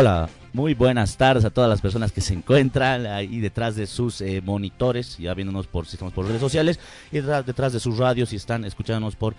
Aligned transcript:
Hola, 0.00 0.30
muy 0.54 0.72
buenas 0.72 1.18
tardes 1.18 1.44
a 1.44 1.50
todas 1.50 1.68
las 1.68 1.82
personas 1.82 2.10
que 2.10 2.22
se 2.22 2.32
encuentran 2.32 3.04
ahí 3.04 3.38
detrás 3.38 3.76
de 3.76 3.86
sus 3.86 4.22
eh, 4.22 4.40
monitores, 4.42 5.18
ya 5.18 5.34
viéndonos 5.34 5.66
por 5.66 5.84
si 5.86 5.98
por 5.98 6.26
redes 6.26 6.40
sociales, 6.40 6.80
y 7.12 7.20
detrás, 7.20 7.74
de 7.74 7.80
sus 7.80 7.98
radios 7.98 8.32
y 8.32 8.36
están 8.36 8.64
escuchándonos 8.64 9.14
por 9.14 9.34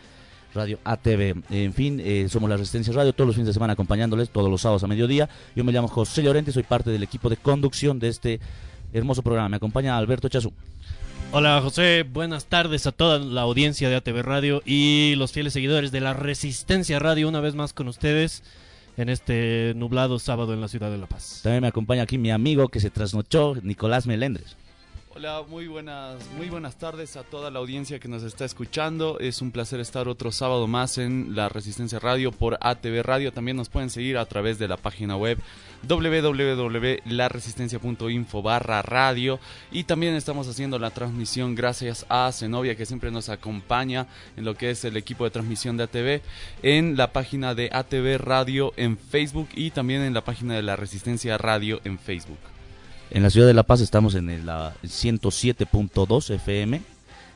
Radio 0.54 0.78
ATV. 0.84 1.42
En 1.50 1.74
fin, 1.74 2.00
eh, 2.00 2.28
somos 2.29 2.47
la 2.47 2.58
Resistencia 2.58 2.94
Radio, 2.94 3.12
todos 3.12 3.26
los 3.26 3.36
fines 3.36 3.47
de 3.47 3.54
semana 3.54 3.74
acompañándoles, 3.74 4.29
todos 4.29 4.52
los 4.52 4.62
sábados 4.62 4.84
a 4.84 4.88
mediodía. 4.88 5.28
Yo 5.55 5.63
me 5.63 5.71
llamo 5.71 5.88
José 5.88 6.21
Llorente, 6.21 6.52
soy 6.52 6.62
parte 6.62 6.91
del 6.91 7.02
equipo 7.02 7.28
de 7.28 7.38
conducción 7.38 7.98
de 7.98 8.09
este 8.09 8.39
hermoso 8.93 9.23
programa. 9.23 9.50
Me 9.50 9.55
acompaña 9.55 9.98
Alberto 9.98 10.30
Chazú. 10.30 10.54
Hola 11.32 11.59
José, 11.64 12.04
buenas 12.04 12.46
tardes 12.46 12.86
a 12.86 12.91
toda 12.91 13.18
la 13.18 13.41
audiencia 13.41 13.89
de 13.89 13.96
ATV 13.96 14.21
Radio 14.21 14.62
y 14.64 15.16
los 15.16 15.32
fieles 15.32 15.54
seguidores 15.54 15.91
de 15.91 16.02
la 16.02 16.14
Resistencia 16.14 17.00
Radio, 17.00 17.28
una 17.28 17.41
vez 17.41 17.55
más 17.55 17.73
con 17.73 17.88
ustedes 17.88 18.43
en 18.98 19.10
este 19.10 19.73
nublado 19.76 20.20
sábado 20.20 20.54
en 20.54 20.62
la 20.62 20.68
ciudad 20.68 20.92
de 20.92 20.98
La 20.98 21.07
Paz. 21.07 21.42
También 21.44 21.62
me 21.62 21.68
acompaña 21.68 22.04
aquí 22.04 22.18
mi 22.18 22.32
amigo 22.32 22.70
que 22.70 22.79
se 22.79 22.89
trasnochó, 22.89 23.56
Nicolás 23.61 24.07
Melendres. 24.07 24.57
Hola, 25.14 25.43
muy 25.46 25.68
buenas, 25.68 26.25
muy 26.38 26.47
buenas 26.47 26.78
tardes 26.78 27.18
a 27.18 27.24
toda 27.24 27.51
la 27.51 27.60
audiencia 27.60 28.00
que 28.00 28.07
nos 28.07 28.24
está 28.24 28.46
escuchando. 28.46 29.20
Es 29.20 29.42
un 29.42 29.51
placer 29.51 29.82
estar 29.82 30.07
otro 30.07 30.32
sábado 30.32 30.68
más 30.68 30.97
en 30.97 31.36
la 31.36 31.50
Resistencia 31.50 32.00
Radio 32.00 32.31
por 32.31 32.58
ATV 32.61 33.03
Radio. 33.03 33.34
También 33.34 33.58
nos 33.58 33.67
pueden 33.67 33.89
seguir 33.89 34.17
a 34.17 34.25
través 34.25 34.58
de 34.58 34.70
la 34.70 34.78
página 34.78 35.17
web 35.17 35.38
www.laresistencia.info 35.86 38.42
barra 38.42 38.81
radio 38.84 39.38
y 39.70 39.84
también 39.84 40.16
estamos 40.16 40.47
haciendo 40.47 40.80
la 40.80 40.92
transmisión 40.92 41.56
gracias 41.56 42.06
a 42.08 42.31
Zenobia 42.31 42.78
que 42.78 42.86
siempre 42.86 43.12
nos 43.12 43.28
acompaña 43.28 44.08
en 44.38 44.45
lo 44.45 44.56
que 44.56 44.70
es 44.70 44.86
el 44.86 44.95
equipo 44.95 45.25
de 45.25 45.31
transmisión 45.31 45.75
de 45.75 45.84
ATV 45.84 46.22
en 46.64 46.95
la 46.95 47.12
página 47.12 47.53
de 47.53 47.70
ATV 47.73 48.17
Radio 48.17 48.72
en 48.78 48.98
Facebook 48.98 49.50
y 49.56 49.72
también 49.72 50.03
en 50.03 50.14
la 50.14 50.23
página 50.23 50.56
de 50.56 50.62
la 50.62 50.78
Resistencia 50.78 51.38
Radio 51.38 51.81
en 51.84 52.00
Facebook. 52.00 52.39
En 53.14 53.23
la 53.23 53.30
ciudad 53.30 53.45
de 53.45 53.53
La 53.53 53.64
Paz 53.64 53.81
estamos 53.81 54.16
en 54.16 54.30
el 54.30 54.45
107.2 54.45 56.34
FM, 56.36 56.81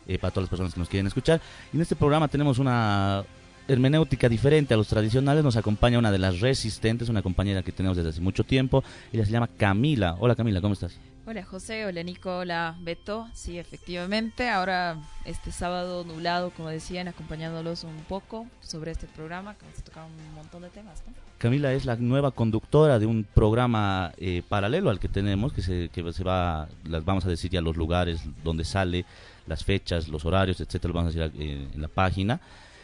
eh, 0.07 0.17
para 0.17 0.31
todas 0.31 0.43
las 0.43 0.49
personas 0.49 0.73
que 0.73 0.79
nos 0.79 0.87
quieren 0.87 1.05
escuchar. 1.05 1.41
Y 1.73 1.75
en 1.75 1.81
este 1.81 1.97
programa 1.97 2.29
tenemos 2.29 2.59
una 2.59 3.25
hermenéutica 3.67 4.29
diferente 4.29 4.73
a 4.73 4.77
los 4.77 4.87
tradicionales. 4.87 5.43
Nos 5.43 5.57
acompaña 5.57 5.99
una 5.99 6.13
de 6.13 6.17
las 6.17 6.39
resistentes, 6.39 7.09
una 7.09 7.21
compañera 7.21 7.61
que 7.61 7.73
tenemos 7.73 7.97
desde 7.97 8.11
hace 8.11 8.21
mucho 8.21 8.45
tiempo. 8.45 8.85
Ella 9.11 9.25
se 9.25 9.31
llama 9.31 9.49
Camila. 9.49 10.15
Hola 10.17 10.35
Camila, 10.35 10.61
¿cómo 10.61 10.75
estás? 10.75 10.97
Hola 11.27 11.43
José, 11.43 11.87
hola 11.87 12.03
Nico, 12.03 12.37
hola 12.37 12.77
Beto. 12.81 13.27
Sí, 13.33 13.57
efectivamente, 13.57 14.47
ahora 14.47 14.97
este 15.25 15.51
sábado 15.51 16.03
nublado, 16.03 16.51
como 16.51 16.69
decían, 16.69 17.07
acompañándolos 17.07 17.83
un 17.83 17.97
poco 18.07 18.45
sobre 18.61 18.91
este 18.91 19.07
programa, 19.07 19.55
que 19.55 19.65
se 19.75 19.81
toca 19.81 20.05
un 20.05 20.35
montón 20.35 20.61
de 20.61 20.69
temas, 20.69 21.01
¿no? 21.07 21.13
Camila 21.39 21.73
es 21.73 21.85
la 21.85 21.95
nueva 21.95 22.29
conductora 22.29 22.99
de 22.99 23.07
un 23.07 23.23
programa 23.23 24.11
eh, 24.17 24.43
paralelo 24.47 24.91
al 24.91 24.99
que 24.99 25.07
tenemos, 25.07 25.51
que 25.51 25.63
se, 25.63 25.89
que 25.89 26.13
se 26.13 26.23
va, 26.23 26.69
las 26.83 27.03
vamos 27.03 27.25
a 27.25 27.29
decir 27.29 27.49
ya 27.49 27.59
los 27.59 27.75
lugares 27.75 28.21
donde 28.43 28.63
sale, 28.63 29.03
las 29.47 29.63
fechas, 29.63 30.07
los 30.07 30.25
horarios, 30.25 30.61
etcétera, 30.61 30.89
lo 30.89 30.93
vamos 30.93 31.15
a 31.15 31.19
decir 31.21 31.41
eh, 31.41 31.67
en 31.73 31.81
la 31.81 31.87
página. 31.87 32.39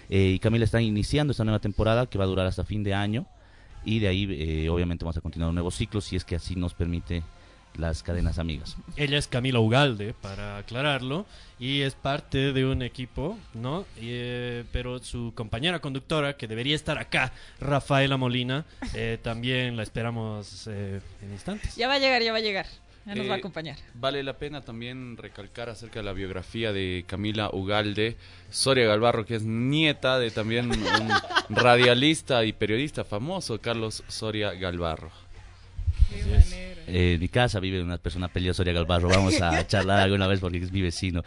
Eh, 0.10 0.32
y 0.34 0.40
Camila 0.40 0.66
está 0.66 0.82
iniciando 0.82 1.30
esta 1.30 1.44
nueva 1.44 1.60
temporada 1.60 2.08
que 2.08 2.18
va 2.18 2.24
a 2.24 2.28
durar 2.28 2.48
hasta 2.48 2.64
fin 2.64 2.84
de 2.84 2.96
año 2.96 3.28
y 3.86 4.00
de 4.00 4.08
ahí 4.08 4.68
obviamente 4.68 5.06
vamos 5.06 5.18
a 5.18 5.22
continuar 5.22 5.50
un 5.50 5.56
nuevo 5.56 5.70
ciclo 5.70 6.02
si 6.02 6.16
es 6.16 6.26
que 6.26 6.36
así 6.36 6.56
nos 6.56 6.74
permite 6.74 7.22
las 7.76 8.04
cadenas 8.04 8.40
amigas. 8.40 8.78
Ella 8.96 9.18
es 9.18 9.28
Camila 9.28 9.60
Ugalde, 9.60 10.14
para 10.14 10.58
aclararlo, 10.58 11.26
y 11.60 11.82
es 11.82 11.96
parte 11.96 12.54
de 12.54 12.66
un 12.66 12.82
equipo, 12.82 13.38
¿no? 13.54 13.86
Eh, 13.98 14.64
pero 14.72 15.00
su 15.00 15.34
compañera 15.36 15.80
conductora, 15.80 16.38
que 16.38 16.48
debería 16.48 16.76
estar 16.76 16.98
acá, 16.98 17.34
Rafaela 17.60 18.18
Molina, 18.18 18.66
eh, 18.94 19.18
también 19.24 19.78
la 19.78 19.84
esperamos 19.84 20.68
eh, 20.68 21.02
en 21.22 21.32
instantes. 21.32 21.76
Ya 21.76 21.88
va 21.88 21.96
a 21.96 22.00
llegar, 22.00 22.22
ya 22.22 22.32
va 22.32 22.40
a 22.40 22.42
llegar. 22.42 22.66
Ya 23.06 23.16
nos 23.16 23.28
va 23.28 23.34
a 23.34 23.38
acompañar. 23.38 23.78
Vale 23.96 24.22
la 24.22 24.38
pena 24.38 24.62
también 24.62 25.18
recalcar 25.18 25.70
acerca 25.70 26.00
de 26.00 26.06
la 26.06 26.14
biografía 26.14 26.72
de 26.72 27.04
Camila 27.08 27.50
Ugalde, 27.52 28.16
Soria 28.52 28.86
Galvarro, 28.86 29.26
que 29.26 29.36
es 29.36 29.44
nieta 29.44 30.20
de 30.20 30.30
también 30.30 30.70
un 30.70 31.10
radialista 31.50 32.46
y 32.46 32.54
periodista 32.54 33.04
famoso, 33.04 33.60
Carlos 33.60 34.04
Soria 34.08 34.54
Galvarro. 34.54 35.12
Eh, 36.92 37.14
en 37.14 37.20
mi 37.20 37.28
casa 37.28 37.60
vive 37.60 37.82
una 37.82 37.98
persona 37.98 38.28
apellido 38.28 38.54
Soria 38.54 38.74
Galvarro. 38.74 39.10
Vamos 39.10 39.42
a 39.42 39.66
charlar 39.68 40.00
alguna 40.00 40.28
vez 40.28 40.40
porque 40.40 40.58
es 40.58 40.72
mi 40.72 40.82
vecino. 40.82 41.24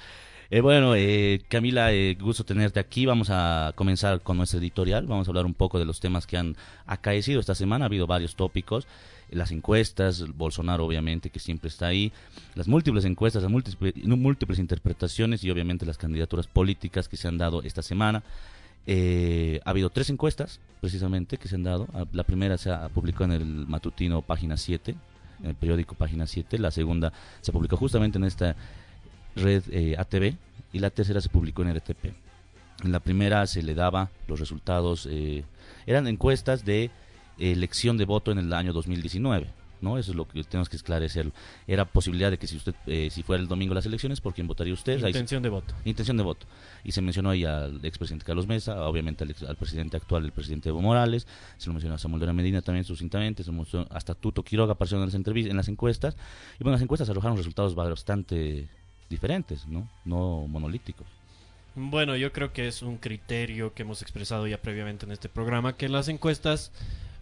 Eh, 0.51 0.61
bueno, 0.61 0.95
eh, 0.95 1.43
Camila, 1.49 1.93
eh, 1.93 2.17
gusto 2.21 2.45
tenerte 2.45 2.79
aquí. 2.79 3.07
Vamos 3.07 3.29
a 3.31 3.73
comenzar 3.75 4.21
con 4.21 4.37
nuestro 4.37 4.61
editorial. 4.61 5.07
Vamos 5.07 5.27
a 5.27 5.31
hablar 5.31 5.47
un 5.47 5.55
poco 5.55 5.79
de 5.79 5.85
los 5.85 6.01
temas 6.01 6.27
que 6.27 6.37
han 6.37 6.57
acaecido 6.87 7.41
esta 7.41 7.55
semana. 7.55 7.85
Ha 7.85 7.89
habido 7.89 8.07
varios 8.07 8.37
tópicos. 8.37 8.87
Las 9.31 9.51
encuestas, 9.51 10.29
Bolsonaro 10.37 10.85
obviamente 10.85 11.31
que 11.31 11.41
siempre 11.41 11.69
está 11.69 11.87
ahí, 11.87 12.13
las 12.55 12.69
múltiples 12.69 13.05
encuestas, 13.05 13.43
las 13.43 13.51
múltiples, 13.51 13.95
múltiples 14.05 14.59
interpretaciones 14.59 15.43
y 15.43 15.51
obviamente 15.51 15.87
las 15.87 15.97
candidaturas 15.97 16.47
políticas 16.47 17.09
que 17.09 17.17
se 17.17 17.27
han 17.27 17.39
dado 17.39 17.63
esta 17.63 17.83
semana. 17.83 18.23
Eh, 18.87 19.61
ha 19.65 19.71
habido 19.71 19.89
tres 19.91 20.11
encuestas, 20.11 20.61
precisamente, 20.81 21.39
que 21.39 21.49
se 21.49 21.55
han 21.55 21.63
dado. 21.63 21.89
Ah, 21.95 22.05
la 22.13 22.25
primera 22.25 22.59
se 22.59 22.71
ha 22.71 22.89
publicado 22.91 23.25
en 23.25 23.33
el 23.33 23.67
matutino 23.67 24.23
Página 24.23 24.57
7, 24.57 24.95
en 25.45 25.51
el 25.51 25.57
periódico 25.57 25.95
Página 25.95 26.27
7. 26.27 26.59
La 26.59 26.71
segunda 26.71 27.13
se 27.41 27.53
publicó 27.53 27.77
justamente 27.77 28.19
en 28.19 28.25
esta 28.25 28.57
red 29.37 29.63
eh, 29.71 29.95
ATV. 29.99 30.37
Y 30.73 30.81
la 30.81 30.91
tercera 30.91 31.21
se 31.21 31.29
publicó 31.29 31.63
en 31.63 31.77
RTP. 31.77 32.07
En 32.83 32.91
la 32.91 32.99
primera 32.99 33.47
se 33.47 33.63
le 33.63 33.75
daba 33.75 34.11
los 34.27 34.41
resultados, 34.41 35.07
eh, 35.09 35.45
eran 35.87 36.09
encuestas 36.09 36.65
de 36.65 36.91
elección 37.39 37.97
de 37.97 38.05
voto 38.05 38.33
en 38.33 38.39
el 38.39 38.53
año 38.53 38.73
2019. 38.73 39.47
¿No? 39.85 39.99
Eso 39.99 40.11
es 40.11 40.17
lo 40.17 40.27
que 40.27 40.43
tenemos 40.43 40.69
que 40.69 40.77
esclarecer. 40.77 41.31
Era 41.69 41.85
posibilidad 41.85 42.31
de 42.31 42.39
que 42.39 42.47
si 42.47 42.57
usted, 42.57 42.75
eh, 42.87 43.09
si 43.11 43.23
fuera 43.23 43.41
el 43.41 43.49
domingo 43.49 43.75
las 43.75 43.87
elecciones, 43.87 44.21
¿por 44.21 44.35
quién 44.35 44.49
votaría 44.49 44.75
usted? 44.75 44.99
Intención 45.07 45.43
de 45.43 45.51
voto. 45.51 45.75
Intención 45.85 46.17
de 46.17 46.23
voto. 46.23 46.47
Y 46.83 46.93
se 46.93 47.03
mencionó 47.03 47.31
ahí 47.31 47.45
al 47.45 47.85
expresidente 47.85 48.25
Carlos 48.25 48.47
Mesa, 48.47 48.89
obviamente 48.89 49.25
al, 49.25 49.57
presidente 49.57 49.97
actual, 49.97 50.25
el 50.25 50.33
presidente 50.33 50.71
Evo 50.71 50.81
Morales, 50.81 51.27
se 51.59 51.69
lo 51.69 51.75
mencionó 51.75 51.95
a 51.95 51.99
Samuel 51.99 52.21
de 52.21 52.27
la 52.27 52.33
Medina 52.33 52.63
también 52.63 52.85
sucintamente, 52.85 53.45
se 53.45 53.53
mencionó 53.53 53.87
hasta 53.91 54.15
Tuto 54.15 54.43
Quiroga 54.43 54.73
apareció 54.73 54.99
en 54.99 55.05
las 55.05 55.15
entrevistas, 55.15 55.51
en 55.51 55.57
las 55.57 55.69
encuestas, 55.69 56.17
y 56.59 56.65
bueno, 56.65 56.73
las 56.73 56.83
encuestas 56.83 57.09
arrojaron 57.11 57.37
resultados 57.37 57.75
bastante 57.75 58.69
diferentes, 59.09 59.67
¿no? 59.67 59.89
No 60.05 60.47
monolíticos. 60.49 61.07
Bueno, 61.77 62.17
yo 62.17 62.33
creo 62.33 62.53
que 62.53 62.69
es 62.69 62.83
un 62.83 62.99
criterio 62.99 63.75
que 63.75 63.83
hemos 63.83 64.01
expresado 64.01 64.47
ya 64.47 64.59
previamente 64.59 65.07
en 65.07 65.13
este 65.13 65.29
programa, 65.29 65.77
que 65.77 65.89
las 65.89 66.09
encuestas 66.09 66.71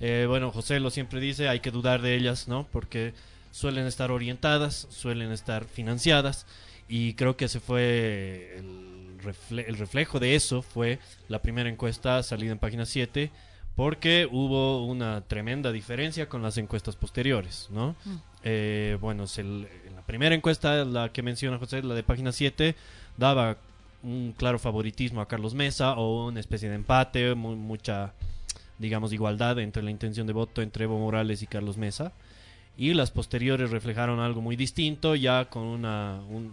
eh, 0.04 0.26
bueno, 0.26 0.50
José 0.50 0.80
lo 0.80 0.90
siempre 0.90 1.20
dice, 1.20 1.48
hay 1.48 1.60
que 1.60 1.70
dudar 1.70 2.02
de 2.02 2.16
ellas, 2.16 2.48
¿no? 2.48 2.66
Porque 2.72 3.14
suelen 3.52 3.86
estar 3.86 4.10
orientadas, 4.10 4.88
suelen 4.90 5.30
estar 5.30 5.64
financiadas 5.64 6.44
y 6.88 7.14
creo 7.14 7.36
que 7.36 7.44
ese 7.44 7.60
fue 7.60 8.56
el, 8.58 9.76
reflejo 9.78 10.18
de 10.18 10.34
eso, 10.34 10.60
fue 10.60 10.98
la 11.28 11.40
primera 11.40 11.68
encuesta 11.68 12.20
salida 12.24 12.50
en 12.50 12.58
página 12.58 12.84
7 12.84 13.30
porque 13.76 14.28
hubo 14.28 14.84
una 14.84 15.20
tremenda 15.20 15.70
diferencia 15.70 16.28
con 16.28 16.42
las 16.42 16.58
encuestas 16.58 16.96
posteriores, 16.96 17.68
¿no? 17.70 17.94
Mm. 18.04 18.16
Eh, 18.42 18.98
bueno, 19.00 19.24
en 19.36 19.68
la 19.94 20.02
primera 20.04 20.34
encuesta, 20.34 20.84
la 20.84 21.12
que 21.12 21.22
menciona 21.22 21.58
José, 21.58 21.80
la 21.84 21.94
de 21.94 22.02
página 22.02 22.32
7, 22.32 22.74
daba 23.16 23.56
un 24.02 24.34
claro 24.36 24.58
favoritismo 24.58 25.20
a 25.20 25.28
Carlos 25.28 25.54
Mesa 25.54 25.92
o 25.92 26.26
una 26.26 26.40
especie 26.40 26.68
de 26.68 26.74
empate, 26.74 27.36
mucha 27.36 28.14
digamos, 28.78 29.12
igualdad 29.12 29.58
entre 29.58 29.82
la 29.82 29.90
intención 29.90 30.26
de 30.26 30.32
voto 30.32 30.62
entre 30.62 30.84
Evo 30.84 30.98
Morales 30.98 31.42
y 31.42 31.46
Carlos 31.46 31.76
Mesa. 31.76 32.12
Y 32.76 32.94
las 32.94 33.10
posteriores 33.10 33.70
reflejaron 33.70 34.20
algo 34.20 34.40
muy 34.40 34.56
distinto, 34.56 35.14
ya 35.14 35.44
con 35.46 35.64
una, 35.64 36.20
un 36.28 36.52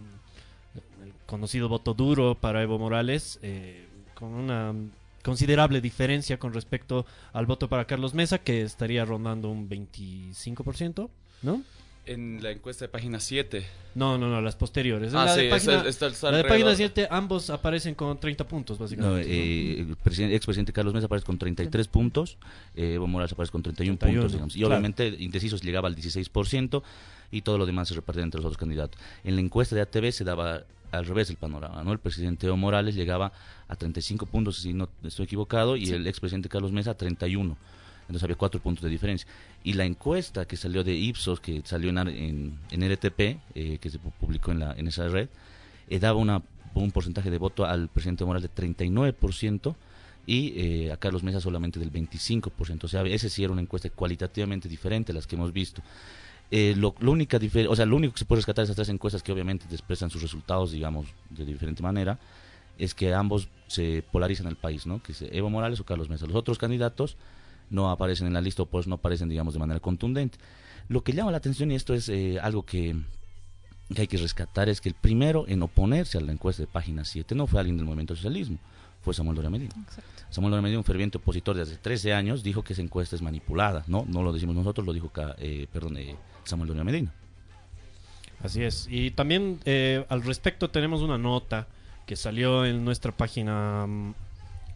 conocido 1.26 1.68
voto 1.68 1.94
duro 1.94 2.34
para 2.34 2.62
Evo 2.62 2.78
Morales, 2.78 3.38
eh, 3.42 3.86
con 4.14 4.34
una 4.34 4.74
considerable 5.22 5.80
diferencia 5.80 6.38
con 6.38 6.52
respecto 6.52 7.06
al 7.32 7.46
voto 7.46 7.68
para 7.68 7.86
Carlos 7.86 8.14
Mesa, 8.14 8.38
que 8.38 8.62
estaría 8.62 9.04
rondando 9.04 9.50
un 9.50 9.68
25%, 9.68 11.08
¿no? 11.42 11.62
En 12.10 12.42
la 12.42 12.50
encuesta 12.50 12.84
de 12.84 12.88
página 12.88 13.20
7. 13.20 13.64
No, 13.94 14.18
no, 14.18 14.28
no, 14.28 14.40
las 14.40 14.56
posteriores. 14.56 15.14
Ah, 15.14 15.26
la 15.26 15.34
sí, 15.34 15.42
de 15.42 15.50
página, 15.50 15.82
está, 15.86 16.30
la 16.30 16.38
de 16.38 16.44
página 16.44 16.74
7, 16.74 17.06
ambos 17.08 17.50
aparecen 17.50 17.94
con 17.94 18.18
30 18.18 18.48
puntos, 18.48 18.78
básicamente. 18.78 19.28
No, 19.28 19.32
eh, 19.32 19.80
el 19.80 20.32
expresidente 20.34 20.72
Carlos 20.72 20.92
Mesa 20.92 21.06
aparece 21.06 21.24
con 21.24 21.38
33 21.38 21.86
puntos, 21.86 22.36
eh, 22.74 22.94
Evo 22.94 23.06
Morales 23.06 23.32
aparece 23.32 23.52
con 23.52 23.62
31, 23.62 23.96
puntos, 23.96 24.32
digamos. 24.32 24.56
Y 24.56 24.64
obviamente 24.64 25.06
Indecisos 25.06 25.62
llegaba 25.62 25.86
al 25.86 25.94
16% 25.94 26.82
y 27.30 27.42
todo 27.42 27.58
lo 27.58 27.64
demás 27.64 27.88
se 27.88 27.94
repartía 27.94 28.24
entre 28.24 28.38
los 28.38 28.46
otros 28.46 28.58
candidatos. 28.58 29.00
En 29.22 29.36
la 29.36 29.40
encuesta 29.40 29.76
de 29.76 29.82
ATV 29.82 30.10
se 30.10 30.24
daba 30.24 30.64
al 30.90 31.06
revés 31.06 31.30
el 31.30 31.36
panorama, 31.36 31.84
¿no? 31.84 31.92
El 31.92 32.00
presidente 32.00 32.48
Evo 32.48 32.56
Morales 32.56 32.96
llegaba 32.96 33.32
a 33.68 33.76
35 33.76 34.26
puntos, 34.26 34.56
si 34.56 34.72
no 34.72 34.88
estoy 35.04 35.26
equivocado, 35.26 35.76
y 35.76 35.90
el 35.90 36.08
expresidente 36.08 36.48
Carlos 36.48 36.72
Mesa 36.72 36.90
a 36.90 36.94
31 36.94 37.56
entonces 38.10 38.24
había 38.24 38.36
cuatro 38.36 38.60
puntos 38.60 38.82
de 38.82 38.90
diferencia. 38.90 39.28
Y 39.62 39.74
la 39.74 39.84
encuesta 39.84 40.44
que 40.44 40.56
salió 40.56 40.82
de 40.84 40.94
Ipsos, 40.94 41.40
que 41.40 41.62
salió 41.64 41.90
en, 41.90 42.58
en, 42.70 42.92
RTP, 42.92 43.20
eh, 43.54 43.78
que 43.80 43.90
se 43.90 43.98
publicó 43.98 44.50
en, 44.50 44.58
la, 44.58 44.72
en 44.72 44.88
esa 44.88 45.08
red, 45.08 45.28
eh, 45.88 45.98
daba 45.98 46.18
una, 46.18 46.42
un 46.74 46.90
porcentaje 46.90 47.30
de 47.30 47.38
voto 47.38 47.64
al 47.64 47.88
presidente 47.88 48.24
Morales 48.24 48.50
de 48.54 48.62
39% 48.62 49.74
y 50.26 50.52
eh, 50.56 50.92
a 50.92 50.96
Carlos 50.96 51.22
Mesa 51.22 51.40
solamente 51.40 51.78
del 51.78 51.92
25%. 51.92 52.84
O 52.84 52.88
sea, 52.88 53.02
ese 53.02 53.30
sí 53.30 53.44
era 53.44 53.52
una 53.52 53.62
encuesta 53.62 53.88
cualitativamente 53.90 54.68
diferente 54.68 55.12
a 55.12 55.14
las 55.14 55.26
que 55.26 55.36
hemos 55.36 55.52
visto. 55.52 55.82
Eh, 56.50 56.74
lo, 56.76 56.94
única 57.02 57.38
o 57.68 57.76
sea, 57.76 57.86
lo 57.86 57.96
único 57.96 58.14
que 58.14 58.18
se 58.18 58.24
puede 58.24 58.40
rescatar 58.40 58.62
de 58.62 58.66
esas 58.66 58.76
tres 58.76 58.88
encuestas 58.88 59.22
que 59.22 59.30
obviamente 59.30 59.66
expresan 59.70 60.10
sus 60.10 60.20
resultados, 60.20 60.72
digamos, 60.72 61.06
de 61.30 61.44
diferente 61.44 61.82
manera, 61.82 62.18
es 62.76 62.94
que 62.94 63.14
ambos 63.14 63.48
se 63.68 64.02
polarizan 64.10 64.48
el 64.48 64.56
país, 64.56 64.86
¿no? 64.86 65.02
Que 65.02 65.12
es 65.12 65.22
Evo 65.22 65.48
Morales 65.48 65.78
o 65.80 65.84
Carlos 65.84 66.08
Mesa. 66.08 66.26
Los 66.26 66.34
otros 66.34 66.58
candidatos 66.58 67.16
no 67.70 67.90
aparecen 67.90 68.26
en 68.26 68.34
la 68.34 68.40
lista 68.40 68.62
o 68.62 68.66
pues 68.66 68.86
no 68.86 68.96
aparecen, 68.96 69.28
digamos, 69.28 69.54
de 69.54 69.60
manera 69.60 69.80
contundente. 69.80 70.38
Lo 70.88 71.02
que 71.02 71.12
llama 71.12 71.30
la 71.30 71.38
atención, 71.38 71.70
y 71.70 71.76
esto 71.76 71.94
es 71.94 72.08
eh, 72.08 72.38
algo 72.40 72.64
que, 72.64 72.96
hay 73.96 74.06
que 74.06 74.16
rescatar, 74.18 74.68
es 74.68 74.80
que 74.80 74.88
el 74.88 74.94
primero 74.94 75.46
en 75.48 75.62
oponerse 75.62 76.18
a 76.18 76.20
la 76.20 76.32
encuesta 76.32 76.62
de 76.62 76.66
página 76.66 77.04
7 77.04 77.34
no 77.34 77.46
fue 77.46 77.60
alguien 77.60 77.76
del 77.76 77.86
movimiento 77.86 78.14
socialismo, 78.16 78.58
fue 79.00 79.14
Samuel 79.14 79.36
Doria 79.36 79.50
Medina. 79.50 79.74
Samuel 80.30 80.50
Doria 80.50 80.62
Medina, 80.62 80.78
un 80.78 80.84
ferviente 80.84 81.18
opositor 81.18 81.56
de 81.56 81.62
hace 81.62 81.76
13 81.76 82.12
años, 82.12 82.42
dijo 82.42 82.62
que 82.62 82.72
esa 82.72 82.82
encuesta 82.82 83.16
es 83.16 83.22
manipulada, 83.22 83.84
¿no? 83.86 84.04
No 84.06 84.22
lo 84.22 84.32
decimos 84.32 84.54
nosotros, 84.54 84.86
lo 84.86 84.92
dijo, 84.92 85.10
eh, 85.38 85.66
perdón, 85.72 85.96
eh, 85.96 86.16
Samuel 86.44 86.68
Doria 86.68 86.84
Medina. 86.84 87.12
Así 88.42 88.62
es. 88.62 88.86
Y 88.90 89.10
también 89.10 89.60
eh, 89.64 90.04
al 90.08 90.22
respecto 90.22 90.70
tenemos 90.70 91.02
una 91.02 91.18
nota 91.18 91.66
que 92.06 92.16
salió 92.16 92.64
en 92.64 92.84
nuestra 92.84 93.12
página 93.12 93.86
mm, 93.86 94.14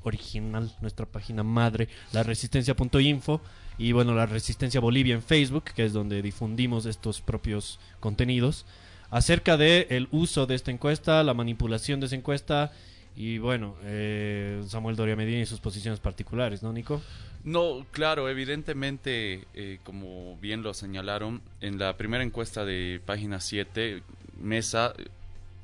original, 0.05 0.73
nuestra 0.81 1.07
página 1.07 1.43
madre, 1.43 1.89
la 2.13 2.23
resistencia.info 2.23 3.41
y 3.77 3.93
bueno, 3.93 4.15
la 4.15 4.27
Resistencia 4.27 4.81
Bolivia 4.81 5.15
en 5.15 5.23
Facebook, 5.23 5.65
que 5.75 5.85
es 5.85 5.93
donde 5.93 6.23
difundimos 6.23 6.87
estos 6.87 7.21
propios 7.21 7.81
contenidos, 8.01 8.67
acerca 9.11 9.57
de 9.57 9.89
el 9.91 10.09
uso 10.13 10.47
de 10.47 10.55
esta 10.55 10.71
encuesta, 10.71 11.23
la 11.25 11.35
manipulación 11.35 12.01
de 12.01 12.07
esa 12.07 12.17
encuesta 12.17 12.73
y 13.17 13.39
bueno, 13.39 13.77
eh, 13.85 14.63
Samuel 14.67 14.97
Doria 14.97 15.17
Medina 15.17 15.41
y 15.41 15.47
sus 15.47 15.61
posiciones 15.61 16.01
particulares, 16.01 16.63
¿no, 16.63 16.73
Nico? 16.73 17.01
No, 17.45 17.87
claro, 17.93 18.29
evidentemente, 18.29 19.45
eh, 19.55 19.79
como 19.85 20.37
bien 20.39 20.63
lo 20.63 20.75
señalaron, 20.75 21.43
en 21.61 21.79
la 21.79 21.97
primera 21.97 22.25
encuesta 22.25 22.65
de 22.65 23.01
página 23.05 23.41
7, 23.41 24.03
Mesa 24.41 24.95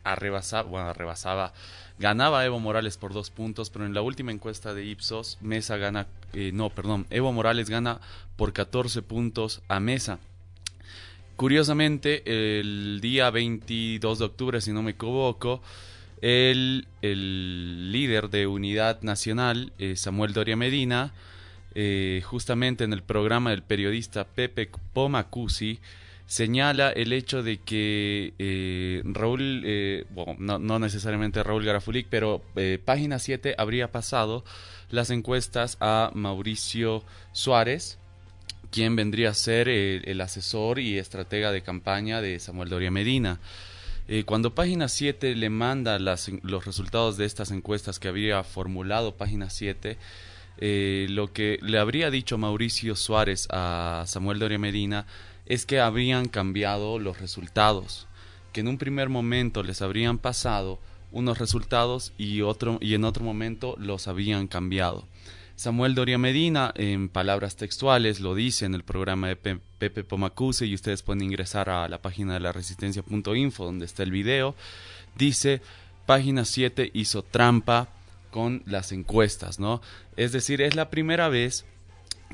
arrebasaba, 0.04 0.68
bueno, 0.68 0.88
arrebasaba, 0.88 1.52
ganaba 2.00 2.44
Evo 2.44 2.58
Morales 2.58 2.96
por 2.96 3.12
dos 3.12 3.30
puntos, 3.30 3.68
pero 3.68 3.84
en 3.84 3.92
la 3.92 4.00
última 4.00 4.32
encuesta 4.32 4.72
de 4.72 4.84
Ipsos, 4.86 5.36
Mesa 5.42 5.76
gana, 5.76 6.06
eh, 6.32 6.50
no, 6.52 6.70
perdón, 6.70 7.06
Evo 7.10 7.30
Morales 7.30 7.68
gana 7.68 8.00
por 8.36 8.54
14 8.54 9.02
puntos 9.02 9.60
a 9.68 9.78
Mesa. 9.80 10.18
Curiosamente, 11.36 12.22
el 12.26 13.00
día 13.02 13.30
22 13.30 14.18
de 14.18 14.24
octubre, 14.24 14.60
si 14.62 14.72
no 14.72 14.82
me 14.82 14.92
equivoco, 14.92 15.62
el, 16.22 16.88
el 17.02 17.92
líder 17.92 18.30
de 18.30 18.46
Unidad 18.46 19.02
Nacional, 19.02 19.72
eh, 19.78 19.94
Samuel 19.96 20.32
Doria 20.32 20.56
Medina, 20.56 21.12
eh, 21.74 22.22
justamente 22.24 22.84
en 22.84 22.94
el 22.94 23.02
programa 23.02 23.50
del 23.50 23.62
periodista 23.62 24.24
Pepe 24.24 24.70
Pomacusi, 24.94 25.80
señala 26.30 26.90
el 26.90 27.12
hecho 27.12 27.42
de 27.42 27.58
que 27.58 28.34
eh, 28.38 29.02
Raúl, 29.04 29.64
eh, 29.66 30.04
bueno, 30.10 30.60
no, 30.60 30.78
necesariamente 30.78 31.42
Raúl 31.42 31.64
Garafulic, 31.64 32.06
pero 32.08 32.40
eh, 32.54 32.78
página 32.82 33.18
7 33.18 33.56
habría 33.58 33.90
pasado 33.90 34.44
las 34.90 35.10
encuestas 35.10 35.76
a 35.80 36.12
Mauricio 36.14 37.02
Suárez, 37.32 37.98
quien 38.70 38.94
vendría 38.94 39.30
a 39.30 39.34
ser 39.34 39.68
el 39.68 40.20
asesor 40.20 40.78
y 40.78 40.98
estratega 40.98 41.50
de 41.50 41.62
campaña 41.62 42.20
de 42.20 42.38
Samuel 42.38 42.68
Doria 42.68 42.92
Medina. 42.92 43.40
cuando 44.26 44.54
página 44.54 44.86
7 44.86 45.34
le 45.34 45.50
manda 45.50 45.98
los 45.98 46.64
resultados 46.64 47.16
de 47.16 47.24
estas 47.24 47.50
encuestas 47.50 47.98
que 47.98 48.06
había 48.06 48.44
formulado 48.44 49.16
página 49.16 49.50
7, 49.50 49.98
lo 51.08 51.32
que 51.32 51.58
le 51.62 51.78
habría 51.78 52.10
dicho 52.10 52.38
Mauricio 52.38 52.94
Suárez 52.94 53.48
a 53.50 54.04
Samuel 54.06 54.38
Doria 54.38 54.58
Medina 54.60 55.06
es 55.50 55.66
que 55.66 55.80
habrían 55.80 56.28
cambiado 56.28 57.00
los 57.00 57.18
resultados, 57.18 58.06
que 58.52 58.60
en 58.60 58.68
un 58.68 58.78
primer 58.78 59.08
momento 59.08 59.64
les 59.64 59.82
habrían 59.82 60.16
pasado 60.18 60.78
unos 61.10 61.38
resultados 61.38 62.12
y, 62.16 62.42
otro, 62.42 62.78
y 62.80 62.94
en 62.94 63.02
otro 63.02 63.24
momento 63.24 63.74
los 63.76 64.06
habían 64.06 64.46
cambiado. 64.46 65.08
Samuel 65.56 65.96
Doria 65.96 66.18
Medina, 66.18 66.72
en 66.76 67.08
palabras 67.08 67.56
textuales, 67.56 68.20
lo 68.20 68.36
dice 68.36 68.64
en 68.64 68.76
el 68.76 68.84
programa 68.84 69.26
de 69.26 69.34
Pepe 69.34 70.04
Pomacuse 70.04 70.66
y 70.66 70.74
ustedes 70.74 71.02
pueden 71.02 71.24
ingresar 71.24 71.68
a 71.68 71.88
la 71.88 72.00
página 72.00 72.34
de 72.34 72.40
la 72.40 72.52
resistencia.info 72.52 73.64
donde 73.64 73.86
está 73.86 74.04
el 74.04 74.12
video, 74.12 74.54
dice, 75.16 75.62
página 76.06 76.44
7 76.44 76.92
hizo 76.94 77.24
trampa 77.24 77.88
con 78.30 78.62
las 78.66 78.92
encuestas, 78.92 79.58
¿no? 79.58 79.82
Es 80.16 80.30
decir, 80.30 80.62
es 80.62 80.76
la 80.76 80.90
primera 80.90 81.28
vez 81.28 81.64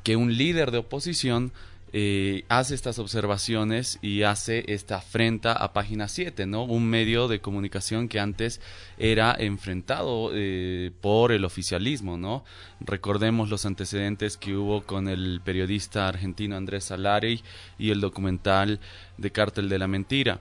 que 0.04 0.16
un 0.16 0.36
líder 0.36 0.70
de 0.70 0.78
oposición 0.78 1.50
eh, 1.98 2.44
hace 2.50 2.74
estas 2.74 2.98
observaciones 2.98 3.98
y 4.02 4.24
hace 4.24 4.70
esta 4.70 4.96
afrenta 4.96 5.54
a 5.54 5.72
página 5.72 6.08
7, 6.08 6.44
¿no? 6.44 6.64
Un 6.64 6.86
medio 6.86 7.26
de 7.26 7.40
comunicación 7.40 8.08
que 8.08 8.20
antes 8.20 8.60
era 8.98 9.34
enfrentado 9.38 10.30
eh, 10.34 10.90
por 11.00 11.32
el 11.32 11.42
oficialismo, 11.46 12.18
¿no? 12.18 12.44
Recordemos 12.80 13.48
los 13.48 13.64
antecedentes 13.64 14.36
que 14.36 14.54
hubo 14.54 14.82
con 14.82 15.08
el 15.08 15.40
periodista 15.42 16.06
argentino 16.06 16.58
Andrés 16.58 16.84
Salari 16.84 17.42
y 17.78 17.92
el 17.92 18.02
documental 18.02 18.78
de 19.16 19.32
Cártel 19.32 19.70
de 19.70 19.78
la 19.78 19.88
Mentira. 19.88 20.40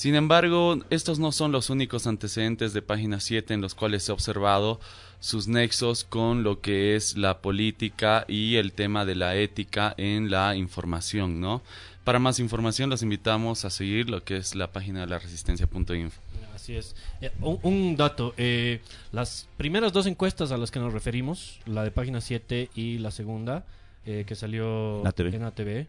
Sin 0.00 0.14
embargo, 0.14 0.78
estos 0.88 1.18
no 1.18 1.30
son 1.30 1.52
los 1.52 1.68
únicos 1.68 2.06
antecedentes 2.06 2.72
de 2.72 2.80
página 2.80 3.20
7 3.20 3.52
en 3.52 3.60
los 3.60 3.74
cuales 3.74 4.02
se 4.02 4.10
ha 4.10 4.14
observado 4.14 4.80
sus 5.18 5.46
nexos 5.46 6.04
con 6.04 6.42
lo 6.42 6.62
que 6.62 6.96
es 6.96 7.18
la 7.18 7.42
política 7.42 8.24
y 8.26 8.56
el 8.56 8.72
tema 8.72 9.04
de 9.04 9.14
la 9.14 9.36
ética 9.36 9.94
en 9.98 10.30
la 10.30 10.56
información, 10.56 11.38
¿no? 11.42 11.60
Para 12.02 12.18
más 12.18 12.38
información 12.38 12.88
los 12.88 13.02
invitamos 13.02 13.66
a 13.66 13.68
seguir 13.68 14.08
lo 14.08 14.24
que 14.24 14.38
es 14.38 14.54
la 14.54 14.72
página 14.72 15.00
de 15.00 15.06
la 15.08 15.18
resistencia.info. 15.18 16.18
Así 16.54 16.76
es. 16.76 16.96
Eh, 17.20 17.30
un, 17.42 17.94
dato, 17.94 18.32
eh, 18.38 18.80
las 19.12 19.48
primeras 19.58 19.92
dos 19.92 20.06
encuestas 20.06 20.50
a 20.50 20.56
las 20.56 20.70
que 20.70 20.80
nos 20.80 20.94
referimos, 20.94 21.60
la 21.66 21.84
de 21.84 21.90
página 21.90 22.22
7 22.22 22.70
y 22.74 22.96
la 22.96 23.10
segunda, 23.10 23.66
eh, 24.06 24.24
que 24.26 24.34
salió 24.34 25.02
en 25.04 25.42
ATV, 25.42 25.88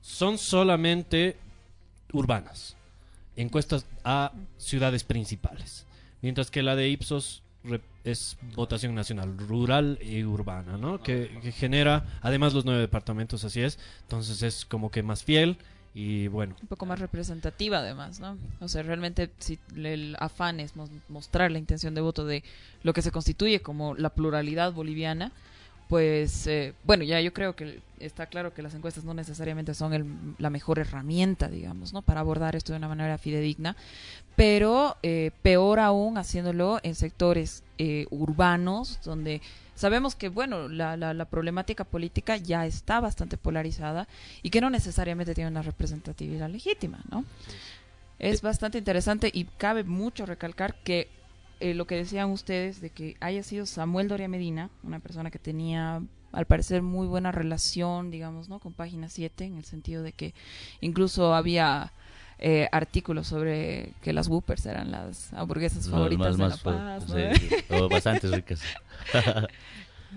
son 0.00 0.36
solamente 0.36 1.36
urbanas, 2.12 2.76
encuestas 3.36 3.86
a 4.04 4.32
ciudades 4.58 5.04
principales, 5.04 5.86
mientras 6.20 6.50
que 6.50 6.62
la 6.62 6.76
de 6.76 6.88
Ipsos 6.88 7.42
es 8.04 8.36
votación 8.54 8.94
nacional, 8.94 9.36
rural 9.38 9.98
y 10.02 10.24
urbana, 10.24 10.76
¿no? 10.76 11.02
Que, 11.02 11.28
genera, 11.54 12.04
además 12.20 12.54
los 12.54 12.64
nueve 12.64 12.80
departamentos, 12.80 13.44
así 13.44 13.60
es. 13.60 13.78
Entonces 14.02 14.42
es 14.42 14.64
como 14.64 14.90
que 14.90 15.02
más 15.02 15.22
fiel 15.22 15.56
y 15.94 16.26
bueno. 16.28 16.56
Un 16.60 16.68
poco 16.68 16.86
más 16.86 16.98
representativa 16.98 17.78
además, 17.78 18.18
¿no? 18.18 18.36
O 18.60 18.68
sea, 18.68 18.82
realmente 18.82 19.30
si 19.38 19.58
el 19.76 20.16
afán 20.18 20.58
es 20.58 20.72
mostrar 21.08 21.50
la 21.52 21.58
intención 21.58 21.94
de 21.94 22.00
voto 22.00 22.24
de 22.24 22.42
lo 22.82 22.92
que 22.92 23.02
se 23.02 23.12
constituye 23.12 23.60
como 23.60 23.94
la 23.94 24.10
pluralidad 24.10 24.72
boliviana, 24.72 25.32
pues 25.92 26.46
eh, 26.46 26.72
bueno, 26.84 27.04
ya 27.04 27.20
yo 27.20 27.34
creo 27.34 27.54
que 27.54 27.82
está 28.00 28.24
claro 28.24 28.54
que 28.54 28.62
las 28.62 28.72
encuestas 28.72 29.04
no 29.04 29.12
necesariamente 29.12 29.74
son 29.74 30.34
la 30.38 30.48
mejor 30.48 30.78
herramienta, 30.78 31.48
digamos, 31.48 31.92
¿no? 31.92 32.00
Para 32.00 32.20
abordar 32.20 32.56
esto 32.56 32.72
de 32.72 32.78
una 32.78 32.88
manera 32.88 33.18
fidedigna, 33.18 33.76
pero 34.34 34.96
eh, 35.02 35.32
peor 35.42 35.80
aún 35.80 36.16
haciéndolo 36.16 36.80
en 36.82 36.94
sectores 36.94 37.62
eh, 37.76 38.06
urbanos 38.08 39.00
donde 39.04 39.42
sabemos 39.74 40.14
que, 40.14 40.30
bueno, 40.30 40.66
la, 40.66 40.96
la, 40.96 41.24
problemática 41.26 41.84
política 41.84 42.38
ya 42.38 42.64
está 42.64 42.98
bastante 42.98 43.36
polarizada 43.36 44.08
y 44.42 44.48
que 44.48 44.62
no 44.62 44.70
necesariamente 44.70 45.34
tiene 45.34 45.50
una 45.50 45.60
representatividad 45.60 46.48
legítima, 46.48 47.00
¿no? 47.10 47.26
Es 48.18 48.40
bastante 48.40 48.78
interesante 48.78 49.30
y 49.30 49.44
cabe 49.44 49.84
mucho 49.84 50.24
recalcar 50.24 50.74
que 50.84 51.10
eh, 51.62 51.74
lo 51.74 51.86
que 51.86 51.94
decían 51.94 52.30
ustedes 52.30 52.80
de 52.80 52.90
que 52.90 53.16
haya 53.20 53.42
sido 53.42 53.66
Samuel 53.66 54.08
Doria 54.08 54.28
Medina, 54.28 54.68
una 54.82 54.98
persona 54.98 55.30
que 55.30 55.38
tenía 55.38 56.02
al 56.32 56.46
parecer 56.46 56.82
muy 56.82 57.06
buena 57.06 57.30
relación, 57.30 58.10
digamos, 58.10 58.48
¿no? 58.48 58.58
Con 58.58 58.72
Página 58.72 59.08
7, 59.08 59.44
en 59.44 59.58
el 59.58 59.64
sentido 59.64 60.02
de 60.02 60.12
que 60.12 60.34
incluso 60.80 61.34
había 61.34 61.92
eh, 62.38 62.68
artículos 62.72 63.28
sobre 63.28 63.92
que 64.02 64.12
las 64.12 64.26
Whoopers 64.26 64.66
eran 64.66 64.90
las 64.90 65.32
hamburguesas 65.34 65.88
favoritas 65.88 66.36
de 66.36 66.48
La 66.48 66.56
Paz. 66.56 67.06
bastante 67.88 68.26
ricas. 68.28 68.60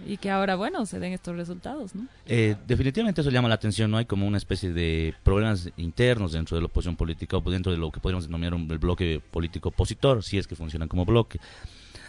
y 0.06 0.18
que 0.18 0.30
ahora, 0.30 0.56
bueno, 0.56 0.86
se 0.86 1.00
den 1.00 1.14
estos 1.14 1.36
resultados, 1.36 1.96
¿no? 1.96 2.08
Eh, 2.26 2.56
definitivamente 2.68 3.22
eso 3.22 3.30
llama 3.30 3.50
la 3.50 3.56
atención, 3.56 3.90
¿no? 3.92 3.98
Hay 3.98 4.06
como 4.06 4.28
una 4.28 4.38
especie 4.38 4.72
de 4.72 5.14
problemas 5.24 5.70
internos 5.78 6.32
dentro 6.34 6.56
de 6.56 6.62
la 6.62 6.68
oposición 6.68 6.96
política 6.96 7.38
o 7.38 7.42
dentro 7.50 7.72
de 7.72 7.78
lo 7.78 7.92
que 7.92 8.00
podríamos 8.00 8.26
denominar 8.26 8.54
un, 8.54 8.70
el 8.72 8.80
bloque 8.80 9.22
político 9.32 9.70
opositor, 9.70 10.24
si 10.24 10.38
es 10.38 10.48
que 10.48 10.56
funcionan 10.56 10.88
como 10.88 11.06
bloque. 11.06 11.40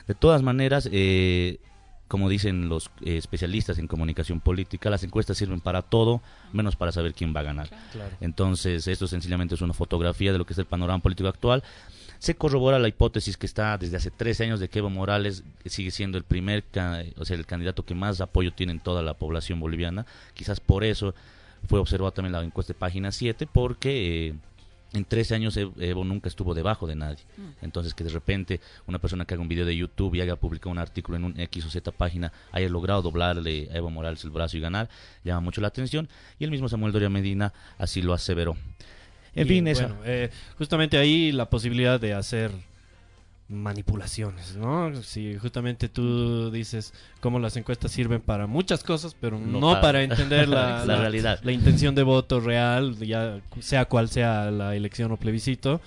De 0.06 0.14
todas 0.14 0.42
maneras, 0.42 0.88
eh, 0.92 1.58
como 2.08 2.28
dicen 2.28 2.68
los 2.68 2.90
eh, 3.00 3.16
especialistas 3.16 3.78
en 3.78 3.88
comunicación 3.88 4.40
política, 4.40 4.90
las 4.90 5.02
encuestas 5.02 5.36
sirven 5.36 5.60
para 5.60 5.82
todo, 5.82 6.22
menos 6.52 6.76
para 6.76 6.92
saber 6.92 7.14
quién 7.14 7.34
va 7.34 7.40
a 7.40 7.44
ganar. 7.44 7.68
Entonces, 8.20 8.86
esto 8.86 9.06
sencillamente 9.06 9.54
es 9.54 9.62
una 9.62 9.72
fotografía 9.72 10.32
de 10.32 10.38
lo 10.38 10.44
que 10.44 10.52
es 10.52 10.58
el 10.58 10.66
panorama 10.66 11.02
político 11.02 11.28
actual. 11.28 11.64
Se 12.18 12.34
corrobora 12.34 12.78
la 12.78 12.88
hipótesis 12.88 13.36
que 13.36 13.46
está 13.46 13.76
desde 13.78 13.96
hace 13.96 14.10
13 14.10 14.44
años 14.44 14.60
de 14.60 14.68
que 14.68 14.78
Evo 14.78 14.90
Morales 14.90 15.44
sigue 15.64 15.90
siendo 15.90 16.18
el 16.18 16.24
primer, 16.24 16.64
o 17.18 17.24
sea, 17.24 17.36
el 17.36 17.46
candidato 17.46 17.84
que 17.84 17.94
más 17.94 18.20
apoyo 18.20 18.52
tiene 18.52 18.72
en 18.72 18.80
toda 18.80 19.02
la 19.02 19.14
población 19.14 19.60
boliviana. 19.60 20.06
Quizás 20.34 20.60
por 20.60 20.84
eso 20.84 21.14
fue 21.68 21.78
observado 21.78 22.12
también 22.12 22.32
la 22.32 22.42
encuesta 22.42 22.72
de 22.72 22.78
página 22.78 23.12
7, 23.12 23.48
porque... 23.52 24.28
Eh, 24.28 24.34
en 24.92 25.04
13 25.04 25.34
años 25.34 25.56
Evo 25.56 26.04
nunca 26.04 26.28
estuvo 26.28 26.54
debajo 26.54 26.86
de 26.86 26.94
nadie. 26.94 27.18
Mm. 27.36 27.64
Entonces, 27.64 27.92
que 27.92 28.04
de 28.04 28.10
repente 28.10 28.60
una 28.86 28.98
persona 28.98 29.24
que 29.24 29.34
haga 29.34 29.42
un 29.42 29.48
video 29.48 29.66
de 29.66 29.76
YouTube 29.76 30.14
y 30.14 30.20
haya 30.20 30.36
publicado 30.36 30.70
un 30.70 30.78
artículo 30.78 31.16
en 31.16 31.24
un 31.24 31.40
X 31.40 31.66
o 31.66 31.70
Z 31.70 31.90
página 31.92 32.32
haya 32.52 32.68
logrado 32.68 33.02
doblarle 33.02 33.68
a 33.72 33.76
Evo 33.76 33.90
Morales 33.90 34.24
el 34.24 34.30
brazo 34.30 34.56
y 34.56 34.60
ganar, 34.60 34.88
llama 35.24 35.40
mucho 35.40 35.60
la 35.60 35.68
atención. 35.68 36.08
Y 36.38 36.44
el 36.44 36.50
mismo 36.50 36.68
Samuel 36.68 36.92
Doria 36.92 37.10
Medina 37.10 37.52
así 37.78 38.00
lo 38.00 38.14
aseveró. 38.14 38.56
En 39.36 39.46
fin, 39.46 39.68
eso. 39.68 39.88
Eh, 40.04 40.30
justamente 40.58 40.98
ahí 40.98 41.30
la 41.30 41.48
posibilidad 41.48 42.00
de 42.00 42.14
hacer 42.14 42.50
manipulaciones, 43.48 44.56
¿no? 44.56 45.02
Si 45.02 45.36
justamente 45.36 45.88
tú 45.88 46.50
dices 46.50 46.92
cómo 47.20 47.38
las 47.38 47.56
encuestas 47.56 47.92
sirven 47.92 48.20
para 48.20 48.46
muchas 48.46 48.82
cosas, 48.82 49.14
pero 49.20 49.38
no, 49.38 49.80
para, 49.80 50.02
entender 50.02 50.48
la, 50.48 50.84
realidad, 50.84 51.38
la 51.44 51.52
intención 51.52 51.94
de 51.94 52.02
voto 52.02 52.40
real, 52.40 52.96
ya 52.98 53.40
sea 53.60 53.84
cual 53.84 54.08
sea 54.08 54.50
la 54.50 54.74
elección 54.74 55.12
o 55.12 55.16
plebiscito, 55.16 55.80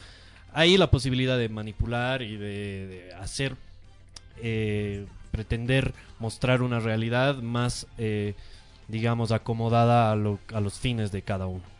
hay 0.53 0.77
la 0.77 0.89
posibilidad 0.89 1.37
de 1.37 1.49
manipular 1.49 2.21
y 2.21 2.37
de, 2.37 3.11
hacer, 3.19 3.55
eh, 4.41 5.05
pretender 5.31 5.93
mostrar 6.17 6.61
una 6.61 6.79
realidad 6.79 7.39
más, 7.39 7.87
eh, 7.97 8.35
digamos, 8.87 9.33
acomodada 9.33 10.11
a, 10.11 10.13
a 10.13 10.61
los 10.61 10.79
fines 10.79 11.11
de 11.11 11.23
cada 11.23 11.47
uno. 11.47 11.78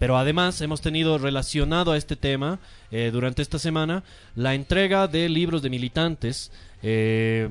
Pero 0.00 0.18
además 0.18 0.60
hemos 0.62 0.80
tenido 0.80 1.18
relacionado 1.18 1.92
a 1.92 1.96
este 1.96 2.16
tema 2.16 2.58
eh, 2.90 3.10
durante 3.12 3.42
esta 3.42 3.60
semana 3.60 4.02
la 4.34 4.56
entrega 4.56 5.06
de 5.06 5.28
libros 5.28 5.62
de 5.62 5.70
militantes 5.70 6.50
eh, 6.82 7.46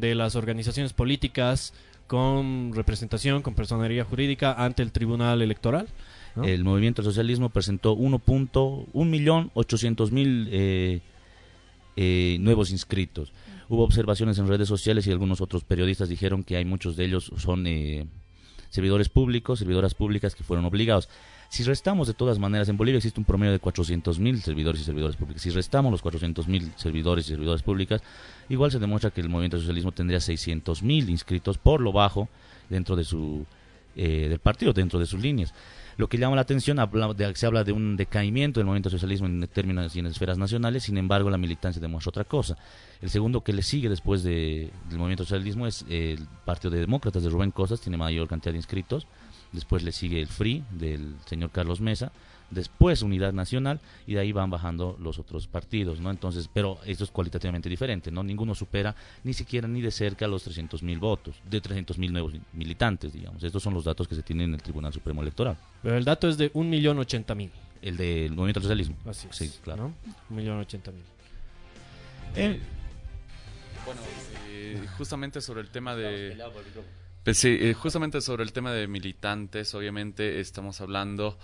de 0.00 0.14
las 0.14 0.36
organizaciones 0.36 0.92
políticas 0.92 1.72
con 2.06 2.74
representación, 2.74 3.40
con 3.40 3.54
personería 3.54 4.04
jurídica 4.04 4.52
ante 4.52 4.82
el 4.82 4.92
Tribunal 4.92 5.40
Electoral. 5.40 5.88
El 6.44 6.64
Movimiento 6.64 7.02
Socialismo 7.02 7.48
presentó 7.48 7.96
1.800.000 7.96 10.48
eh, 10.50 11.00
eh, 11.96 12.36
nuevos 12.40 12.70
inscritos. 12.70 13.32
Hubo 13.68 13.84
observaciones 13.84 14.38
en 14.38 14.48
redes 14.48 14.68
sociales 14.68 15.06
y 15.06 15.12
algunos 15.12 15.40
otros 15.40 15.64
periodistas 15.64 16.08
dijeron 16.08 16.42
que 16.42 16.56
hay 16.56 16.64
muchos 16.64 16.96
de 16.96 17.04
ellos 17.04 17.32
son 17.36 17.66
eh, 17.66 18.06
servidores 18.72 19.10
públicos, 19.10 19.58
servidoras 19.58 19.94
públicas 19.94 20.34
que 20.34 20.42
fueron 20.42 20.64
obligados. 20.64 21.10
Si 21.50 21.62
restamos 21.62 22.08
de 22.08 22.14
todas 22.14 22.38
maneras, 22.38 22.70
en 22.70 22.78
Bolivia 22.78 22.96
existe 22.96 23.20
un 23.20 23.26
promedio 23.26 23.52
de 23.52 23.60
400.000 23.60 24.40
servidores 24.40 24.80
y 24.80 24.84
servidores 24.84 25.16
públicos. 25.16 25.42
Si 25.42 25.50
restamos 25.50 25.92
los 25.92 26.02
400.000 26.02 26.76
servidores 26.76 27.26
y 27.26 27.28
servidoras 27.28 27.62
públicas, 27.62 28.02
igual 28.48 28.72
se 28.72 28.78
demuestra 28.78 29.10
que 29.10 29.20
el 29.20 29.28
movimiento 29.28 29.58
socialismo 29.58 29.92
tendría 29.92 30.18
600.000 30.18 31.10
inscritos 31.10 31.58
por 31.58 31.82
lo 31.82 31.92
bajo 31.92 32.30
dentro 32.70 32.96
de 32.96 33.04
su 33.04 33.44
eh, 33.94 34.28
del 34.30 34.38
partido, 34.38 34.72
dentro 34.72 34.98
de 34.98 35.04
sus 35.04 35.20
líneas. 35.20 35.52
Lo 35.96 36.08
que 36.08 36.18
llama 36.18 36.36
la 36.36 36.42
atención, 36.42 36.78
se 37.34 37.46
habla 37.46 37.64
de 37.64 37.72
un 37.72 37.96
decaimiento 37.96 38.60
del 38.60 38.66
movimiento 38.66 38.90
socialismo 38.90 39.26
en 39.26 39.46
términos 39.48 39.94
y 39.94 39.98
en 39.98 40.06
esferas 40.06 40.38
nacionales, 40.38 40.84
sin 40.84 40.96
embargo 40.98 41.30
la 41.30 41.38
militancia 41.38 41.80
demuestra 41.80 42.10
otra 42.10 42.24
cosa. 42.24 42.56
El 43.00 43.10
segundo 43.10 43.42
que 43.42 43.52
le 43.52 43.62
sigue 43.62 43.88
después 43.88 44.22
del 44.22 44.70
movimiento 44.90 45.24
socialismo 45.24 45.66
es 45.66 45.84
el 45.88 46.26
Partido 46.44 46.70
de 46.70 46.80
Demócratas 46.80 47.22
de 47.22 47.30
Rubén 47.30 47.50
Cosas, 47.50 47.80
tiene 47.80 47.96
mayor 47.96 48.28
cantidad 48.28 48.52
de 48.52 48.58
inscritos 48.58 49.06
después 49.52 49.82
le 49.82 49.92
sigue 49.92 50.20
el 50.20 50.28
FRI 50.28 50.64
del 50.70 51.14
señor 51.26 51.50
Carlos 51.50 51.80
Mesa, 51.80 52.12
después 52.52 53.02
Unidad 53.02 53.32
Nacional 53.32 53.80
y 54.06 54.14
de 54.14 54.20
ahí 54.20 54.32
van 54.32 54.50
bajando 54.50 54.96
los 55.00 55.18
otros 55.18 55.46
partidos, 55.46 56.00
¿no? 56.00 56.10
Entonces, 56.10 56.48
pero 56.52 56.78
esto 56.84 57.04
es 57.04 57.10
cualitativamente 57.10 57.68
diferente, 57.68 58.10
¿no? 58.10 58.22
Ninguno 58.22 58.54
supera 58.54 58.94
ni 59.24 59.32
siquiera 59.32 59.66
ni 59.66 59.80
de 59.80 59.90
cerca 59.90 60.26
los 60.26 60.46
300.000 60.46 60.98
votos, 60.98 61.36
de 61.48 61.62
300.000 61.62 62.10
nuevos 62.10 62.34
militantes, 62.52 63.12
digamos. 63.12 63.42
Estos 63.42 63.62
son 63.62 63.74
los 63.74 63.84
datos 63.84 64.06
que 64.06 64.14
se 64.14 64.22
tienen 64.22 64.50
en 64.50 64.54
el 64.54 64.62
Tribunal 64.62 64.92
Supremo 64.92 65.22
Electoral. 65.22 65.56
Pero 65.82 65.96
el 65.96 66.04
dato 66.04 66.28
es 66.28 66.36
de 66.36 66.52
1.080.000. 66.52 67.50
El 67.82 67.96
del 67.96 68.32
Movimiento 68.32 68.60
al 68.60 68.64
Socialismo. 68.64 68.96
Así 69.06 69.26
es. 69.28 69.36
Sí, 69.36 69.52
claro. 69.62 69.92
1.080.000. 70.30 70.92
Eh, 72.36 72.60
bueno, 73.84 74.00
eh, 74.48 74.86
justamente 74.96 75.40
sobre 75.40 75.60
el 75.60 75.70
tema 75.70 75.96
de... 75.96 76.36
Pues 77.24 77.38
sí, 77.38 77.56
eh, 77.60 77.74
justamente 77.74 78.20
sobre 78.20 78.42
el 78.42 78.52
tema 78.52 78.72
de 78.72 78.88
militantes, 78.88 79.74
obviamente 79.74 80.40
estamos 80.40 80.80
hablando 80.80 81.38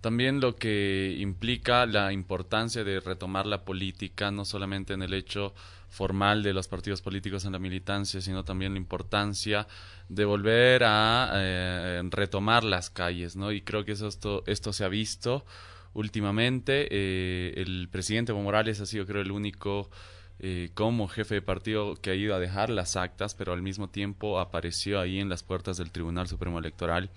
también 0.00 0.40
lo 0.40 0.56
que 0.56 1.16
implica 1.18 1.86
la 1.86 2.12
importancia 2.12 2.84
de 2.84 3.00
retomar 3.00 3.46
la 3.46 3.64
política, 3.64 4.30
no 4.30 4.44
solamente 4.44 4.94
en 4.94 5.02
el 5.02 5.14
hecho 5.14 5.54
formal 5.88 6.42
de 6.42 6.54
los 6.54 6.68
partidos 6.68 7.02
políticos 7.02 7.44
en 7.44 7.52
la 7.52 7.58
militancia, 7.58 8.20
sino 8.20 8.44
también 8.44 8.72
la 8.72 8.78
importancia 8.78 9.66
de 10.08 10.24
volver 10.24 10.84
a 10.84 11.32
eh, 11.34 12.02
retomar 12.10 12.64
las 12.64 12.90
calles, 12.90 13.36
¿no? 13.36 13.52
Y 13.52 13.60
creo 13.60 13.84
que 13.84 13.92
eso, 13.92 14.08
esto, 14.46 14.72
se 14.72 14.84
ha 14.84 14.88
visto 14.88 15.44
últimamente. 15.92 16.88
Eh, 16.90 17.54
el 17.56 17.88
presidente 17.90 18.32
Evo 18.32 18.42
Morales 18.42 18.80
ha 18.80 18.86
sido, 18.86 19.04
creo, 19.04 19.20
el 19.20 19.32
único 19.32 19.90
eh, 20.38 20.70
como 20.74 21.06
jefe 21.08 21.34
de 21.34 21.42
partido 21.42 21.96
que 21.96 22.10
ha 22.10 22.14
ido 22.14 22.34
a 22.34 22.38
dejar 22.38 22.70
las 22.70 22.96
actas, 22.96 23.34
pero 23.34 23.52
al 23.52 23.60
mismo 23.60 23.90
tiempo 23.90 24.40
apareció 24.40 25.00
ahí 25.00 25.18
en 25.18 25.28
las 25.28 25.42
puertas 25.42 25.76
del 25.76 25.90
Tribunal 25.90 26.28
Supremo 26.28 26.58
Electoral, 26.58 27.10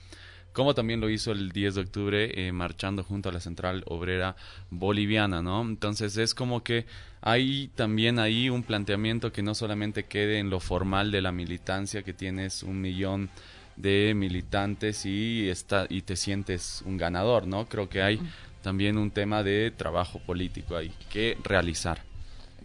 como 0.53 0.73
también 0.73 1.01
lo 1.01 1.09
hizo 1.09 1.31
el 1.31 1.51
10 1.51 1.75
de 1.75 1.81
octubre 1.81 2.47
eh, 2.47 2.51
marchando 2.51 3.03
junto 3.03 3.29
a 3.29 3.31
la 3.31 3.39
Central 3.39 3.83
Obrera 3.87 4.35
Boliviana, 4.69 5.41
¿no? 5.41 5.61
Entonces 5.61 6.15
es 6.17 6.33
como 6.33 6.63
que 6.63 6.85
hay 7.21 7.69
también 7.75 8.19
ahí 8.19 8.49
un 8.49 8.63
planteamiento 8.63 9.31
que 9.31 9.43
no 9.43 9.55
solamente 9.55 10.03
quede 10.03 10.39
en 10.39 10.49
lo 10.49 10.59
formal 10.59 11.11
de 11.11 11.21
la 11.21 11.31
militancia, 11.31 12.03
que 12.03 12.13
tienes 12.13 12.63
un 12.63 12.81
millón 12.81 13.29
de 13.75 14.13
militantes 14.15 15.05
y, 15.05 15.49
está, 15.49 15.87
y 15.89 16.01
te 16.01 16.15
sientes 16.15 16.83
un 16.85 16.97
ganador, 16.97 17.47
¿no? 17.47 17.67
Creo 17.67 17.89
que 17.89 18.01
hay 18.01 18.19
también 18.61 18.97
un 18.97 19.11
tema 19.11 19.43
de 19.43 19.71
trabajo 19.71 20.19
político 20.19 20.75
ahí 20.75 20.91
que 21.09 21.37
realizar. 21.43 22.01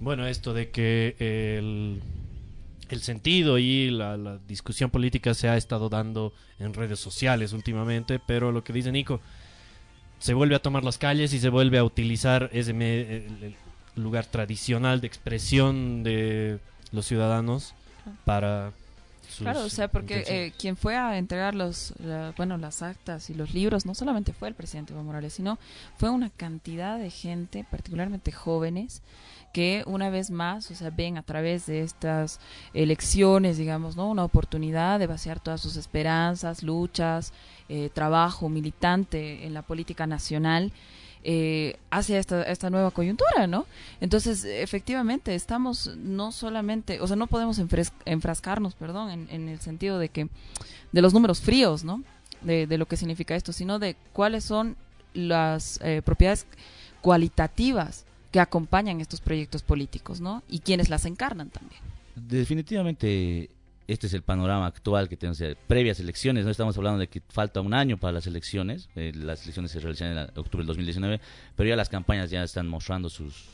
Bueno, 0.01 0.27
esto 0.27 0.55
de 0.55 0.71
que 0.71 1.17
el, 1.19 2.01
el 2.89 3.03
sentido 3.03 3.59
y 3.59 3.91
la, 3.91 4.39
discusión 4.47 4.91
política 4.91 5.35
se 5.35 5.49
ha 5.49 5.57
estado 5.57 5.89
dando 5.89 6.33
en 6.59 6.75
redes 6.75 7.01
sociales 7.01 7.53
últimamente, 7.53 8.19
pero 8.19 8.53
lo 8.53 8.65
que 8.65 8.73
dice 8.73 8.93
Nico, 8.93 9.21
se 10.19 10.35
vuelve 10.35 10.55
a 10.55 10.63
tomar 10.63 10.85
las 10.85 10.99
calles 10.99 11.33
y 11.33 11.41
se 11.41 11.49
vuelve 11.49 11.79
a 11.79 11.85
utilizar 11.85 12.51
ese 12.53 12.71
el, 12.73 13.55
lugar 13.97 14.27
tradicional 14.27 15.01
de 15.01 15.07
expresión 15.07 16.03
de 16.03 16.61
los 16.93 17.07
ciudadanos 17.07 17.75
para 18.25 18.73
claro 19.39 19.65
o 19.65 19.69
sea 19.69 19.89
porque 19.89 20.25
eh, 20.29 20.53
quien 20.57 20.77
fue 20.77 20.97
a 20.97 21.19
entregar 21.19 21.55
los 21.57 21.95
bueno 22.37 22.57
las 22.59 22.83
actas 22.83 23.29
y 23.29 23.35
los 23.35 23.55
libros 23.55 23.87
no 23.87 23.95
solamente 23.95 24.33
fue 24.33 24.49
el 24.49 24.55
presidente 24.55 24.93
Evo 24.93 25.03
Morales 25.03 25.33
sino 25.33 25.59
fue 25.97 26.11
una 26.11 26.31
cantidad 26.31 26.97
de 26.97 27.11
gente 27.11 27.67
particularmente 27.69 28.31
jóvenes 28.31 29.03
que 29.53 29.83
una 29.87 30.11
vez 30.11 30.31
más, 30.31 30.71
o 30.71 30.75
sea, 30.75 30.91
ven 30.91 31.19
a 31.19 31.23
través 31.23 31.67
de 31.67 31.83
estas 31.83 32.41
elecciones, 32.75 33.57
digamos, 33.57 33.97
¿no? 33.97 34.09
Una 34.09 34.25
oportunidad 34.25 34.99
de 34.99 35.07
vaciar 35.07 35.41
todas 35.41 35.61
sus 35.61 35.77
esperanzas, 35.77 36.63
luchas, 36.63 37.33
eh, 37.69 37.91
trabajo 37.93 38.49
militante 38.49 39.47
en 39.47 39.55
la 39.55 39.63
política 39.63 40.07
nacional. 40.07 40.73
Eh, 41.25 41.77
hacia 41.91 42.21
esta, 42.21 42.45
esta 42.45 42.71
nueva 42.71 42.93
coyuntura, 42.93 43.49
¿no? 43.49 43.67
Entonces, 44.01 44.45
efectivamente, 44.45 45.35
estamos 45.35 45.97
no 45.97 46.31
solamente, 46.31 47.01
o 47.01 47.09
sea, 47.09 47.17
no 47.17 47.27
podemos 47.27 47.61
enfrascarnos, 48.05 48.75
perdón, 48.75 49.11
en, 49.11 49.29
en, 49.31 49.49
el 49.49 49.59
sentido 49.59 49.99
de 49.99 50.11
que, 50.11 50.29
de 50.93 51.03
los 51.03 51.13
números 51.13 51.41
fríos, 51.41 51.83
¿no? 51.83 52.05
De, 52.41 52.79
lo 52.79 52.87
que 52.87 52.97
significa 52.97 53.35
esto, 53.35 53.53
sino 53.53 53.81
de 53.81 53.97
cuáles 54.13 54.45
son 54.45 54.77
las 55.13 55.81
eh, 55.83 56.03
propiedades 56.05 56.47
cualitativas 57.01 58.05
que 58.31 58.41
acompañan 58.41 59.01
estos 59.01 59.21
proyectos 59.21 59.63
políticos, 59.63 60.21
¿no? 60.21 60.43
Y 60.49 60.61
quienes 60.61 60.89
las 60.89 61.05
encarnan 61.05 61.51
también. 61.51 61.81
Definitivamente 62.15 63.51
este 63.89 64.07
es 64.07 64.13
el 64.13 64.23
panorama 64.23 64.67
actual 64.67 65.09
que 65.09 65.17
tenemos 65.17 65.43
previas 65.67 65.99
elecciones, 65.99 66.45
no 66.45 66.51
estamos 66.51 66.77
hablando 66.77 66.99
de 66.99 67.09
que 67.09 67.23
falta 67.31 67.63
un 67.63 67.73
año 67.73 67.97
para 67.97 68.13
las 68.13 68.27
elecciones, 68.27 68.91
eh, 68.95 69.13
las 69.15 69.43
elecciones 69.45 69.71
se 69.71 69.81
realizan 69.81 70.13
en 70.13 70.19
octubre 70.39 70.59
del 70.59 70.67
2019, 70.67 71.21
pero 71.57 71.71
ya 71.71 71.75
las 71.75 71.89
campañas 71.89 72.31
ya 72.31 72.45
están 72.45 72.69
mostrando 72.69 73.09
sus, 73.09 73.47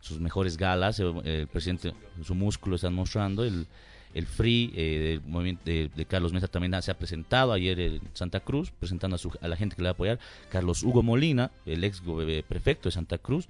sus 0.00 0.18
mejores 0.18 0.56
galas, 0.56 0.98
eh, 0.98 1.12
el, 1.24 1.46
presidente, 1.46 1.92
su 2.24 2.34
músculo 2.34 2.76
están 2.76 2.94
mostrando, 2.94 3.44
el, 3.44 3.66
el 4.14 4.26
FRI 4.26 4.72
eh, 4.74 5.20
movimiento 5.26 5.62
de, 5.66 6.06
Carlos 6.08 6.32
Mesa 6.32 6.48
también 6.48 6.80
se 6.80 6.90
ha 6.90 6.96
presentado 6.96 7.52
ayer 7.52 7.78
en 7.78 8.00
Santa 8.14 8.40
Cruz, 8.40 8.70
presentando 8.70 9.16
a, 9.16 9.18
su, 9.18 9.30
a 9.42 9.48
la 9.48 9.56
gente 9.56 9.76
que 9.76 9.82
le 9.82 9.88
va 9.88 9.90
a 9.90 9.92
apoyar, 9.92 10.18
Carlos 10.48 10.82
Hugo 10.84 11.02
Molina, 11.02 11.50
el 11.66 11.84
ex 11.84 12.02
prefecto 12.48 12.88
de 12.88 12.92
Santa 12.92 13.18
Cruz, 13.18 13.46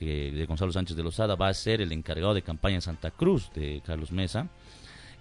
de 0.00 0.44
Gonzalo 0.46 0.72
Sánchez 0.72 0.96
de 0.96 1.02
Lozada 1.02 1.34
va 1.34 1.48
a 1.48 1.54
ser 1.54 1.80
el 1.80 1.92
encargado 1.92 2.34
de 2.34 2.42
campaña 2.42 2.76
en 2.76 2.82
Santa 2.82 3.10
Cruz 3.10 3.50
de 3.54 3.82
Carlos 3.84 4.12
Mesa. 4.12 4.48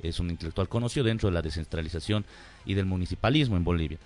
Es 0.01 0.19
un 0.19 0.29
intelectual 0.29 0.67
conocido 0.67 1.05
dentro 1.05 1.29
de 1.29 1.33
la 1.33 1.41
descentralización 1.41 2.25
y 2.65 2.73
del 2.73 2.85
municipalismo 2.85 3.55
en 3.55 3.63
Bolivia. 3.63 3.99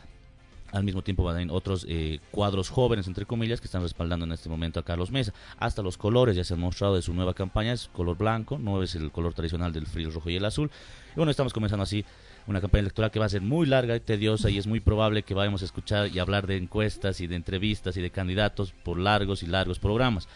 Al 0.74 0.84
mismo 0.84 1.02
tiempo 1.02 1.24
van 1.24 1.36
a 1.36 1.40
haber 1.40 1.52
otros 1.52 1.86
eh, 1.88 2.20
cuadros 2.30 2.70
jóvenes, 2.70 3.08
entre 3.08 3.26
comillas, 3.26 3.62
que 3.62 3.68
están 3.68 3.82
respaldando 3.82 4.26
en 4.26 4.34
este 4.34 4.50
momento 4.50 4.82
a 4.82 4.84
Carlos 4.84 5.12
Mesa. 5.12 5.34
Hasta 5.58 5.82
los 5.82 5.98
colores 5.98 6.36
ya 6.36 6.44
se 6.44 6.56
han 6.56 6.60
mostrado 6.60 6.96
de 6.96 7.02
su 7.02 7.14
nueva 7.14 7.34
campaña, 7.34 7.72
es 7.72 7.88
color 7.88 8.18
blanco, 8.18 8.60
no 8.60 8.84
es 8.84 8.94
el 8.96 9.10
color 9.12 9.34
tradicional 9.34 9.72
del 9.72 9.88
frío 9.88 10.12
rojo 10.12 10.30
y 10.30 10.36
el 10.36 10.44
azul. 10.44 10.70
Y 11.14 11.16
bueno, 11.16 11.32
estamos 11.32 11.54
comenzando 11.54 11.84
así 11.84 12.04
una 12.48 12.60
campaña 12.60 12.82
electoral 12.82 13.12
que 13.12 13.20
va 13.20 13.26
a 13.26 13.30
ser 13.30 13.42
muy 13.42 13.66
larga 13.66 13.96
y 13.96 14.02
tediosa 14.02 14.50
y 14.50 14.58
es 14.58 14.68
muy 14.68 14.82
probable 14.82 15.24
que 15.24 15.34
vayamos 15.34 15.62
a 15.62 15.66
escuchar 15.66 16.10
y 16.14 16.20
hablar 16.20 16.48
de 16.48 16.58
encuestas 16.58 17.22
y 17.22 17.28
de 17.28 17.36
entrevistas 17.36 17.96
y 17.96 18.02
de 18.02 18.10
candidatos 18.10 18.74
por 18.84 19.00
largos 19.00 19.44
y 19.44 19.48
largos 19.48 19.80
programas. 19.80 20.28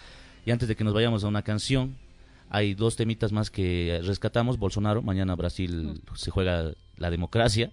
Y 0.45 0.51
antes 0.51 0.67
de 0.67 0.75
que 0.75 0.83
nos 0.83 0.93
vayamos 0.93 1.23
a 1.23 1.27
una 1.27 1.43
canción, 1.43 1.95
hay 2.49 2.73
dos 2.73 2.95
temitas 2.95 3.31
más 3.31 3.49
que 3.49 4.01
rescatamos. 4.03 4.57
Bolsonaro, 4.57 5.01
mañana 5.01 5.35
Brasil 5.35 6.01
se 6.15 6.31
juega 6.31 6.71
la 6.97 7.09
democracia 7.09 7.71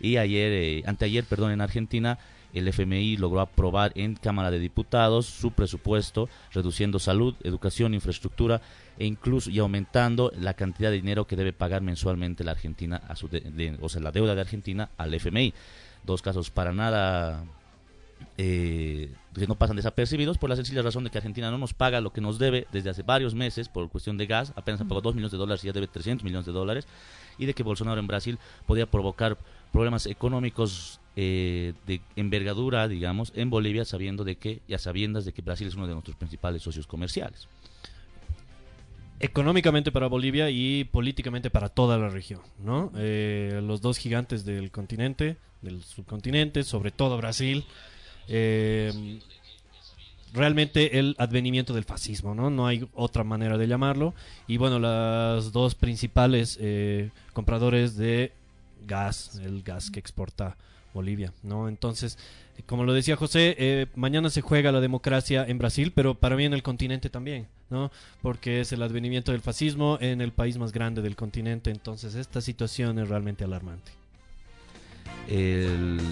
y 0.00 0.16
ayer, 0.16 0.52
eh, 0.52 0.82
anteayer, 0.86 1.24
perdón, 1.24 1.52
en 1.52 1.60
Argentina, 1.60 2.18
el 2.54 2.66
FMI 2.66 3.16
logró 3.16 3.40
aprobar 3.40 3.92
en 3.94 4.16
Cámara 4.16 4.50
de 4.50 4.58
Diputados 4.58 5.26
su 5.26 5.52
presupuesto, 5.52 6.28
reduciendo 6.52 6.98
salud, 6.98 7.34
educación, 7.44 7.94
infraestructura 7.94 8.60
e 8.98 9.06
incluso 9.06 9.50
y 9.50 9.58
aumentando 9.58 10.32
la 10.36 10.54
cantidad 10.54 10.90
de 10.90 10.96
dinero 10.96 11.26
que 11.26 11.36
debe 11.36 11.52
pagar 11.52 11.82
mensualmente 11.82 12.42
la 12.42 12.52
Argentina, 12.52 12.96
a 13.08 13.14
su 13.14 13.28
o 13.80 13.88
sea, 13.88 14.00
la 14.00 14.10
deuda 14.10 14.34
de 14.34 14.40
Argentina 14.40 14.90
al 14.96 15.14
FMI. 15.14 15.54
Dos 16.02 16.22
casos 16.22 16.50
para 16.50 16.72
nada 16.72 17.44
eh, 18.38 19.12
que 19.34 19.46
no 19.46 19.54
pasan 19.54 19.76
desapercibidos 19.76 20.38
por 20.38 20.50
la 20.50 20.56
sencilla 20.56 20.82
razón 20.82 21.04
de 21.04 21.10
que 21.10 21.18
Argentina 21.18 21.50
no 21.50 21.58
nos 21.58 21.74
paga 21.74 22.00
lo 22.00 22.12
que 22.12 22.20
nos 22.20 22.38
debe 22.38 22.66
desde 22.72 22.90
hace 22.90 23.02
varios 23.02 23.34
meses 23.34 23.68
por 23.68 23.88
cuestión 23.90 24.16
de 24.16 24.26
gas, 24.26 24.52
apenas 24.56 24.80
ha 24.80 24.84
pagado 24.84 25.02
2 25.02 25.14
millones 25.14 25.32
de 25.32 25.38
dólares 25.38 25.62
y 25.64 25.66
ya 25.66 25.72
debe 25.72 25.86
300 25.86 26.24
millones 26.24 26.46
de 26.46 26.52
dólares, 26.52 26.86
y 27.38 27.46
de 27.46 27.54
que 27.54 27.62
Bolsonaro 27.62 28.00
en 28.00 28.06
Brasil 28.06 28.38
podía 28.66 28.86
provocar 28.86 29.38
problemas 29.72 30.06
económicos 30.06 31.00
eh, 31.16 31.74
de 31.86 32.00
envergadura, 32.16 32.88
digamos, 32.88 33.32
en 33.34 33.50
Bolivia, 33.50 33.84
sabiendo 33.84 34.24
de 34.24 34.36
que, 34.36 34.60
ya 34.68 34.78
sabiendas 34.78 35.24
de 35.24 35.32
que 35.32 35.42
Brasil 35.42 35.66
es 35.66 35.74
uno 35.74 35.86
de 35.86 35.92
nuestros 35.92 36.16
principales 36.16 36.62
socios 36.62 36.86
comerciales. 36.86 37.48
Económicamente 39.18 39.92
para 39.92 40.06
Bolivia 40.06 40.48
y 40.48 40.84
políticamente 40.84 41.50
para 41.50 41.68
toda 41.68 41.98
la 41.98 42.08
región, 42.08 42.40
¿no? 42.58 42.90
Eh, 42.96 43.60
los 43.62 43.82
dos 43.82 43.98
gigantes 43.98 44.46
del 44.46 44.70
continente, 44.70 45.36
del 45.60 45.82
subcontinente, 45.82 46.62
sobre 46.62 46.90
todo 46.90 47.18
Brasil, 47.18 47.66
eh, 48.28 49.20
realmente 50.32 50.98
el 50.98 51.14
advenimiento 51.18 51.74
del 51.74 51.84
fascismo, 51.84 52.34
¿no? 52.34 52.50
No 52.50 52.66
hay 52.66 52.86
otra 52.94 53.24
manera 53.24 53.58
de 53.58 53.66
llamarlo. 53.66 54.14
Y 54.46 54.56
bueno, 54.56 54.78
las 54.78 55.52
dos 55.52 55.74
principales 55.74 56.58
eh, 56.60 57.10
compradores 57.32 57.96
de 57.96 58.32
gas, 58.86 59.40
el 59.42 59.62
gas 59.62 59.90
que 59.90 60.00
exporta 60.00 60.56
Bolivia, 60.94 61.32
¿no? 61.42 61.68
Entonces, 61.68 62.18
como 62.66 62.84
lo 62.84 62.92
decía 62.92 63.16
José, 63.16 63.56
eh, 63.58 63.86
mañana 63.94 64.30
se 64.30 64.40
juega 64.40 64.72
la 64.72 64.80
democracia 64.80 65.44
en 65.46 65.58
Brasil, 65.58 65.92
pero 65.94 66.14
para 66.14 66.36
mí 66.36 66.44
en 66.44 66.52
el 66.52 66.62
continente 66.62 67.10
también, 67.10 67.46
¿no? 67.68 67.90
Porque 68.22 68.60
es 68.60 68.72
el 68.72 68.82
advenimiento 68.82 69.32
del 69.32 69.40
fascismo 69.40 69.98
en 70.00 70.20
el 70.20 70.32
país 70.32 70.58
más 70.58 70.72
grande 70.72 71.02
del 71.02 71.16
continente, 71.16 71.70
entonces 71.70 72.14
esta 72.14 72.40
situación 72.40 72.98
es 72.98 73.08
realmente 73.08 73.44
alarmante 73.44 73.99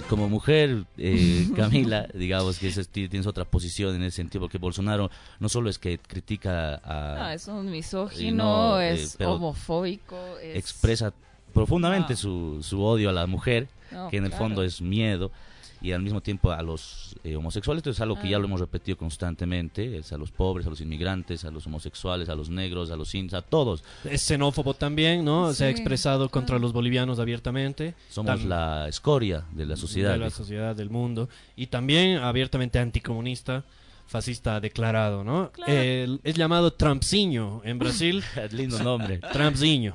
como 0.09 0.28
mujer, 0.28 0.85
eh, 0.97 1.49
Camila, 1.57 2.09
digamos 2.14 2.59
que 2.59 2.71
tienes 2.90 3.26
otra 3.26 3.45
posición 3.45 3.97
en 3.97 4.05
ese 4.05 4.17
sentido, 4.17 4.43
porque 4.43 4.59
Bolsonaro 4.59 5.11
no 5.40 5.49
solo 5.49 5.71
es 5.71 5.78
que 5.78 5.99
critica 5.99 6.81
a... 6.85 7.35
Es 7.35 7.49
un 7.49 7.71
misógino, 7.71 8.81
eh, 8.81 8.95
es 8.95 9.17
homofóbico. 9.21 10.17
Expresa 10.43 11.12
profundamente 11.52 12.14
su, 12.14 12.59
su 12.62 12.83
odio 12.83 13.11
a 13.11 13.12
la 13.12 13.26
mujer, 13.26 13.69
que 14.11 14.19
en 14.19 14.26
el 14.26 14.33
fondo 14.33 14.62
es 14.62 14.81
miedo 14.81 15.31
y 15.80 15.92
al 15.92 16.02
mismo 16.02 16.20
tiempo 16.20 16.50
a 16.50 16.62
los 16.62 17.14
eh, 17.25 17.37
homosexuales. 17.37 17.80
Esto 17.80 17.90
es 17.90 18.00
algo 18.00 18.20
que 18.20 18.28
ya 18.28 18.38
lo 18.38 18.44
ah. 18.44 18.49
hemos 18.49 18.61
repetido 18.61 18.97
constantemente, 18.97 19.99
es 19.99 20.12
a 20.12 20.18
los 20.18 20.30
pobres, 20.30 20.66
a 20.66 20.70
los 20.70 20.80
inmigrantes, 20.80 21.44
a 21.44 21.50
los 21.50 21.66
homosexuales, 21.66 22.28
a 22.28 22.35
los 22.35 22.50
negros, 22.50 22.90
a 22.90 22.97
los 22.97 23.14
ins, 23.14 23.35
a 23.35 23.42
todos. 23.42 23.85
Es 24.04 24.23
xenófobo 24.23 24.75
también, 24.75 25.25
¿no? 25.25 25.52
Se 25.52 25.66
ha 25.66 25.70
expresado 25.70 26.28
contra 26.28 26.58
los 26.58 26.73
bolivianos 26.73 27.18
abiertamente. 27.18 27.94
Somos 28.08 28.44
la 28.44 28.88
escoria 28.88 29.44
de 29.52 29.66
la 29.66 29.76
sociedad. 29.76 30.12
De 30.12 30.18
la 30.18 30.30
sociedad, 30.30 30.75
del 30.75 30.90
mundo. 30.90 31.28
Y 31.56 31.68
también 31.68 32.18
abiertamente 32.18 32.78
anticomunista 32.78 33.64
fascista 34.08 34.58
declarado, 34.58 35.23
¿no? 35.23 35.52
es 35.66 36.35
llamado 36.35 36.72
Trumpzinho 36.72 37.61
en 37.64 37.79
Brasil. 37.79 38.24
Lindo 38.50 38.83
nombre. 38.83 39.18
Trumpzinho. 39.33 39.94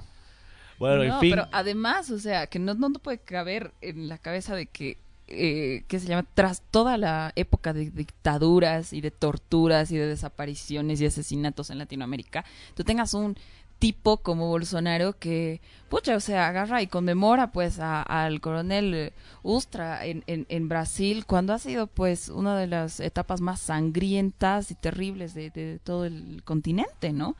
Bueno, 0.77 1.03
en 1.03 1.19
fin. 1.19 1.31
Pero 1.31 1.47
además, 1.51 2.11
o 2.11 2.19
sea, 2.19 2.47
que 2.47 2.59
no, 2.59 2.73
no 2.73 2.91
puede 2.91 3.17
caber 3.19 3.73
en 3.81 4.07
la 4.07 4.17
cabeza 4.17 4.55
de 4.55 4.67
que 4.67 4.97
eh, 5.27 5.83
que 5.87 5.99
se 5.99 6.07
llama 6.07 6.25
tras 6.33 6.61
toda 6.69 6.97
la 6.97 7.31
época 7.35 7.73
de 7.73 7.89
dictaduras 7.89 8.93
y 8.93 9.01
de 9.01 9.11
torturas 9.11 9.91
y 9.91 9.97
de 9.97 10.07
desapariciones 10.07 10.99
y 11.01 11.05
asesinatos 11.05 11.69
en 11.69 11.77
Latinoamérica, 11.77 12.45
tú 12.75 12.83
tengas 12.83 13.13
un 13.13 13.37
tipo 13.83 14.15
como 14.15 14.47
Bolsonaro 14.47 15.11
que, 15.19 15.59
pucha, 15.89 16.15
o 16.15 16.21
sea, 16.21 16.47
agarra 16.47 16.81
y 16.81 16.87
conmemora 16.87 17.51
pues 17.51 17.79
al 17.79 18.39
coronel 18.39 19.11
Ustra 19.41 20.05
en, 20.05 20.23
en, 20.27 20.69
Brasil 20.69 21.25
cuando 21.25 21.51
ha 21.51 21.59
sido 21.59 21.87
pues 21.87 22.29
una 22.29 22.57
de 22.57 22.67
las 22.67 23.01
etapas 23.01 23.41
más 23.41 23.59
sangrientas 23.59 24.71
y 24.71 24.75
terribles 24.75 25.33
de, 25.33 25.81
todo 25.83 26.05
el 26.05 26.43
continente, 26.45 27.11
¿no? 27.11 27.35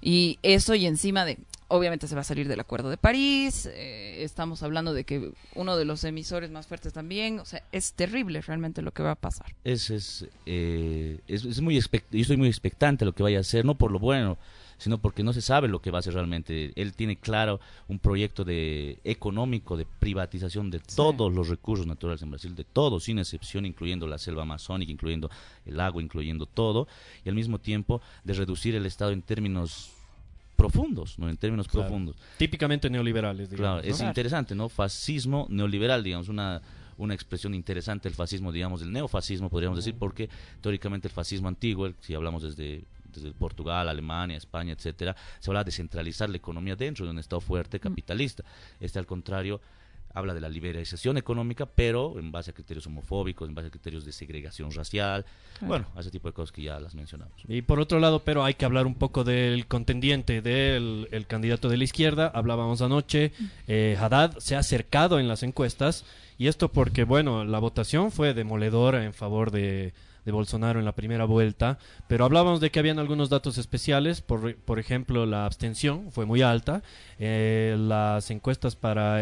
Y 0.00 0.38
eso 0.42 0.74
y 0.74 0.86
encima 0.86 1.26
de, 1.26 1.36
obviamente 1.68 2.06
se 2.06 2.14
va 2.14 2.20
a 2.20 2.24
salir 2.24 2.48
del 2.48 2.60
Acuerdo 2.60 2.90
de 2.90 2.96
París, 2.96 3.66
eh, 3.72 4.22
estamos 4.22 4.62
hablando 4.62 4.92
de 4.92 5.04
que 5.04 5.32
uno 5.54 5.76
de 5.76 5.84
los 5.84 6.04
emisores 6.04 6.50
más 6.50 6.66
fuertes 6.66 6.92
también, 6.92 7.38
o 7.38 7.44
sea, 7.44 7.62
es 7.72 7.94
terrible 7.94 8.40
realmente 8.40 8.82
lo 8.82 8.92
que 8.92 9.02
va 9.02 9.12
a 9.12 9.16
pasar. 9.16 9.54
Es, 9.64 9.90
es, 9.90 10.26
eh, 10.46 11.20
es, 11.26 11.60
muy 11.60 11.74
yo 11.74 11.80
estoy 12.20 12.36
muy 12.36 12.48
expectante 12.48 13.04
lo 13.04 13.12
que 13.12 13.22
vaya 13.22 13.38
a 13.38 13.40
hacer, 13.40 13.64
no 13.64 13.76
por 13.76 13.90
lo 13.90 13.98
bueno, 13.98 14.38
sino 14.78 14.98
porque 14.98 15.22
no 15.22 15.32
se 15.32 15.40
sabe 15.40 15.68
lo 15.68 15.80
que 15.80 15.90
va 15.90 15.98
a 15.98 16.00
hacer 16.00 16.14
realmente. 16.14 16.72
Él 16.76 16.92
tiene 16.94 17.16
claro 17.16 17.60
un 17.88 17.98
proyecto 17.98 18.44
de 18.44 18.98
económico 19.04 19.76
de 19.76 19.86
privatización 19.86 20.70
de 20.70 20.80
todos 20.80 21.32
los 21.32 21.48
recursos 21.48 21.86
naturales 21.86 22.22
en 22.22 22.30
Brasil, 22.30 22.54
de 22.54 22.64
todos, 22.64 23.04
sin 23.04 23.18
excepción, 23.18 23.66
incluyendo 23.66 24.06
la 24.06 24.18
selva 24.18 24.42
amazónica, 24.42 24.92
incluyendo 24.92 25.30
el 25.64 25.80
agua, 25.80 26.02
incluyendo 26.02 26.46
todo, 26.46 26.86
y 27.24 27.28
al 27.28 27.34
mismo 27.34 27.58
tiempo 27.58 28.02
de 28.24 28.34
reducir 28.34 28.74
el 28.74 28.86
Estado 28.86 29.12
en 29.12 29.22
términos 29.22 29.93
profundos, 30.56 31.18
¿no? 31.18 31.28
En 31.28 31.36
términos 31.36 31.68
profundos. 31.68 32.16
Típicamente 32.38 32.88
neoliberales, 32.90 33.50
digamos. 33.50 33.82
Claro, 33.82 33.94
es 33.94 34.00
interesante, 34.00 34.54
¿no? 34.54 34.68
Fascismo 34.68 35.46
neoliberal, 35.50 36.02
digamos, 36.02 36.28
una 36.28 36.62
una 36.96 37.12
expresión 37.12 37.54
interesante 37.54 38.08
el 38.08 38.14
fascismo, 38.14 38.52
digamos, 38.52 38.80
del 38.80 38.92
neofascismo, 38.92 39.50
podríamos 39.50 39.78
decir, 39.78 39.96
porque 39.98 40.28
teóricamente 40.60 41.08
el 41.08 41.12
fascismo 41.12 41.48
antiguo, 41.48 41.90
si 42.00 42.14
hablamos 42.14 42.44
desde 42.44 42.84
desde 43.14 43.32
Portugal, 43.32 43.88
Alemania, 43.88 44.36
España, 44.36 44.72
etcétera, 44.72 45.16
se 45.38 45.50
habla 45.50 45.64
de 45.64 45.70
centralizar 45.70 46.28
la 46.28 46.36
economía 46.36 46.76
dentro 46.76 47.04
de 47.04 47.12
un 47.12 47.18
Estado 47.18 47.40
fuerte 47.40 47.78
capitalista. 47.78 48.44
Este, 48.80 48.98
al 48.98 49.06
contrario, 49.06 49.60
habla 50.14 50.32
de 50.32 50.40
la 50.40 50.48
liberalización 50.48 51.18
económica, 51.18 51.66
pero 51.66 52.18
en 52.18 52.32
base 52.32 52.52
a 52.52 52.54
criterios 52.54 52.86
homofóbicos, 52.86 53.48
en 53.48 53.54
base 53.54 53.68
a 53.68 53.70
criterios 53.70 54.04
de 54.04 54.12
segregación 54.12 54.70
racial, 54.70 55.26
bueno, 55.60 55.86
ese 55.98 56.10
tipo 56.10 56.28
de 56.28 56.32
cosas 56.32 56.52
que 56.52 56.62
ya 56.62 56.78
las 56.80 56.94
mencionamos. 56.94 57.34
Y 57.48 57.62
por 57.62 57.80
otro 57.80 57.98
lado, 57.98 58.20
pero 58.20 58.44
hay 58.44 58.54
que 58.54 58.64
hablar 58.64 58.86
un 58.86 58.94
poco 58.94 59.24
del 59.24 59.66
contendiente, 59.66 60.40
del 60.40 61.08
el 61.10 61.26
candidato 61.26 61.68
de 61.68 61.76
la 61.76 61.84
izquierda, 61.84 62.30
hablábamos 62.32 62.80
anoche, 62.80 63.32
eh, 63.66 63.96
Haddad 64.00 64.38
se 64.38 64.54
ha 64.54 64.60
acercado 64.60 65.18
en 65.18 65.26
las 65.26 65.42
encuestas, 65.42 66.04
y 66.38 66.48
esto 66.48 66.72
porque, 66.72 67.04
bueno, 67.04 67.44
la 67.44 67.58
votación 67.58 68.10
fue 68.10 68.34
demoledora 68.34 69.04
en 69.04 69.12
favor 69.12 69.50
de 69.50 69.92
de 70.24 70.32
Bolsonaro 70.32 70.78
en 70.78 70.84
la 70.84 70.94
primera 70.94 71.24
vuelta, 71.24 71.78
pero 72.08 72.24
hablábamos 72.24 72.60
de 72.60 72.70
que 72.70 72.78
habían 72.78 72.98
algunos 72.98 73.28
datos 73.28 73.58
especiales, 73.58 74.20
por, 74.20 74.56
por 74.56 74.78
ejemplo, 74.78 75.26
la 75.26 75.44
abstención 75.44 76.10
fue 76.10 76.24
muy 76.24 76.42
alta, 76.42 76.82
eh, 77.18 77.76
las 77.78 78.30
encuestas 78.30 78.76
para 78.76 79.18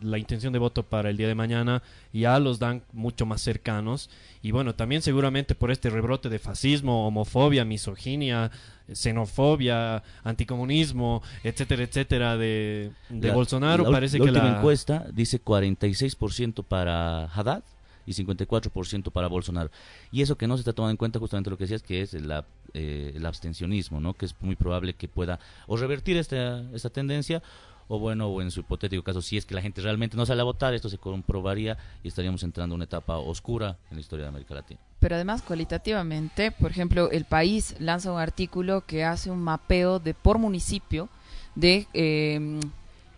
la 0.00 0.18
intención 0.18 0.52
de 0.52 0.58
voto 0.58 0.84
para 0.84 1.10
el 1.10 1.16
día 1.16 1.28
de 1.28 1.34
mañana 1.34 1.82
ya 2.12 2.38
los 2.38 2.58
dan 2.58 2.82
mucho 2.92 3.26
más 3.26 3.42
cercanos, 3.42 4.10
y 4.42 4.50
bueno, 4.50 4.74
también 4.74 5.02
seguramente 5.02 5.54
por 5.54 5.70
este 5.70 5.90
rebrote 5.90 6.28
de 6.28 6.38
fascismo, 6.38 7.06
homofobia, 7.06 7.64
misoginia, 7.64 8.50
xenofobia, 8.92 10.02
anticomunismo, 10.24 11.22
etcétera, 11.42 11.82
etcétera, 11.82 12.36
de, 12.36 12.92
Bolsonaro, 13.10 13.90
parece 13.90 14.18
que 14.20 14.30
la 14.30 14.56
encuesta 14.56 15.06
dice 15.12 15.42
46% 15.42 16.64
para 16.64 17.24
Haddad 17.24 17.62
y 18.06 18.12
54% 18.12 19.10
para 19.10 19.26
Bolsonaro. 19.26 19.70
Y 20.12 20.22
eso 20.22 20.36
que 20.36 20.46
no 20.46 20.56
se 20.56 20.60
está 20.60 20.72
tomando 20.72 20.92
en 20.92 20.96
cuenta 20.96 21.18
justamente 21.18 21.50
lo 21.50 21.58
que 21.58 21.64
decías, 21.64 21.82
que 21.82 22.02
es 22.02 22.14
eh, 22.14 23.12
el 23.14 23.26
abstencionismo, 23.26 24.00
¿no? 24.00 24.14
que 24.14 24.26
es 24.26 24.34
muy 24.40 24.56
probable 24.56 24.94
que 24.94 25.08
pueda 25.08 25.40
o 25.66 25.76
revertir 25.76 26.16
esta, 26.16 26.62
esta 26.72 26.90
tendencia 26.90 27.42
o 27.88 27.98
bueno, 27.98 28.28
o 28.28 28.42
en 28.42 28.50
su 28.50 28.60
hipotético 28.60 29.02
caso, 29.02 29.22
si 29.22 29.36
es 29.36 29.46
que 29.46 29.54
la 29.54 29.62
gente 29.62 29.80
realmente 29.80 30.16
no 30.16 30.26
sale 30.26 30.40
a 30.40 30.44
votar, 30.44 30.74
esto 30.74 30.88
se 30.88 30.98
comprobaría 30.98 31.78
y 32.02 32.08
estaríamos 32.08 32.42
entrando 32.42 32.74
en 32.74 32.76
una 32.76 32.84
etapa 32.84 33.18
oscura 33.18 33.78
en 33.90 33.96
la 33.96 34.00
historia 34.00 34.24
de 34.24 34.28
América 34.30 34.54
Latina. 34.54 34.80
Pero 35.00 35.14
además, 35.14 35.42
cualitativamente, 35.42 36.50
por 36.50 36.70
ejemplo, 36.70 37.10
el 37.10 37.24
país 37.24 37.74
lanza 37.78 38.12
un 38.12 38.18
artículo 38.18 38.84
que 38.86 39.04
hace 39.04 39.30
un 39.30 39.42
mapeo 39.42 39.98
de 39.98 40.14
por 40.14 40.38
municipio 40.38 41.08
de 41.54 41.86
eh, 41.94 42.60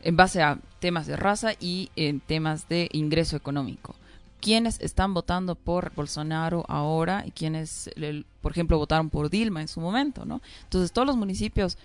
en 0.02 0.16
base 0.16 0.42
a 0.42 0.58
temas 0.80 1.06
de 1.06 1.16
raza 1.16 1.52
y 1.60 1.90
en 1.96 2.20
temas 2.20 2.68
de 2.68 2.88
ingreso 2.92 3.36
económico 3.36 3.94
quiénes 4.40 4.80
están 4.80 5.14
votando 5.14 5.54
por 5.54 5.92
Bolsonaro 5.94 6.64
ahora 6.68 7.24
y 7.26 7.30
quiénes, 7.32 7.90
por 8.40 8.52
ejemplo, 8.52 8.78
votaron 8.78 9.10
por 9.10 9.30
Dilma 9.30 9.60
en 9.60 9.68
su 9.68 9.80
momento, 9.80 10.24
¿no? 10.24 10.40
Entonces, 10.64 10.92
todos 10.92 11.06
los 11.06 11.16
municipios 11.16 11.76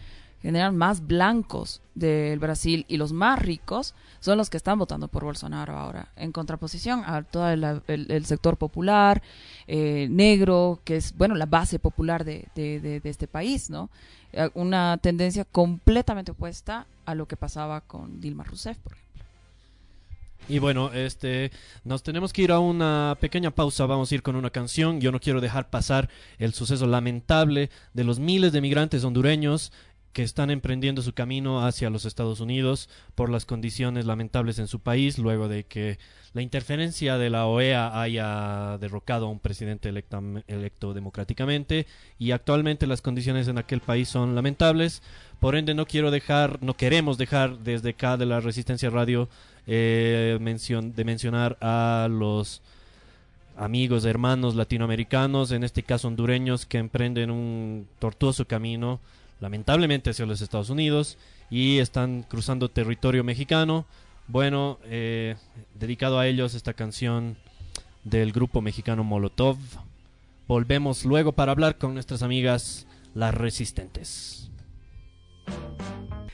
general 0.43 0.73
más 0.73 1.07
blancos 1.07 1.81
del 1.95 2.37
Brasil 2.37 2.85
y 2.87 2.97
los 2.97 3.11
más 3.13 3.39
ricos 3.41 3.95
son 4.19 4.37
los 4.37 4.49
que 4.51 4.57
están 4.57 4.77
votando 4.77 5.07
por 5.07 5.23
Bolsonaro 5.23 5.75
ahora, 5.77 6.09
en 6.15 6.31
contraposición 6.31 7.03
a 7.05 7.23
todo 7.23 7.49
el, 7.49 8.25
sector 8.25 8.57
popular, 8.57 9.21
eh, 9.67 10.07
negro, 10.11 10.79
que 10.83 10.97
es, 10.97 11.17
bueno, 11.17 11.33
la 11.35 11.45
base 11.47 11.79
popular 11.79 12.23
de, 12.23 12.47
de- 12.55 12.79
de- 12.79 12.99
de 12.99 13.09
este 13.09 13.27
país, 13.27 13.69
¿no? 13.71 13.89
Eh, 14.33 14.49
Una 14.53 14.97
tendencia 15.01 15.45
completamente 15.45 16.31
opuesta 16.31 16.85
a 17.05 17.15
lo 17.15 17.25
que 17.27 17.35
pasaba 17.37 17.81
con 17.81 18.21
Dilma 18.21 18.43
Rousseff, 18.43 18.77
por 18.77 18.93
ejemplo. 18.93 19.03
Y 20.49 20.59
bueno, 20.59 20.91
este, 20.91 21.51
nos 21.85 22.03
tenemos 22.03 22.33
que 22.33 22.41
ir 22.41 22.51
a 22.51 22.59
una 22.59 23.15
pequeña 23.21 23.51
pausa. 23.51 23.85
Vamos 23.85 24.11
a 24.11 24.15
ir 24.15 24.21
con 24.23 24.35
una 24.35 24.49
canción. 24.49 24.99
Yo 24.99 25.11
no 25.13 25.21
quiero 25.21 25.39
dejar 25.39 25.69
pasar 25.69 26.09
el 26.37 26.53
suceso 26.53 26.85
lamentable 26.85 27.69
de 27.93 28.03
los 28.03 28.19
miles 28.19 28.51
de 28.51 28.59
migrantes 28.59 29.05
hondureños 29.05 29.71
que 30.13 30.23
están 30.23 30.51
emprendiendo 30.51 31.01
su 31.01 31.13
camino 31.13 31.65
hacia 31.65 31.89
los 31.89 32.05
Estados 32.05 32.39
Unidos 32.39 32.87
por 33.15 33.29
las 33.29 33.45
condiciones 33.45 34.05
lamentables 34.05 34.59
en 34.59 34.67
su 34.67 34.79
país, 34.79 35.17
luego 35.17 35.47
de 35.47 35.63
que 35.63 35.97
la 36.33 36.41
interferencia 36.41 37.17
de 37.17 37.29
la 37.29 37.45
OEA 37.47 37.99
haya 37.99 38.77
derrocado 38.77 39.25
a 39.25 39.29
un 39.29 39.39
presidente 39.39 39.89
electo 39.89 40.93
democráticamente 40.93 41.87
y 42.19 42.31
actualmente 42.31 42.87
las 42.87 43.01
condiciones 43.01 43.47
en 43.47 43.57
aquel 43.57 43.81
país 43.81 44.07
son 44.07 44.35
lamentables. 44.35 45.01
Por 45.39 45.55
ende, 45.55 45.73
no 45.73 45.85
quiero 45.85 46.11
dejar, 46.11 46.61
no 46.61 46.75
queremos 46.75 47.17
dejar 47.17 47.59
desde 47.59 47.89
acá 47.89 48.15
de 48.15 48.25
la 48.25 48.39
Resistencia 48.39 48.89
Radio 48.89 49.29
eh, 49.65 50.37
de 50.39 51.03
mencionar 51.03 51.57
a 51.59 52.07
los 52.09 52.61
amigos, 53.57 54.05
hermanos 54.05 54.55
latinoamericanos, 54.55 55.51
en 55.51 55.63
este 55.63 55.83
caso 55.83 56.07
hondureños, 56.07 56.65
que 56.65 56.77
emprenden 56.77 57.31
un 57.31 57.87
tortuoso 57.99 58.45
camino, 58.45 58.99
lamentablemente 59.43 60.09
hacia 60.09 60.25
los 60.25 60.39
Estados 60.39 60.69
Unidos, 60.69 61.17
y 61.49 61.79
están 61.79 62.23
cruzando 62.23 62.71
territorio 62.71 63.25
mexicano. 63.25 63.85
Bueno, 64.29 64.79
eh, 64.85 65.35
dedicado 65.75 66.17
a 66.17 66.27
ellos 66.27 66.53
esta 66.53 66.73
canción 66.73 67.35
del 68.05 68.31
grupo 68.31 68.61
mexicano 68.61 69.03
Molotov. 69.03 69.57
Volvemos 70.47 71.03
luego 71.03 71.33
para 71.33 71.51
hablar 71.51 71.77
con 71.77 71.93
nuestras 71.93 72.23
amigas 72.23 72.87
las 73.13 73.35
resistentes. 73.35 74.49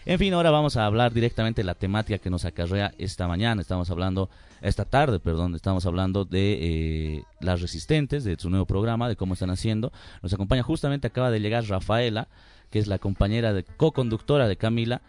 En 0.06 0.20
fin, 0.20 0.34
ahora 0.34 0.52
vamos 0.52 0.78
a 0.78 0.86
hablar 0.86 1.12
directamente 1.12 1.62
de 1.62 1.66
la 1.66 1.76
temática 1.76 2.20
que 2.20 2.30
nos 2.30 2.46
acarrea 2.46 2.94
esta 3.00 3.28
mañana. 3.28 3.62
Estamos 3.62 3.90
hablando, 3.90 4.30
esta 4.62 4.86
tarde, 4.86 5.20
perdón, 5.20 5.56
estamos 5.56 5.86
hablando 5.86 6.26
de 6.26 6.58
eh, 6.62 7.24
las 7.42 7.62
resistentes, 7.62 8.24
de 8.24 8.36
su 8.40 8.50
nuevo 8.50 8.66
programa, 8.66 9.10
de 9.10 9.16
cómo 9.16 9.34
están 9.34 9.50
haciendo. 9.50 9.92
Nos 10.22 10.34
acompaña 10.34 10.64
justamente, 10.64 11.08
acaba 11.08 11.32
de 11.32 11.40
llegar 11.40 11.66
Rafaela, 11.66 12.28
que 12.70 12.80
es 12.80 12.88
la 12.88 13.00
compañera 13.00 13.54
de 13.54 13.64
co-conductora 13.64 14.48
de 14.48 14.58
Camila. 14.58 15.02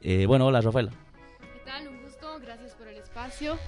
Eh, 0.00 0.26
bueno, 0.26 0.46
hola 0.46 0.60
Rafaela. 0.60 0.90
¿Qué 0.90 1.60
tal? 1.64 1.88
Un 1.88 2.02
gusto, 2.02 2.40
gracias 2.40 2.74
por 2.74 2.88
el 2.88 2.96
espacio. 2.96 3.58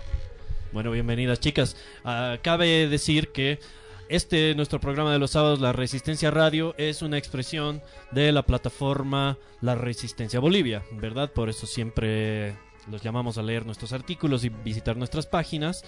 Bueno, 0.73 0.91
bienvenidas 0.91 1.41
chicas. 1.41 1.77
Ah, 2.05 2.39
cabe 2.43 2.89
decir 2.89 3.29
que 3.29 3.61
este 4.09 4.55
nuestro 4.55 4.81
programa 4.81 5.13
de 5.13 5.19
los 5.19 5.31
sábados, 5.31 5.61
La 5.61 5.73
Resistencia 5.73 6.31
Radio, 6.31 6.75
es 6.79 7.03
una 7.03 7.17
expresión 7.17 7.83
de 8.11 8.33
la 8.33 8.45
plataforma 8.45 9.39
La 9.61 9.75
Resistencia 9.75 10.41
Bolivia, 10.41 10.83
¿verdad? 10.93 11.33
Por 11.33 11.49
eso 11.49 11.67
siempre 11.67 12.57
los 12.91 13.03
llamamos 13.03 13.39
a 13.39 13.43
leer 13.43 13.65
nuestros 13.65 13.93
artículos 13.93 14.45
y 14.45 14.49
visitar 14.49 14.97
nuestras 14.97 15.27
páginas. 15.27 15.85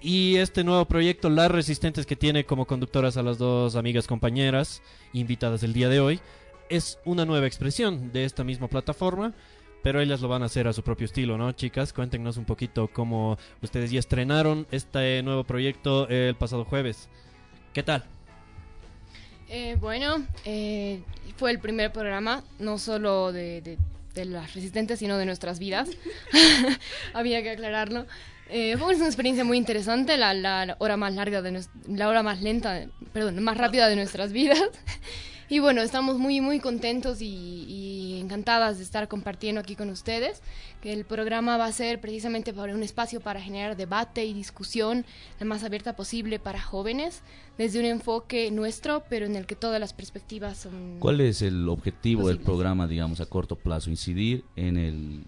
Y 0.00 0.36
este 0.36 0.64
nuevo 0.64 0.84
proyecto, 0.84 1.30
Las 1.30 1.50
Resistentes, 1.50 2.04
que 2.04 2.14
tiene 2.14 2.44
como 2.44 2.66
conductoras 2.66 3.16
a 3.16 3.22
las 3.22 3.38
dos 3.38 3.74
amigas 3.74 4.06
compañeras 4.06 4.82
invitadas 5.14 5.62
el 5.62 5.72
día 5.72 5.88
de 5.88 6.00
hoy, 6.00 6.20
es 6.68 6.98
una 7.04 7.24
nueva 7.24 7.46
expresión 7.46 8.12
de 8.12 8.24
esta 8.24 8.44
misma 8.44 8.68
plataforma 8.68 9.34
pero 9.84 10.00
ellas 10.00 10.22
lo 10.22 10.28
van 10.28 10.42
a 10.42 10.46
hacer 10.46 10.66
a 10.66 10.72
su 10.72 10.82
propio 10.82 11.04
estilo, 11.04 11.36
¿no, 11.36 11.52
chicas? 11.52 11.92
Cuéntenos 11.92 12.38
un 12.38 12.46
poquito 12.46 12.88
cómo 12.88 13.36
ustedes 13.60 13.90
ya 13.90 13.98
estrenaron 14.00 14.66
este 14.70 15.22
nuevo 15.22 15.44
proyecto 15.44 16.08
el 16.08 16.34
pasado 16.36 16.64
jueves. 16.64 17.10
¿Qué 17.74 17.82
tal? 17.82 18.02
Eh, 19.50 19.76
bueno, 19.78 20.26
eh, 20.46 21.02
fue 21.36 21.50
el 21.50 21.58
primer 21.58 21.92
programa, 21.92 22.42
no 22.58 22.78
solo 22.78 23.30
de, 23.30 23.76
las 24.14 24.54
resistentes, 24.54 25.00
sino 25.00 25.18
de 25.18 25.26
nuestras 25.26 25.58
vidas. 25.58 25.90
Había 27.12 27.42
que 27.42 27.50
aclararlo. 27.50 28.06
Eh, 28.48 28.78
fue 28.78 28.94
una 28.94 29.04
experiencia 29.04 29.44
muy 29.44 29.58
interesante, 29.58 30.16
la, 30.16 30.32
la- 30.32 30.76
hora 30.78 30.96
más 30.96 31.12
larga 31.12 31.42
de 31.42 31.62
la 31.88 32.08
hora 32.08 32.22
más 32.22 32.40
lenta, 32.40 32.86
perdón, 33.12 33.42
más 33.42 33.58
rápida 33.58 33.86
de 33.90 33.96
nuestras 33.96 34.32
vidas. 34.32 34.62
Y 35.48 35.58
bueno, 35.58 35.82
estamos 35.82 36.18
muy, 36.18 36.40
muy 36.40 36.58
contentos 36.58 37.20
y, 37.20 37.64
y 37.68 38.20
encantadas 38.20 38.78
de 38.78 38.84
estar 38.84 39.08
compartiendo 39.08 39.60
aquí 39.60 39.76
con 39.76 39.90
ustedes. 39.90 40.42
Que 40.80 40.92
el 40.92 41.04
programa 41.04 41.56
va 41.56 41.66
a 41.66 41.72
ser 41.72 42.00
precisamente 42.00 42.52
para 42.52 42.74
un 42.74 42.82
espacio 42.82 43.20
para 43.20 43.40
generar 43.40 43.76
debate 43.76 44.24
y 44.24 44.32
discusión 44.32 45.04
la 45.38 45.46
más 45.46 45.64
abierta 45.64 45.96
posible 45.96 46.38
para 46.38 46.60
jóvenes, 46.60 47.22
desde 47.58 47.80
un 47.80 47.86
enfoque 47.86 48.50
nuestro, 48.50 49.04
pero 49.08 49.26
en 49.26 49.36
el 49.36 49.46
que 49.46 49.56
todas 49.56 49.80
las 49.80 49.92
perspectivas 49.92 50.58
son. 50.58 50.96
¿Cuál 50.98 51.20
es 51.20 51.42
el 51.42 51.68
objetivo 51.68 52.28
del 52.28 52.38
programa, 52.38 52.86
digamos, 52.86 53.20
a 53.20 53.26
corto 53.26 53.56
plazo? 53.56 53.90
Incidir 53.90 54.44
en 54.56 54.76
el 54.76 55.24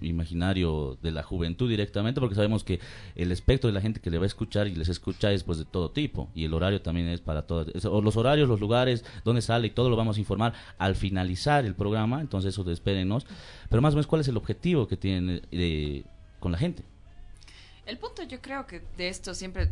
imaginario 0.00 0.98
de 1.02 1.10
la 1.10 1.22
juventud 1.22 1.68
directamente, 1.68 2.20
porque 2.20 2.34
sabemos 2.34 2.64
que 2.64 2.80
el 3.14 3.32
espectro 3.32 3.68
de 3.68 3.74
la 3.74 3.80
gente 3.80 4.00
que 4.00 4.10
le 4.10 4.18
va 4.18 4.24
a 4.24 4.26
escuchar 4.26 4.66
y 4.68 4.74
les 4.74 4.88
escucha 4.88 5.32
es 5.32 5.44
pues 5.44 5.58
de 5.58 5.64
todo 5.64 5.90
tipo, 5.90 6.28
y 6.34 6.44
el 6.44 6.54
horario 6.54 6.80
también 6.82 7.08
es 7.08 7.20
para 7.20 7.42
todos, 7.46 7.68
es- 7.74 7.84
o 7.84 8.00
los 8.02 8.16
horarios, 8.16 8.48
los 8.48 8.60
lugares, 8.60 9.04
dónde 9.24 9.42
sale 9.42 9.68
y 9.68 9.70
todo 9.70 9.90
lo 9.90 9.96
vamos 9.96 10.16
a 10.16 10.20
informar 10.20 10.52
al 10.78 10.94
finalizar 10.96 11.64
el 11.64 11.74
programa, 11.74 12.20
entonces 12.20 12.54
eso 12.54 12.68
espérenos, 12.70 13.26
pero 13.70 13.80
más 13.82 13.94
o 13.94 13.96
menos 13.96 14.06
cuál 14.06 14.20
es 14.20 14.28
el 14.28 14.36
objetivo 14.36 14.86
que 14.86 14.96
tienen 14.96 15.42
eh, 15.50 16.04
con 16.40 16.52
la 16.52 16.58
gente. 16.58 16.82
El 17.86 17.96
punto 17.96 18.22
yo 18.22 18.42
creo 18.42 18.66
que 18.66 18.82
de 18.98 19.08
esto 19.08 19.32
siempre, 19.32 19.70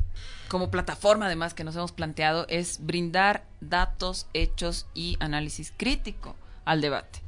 como 0.49 0.71
plataforma 0.71 1.27
además 1.27 1.53
que 1.53 1.65
nos 1.65 1.77
hemos 1.77 1.93
planteado, 1.93 2.47
es 2.49 2.79
brindar 2.83 3.45
datos, 3.61 4.27
hechos 4.33 4.87
y 4.95 5.19
análisis 5.21 5.75
crítico 5.77 6.35
al 6.65 6.81
debate, 6.81 7.21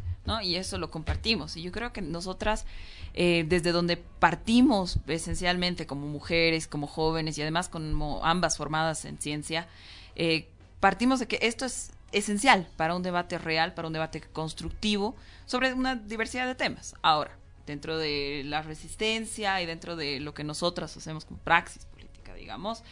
Y 0.42 0.56
eso 0.56 0.78
lo 0.78 0.90
compartimos. 0.90 1.56
Y 1.56 1.62
yo 1.62 1.72
creo 1.72 1.92
que 1.92 2.00
nosotras, 2.02 2.66
eh, 3.14 3.44
desde 3.48 3.72
donde 3.72 3.96
partimos 3.96 4.98
esencialmente 5.06 5.86
como 5.86 6.06
mujeres, 6.06 6.66
como 6.66 6.86
jóvenes 6.86 7.38
y 7.38 7.42
además 7.42 7.68
como 7.68 8.24
ambas 8.24 8.56
formadas 8.56 9.04
en 9.04 9.18
ciencia, 9.18 9.66
eh, 10.16 10.48
partimos 10.80 11.20
de 11.20 11.26
que 11.26 11.38
esto 11.42 11.64
es 11.64 11.90
esencial 12.12 12.68
para 12.76 12.94
un 12.94 13.02
debate 13.02 13.38
real, 13.38 13.74
para 13.74 13.88
un 13.88 13.92
debate 13.92 14.20
constructivo 14.20 15.14
sobre 15.46 15.72
una 15.72 15.96
diversidad 15.96 16.46
de 16.46 16.54
temas. 16.54 16.94
Ahora, 17.02 17.36
dentro 17.66 17.98
de 17.98 18.42
la 18.44 18.62
resistencia 18.62 19.60
y 19.60 19.66
dentro 19.66 19.96
de 19.96 20.20
lo 20.20 20.34
que 20.34 20.44
nosotras 20.44 20.96
hacemos 20.96 21.24
como 21.24 21.38
praxis 21.40 21.84
política, 21.86 22.34
digamos, 22.34 22.82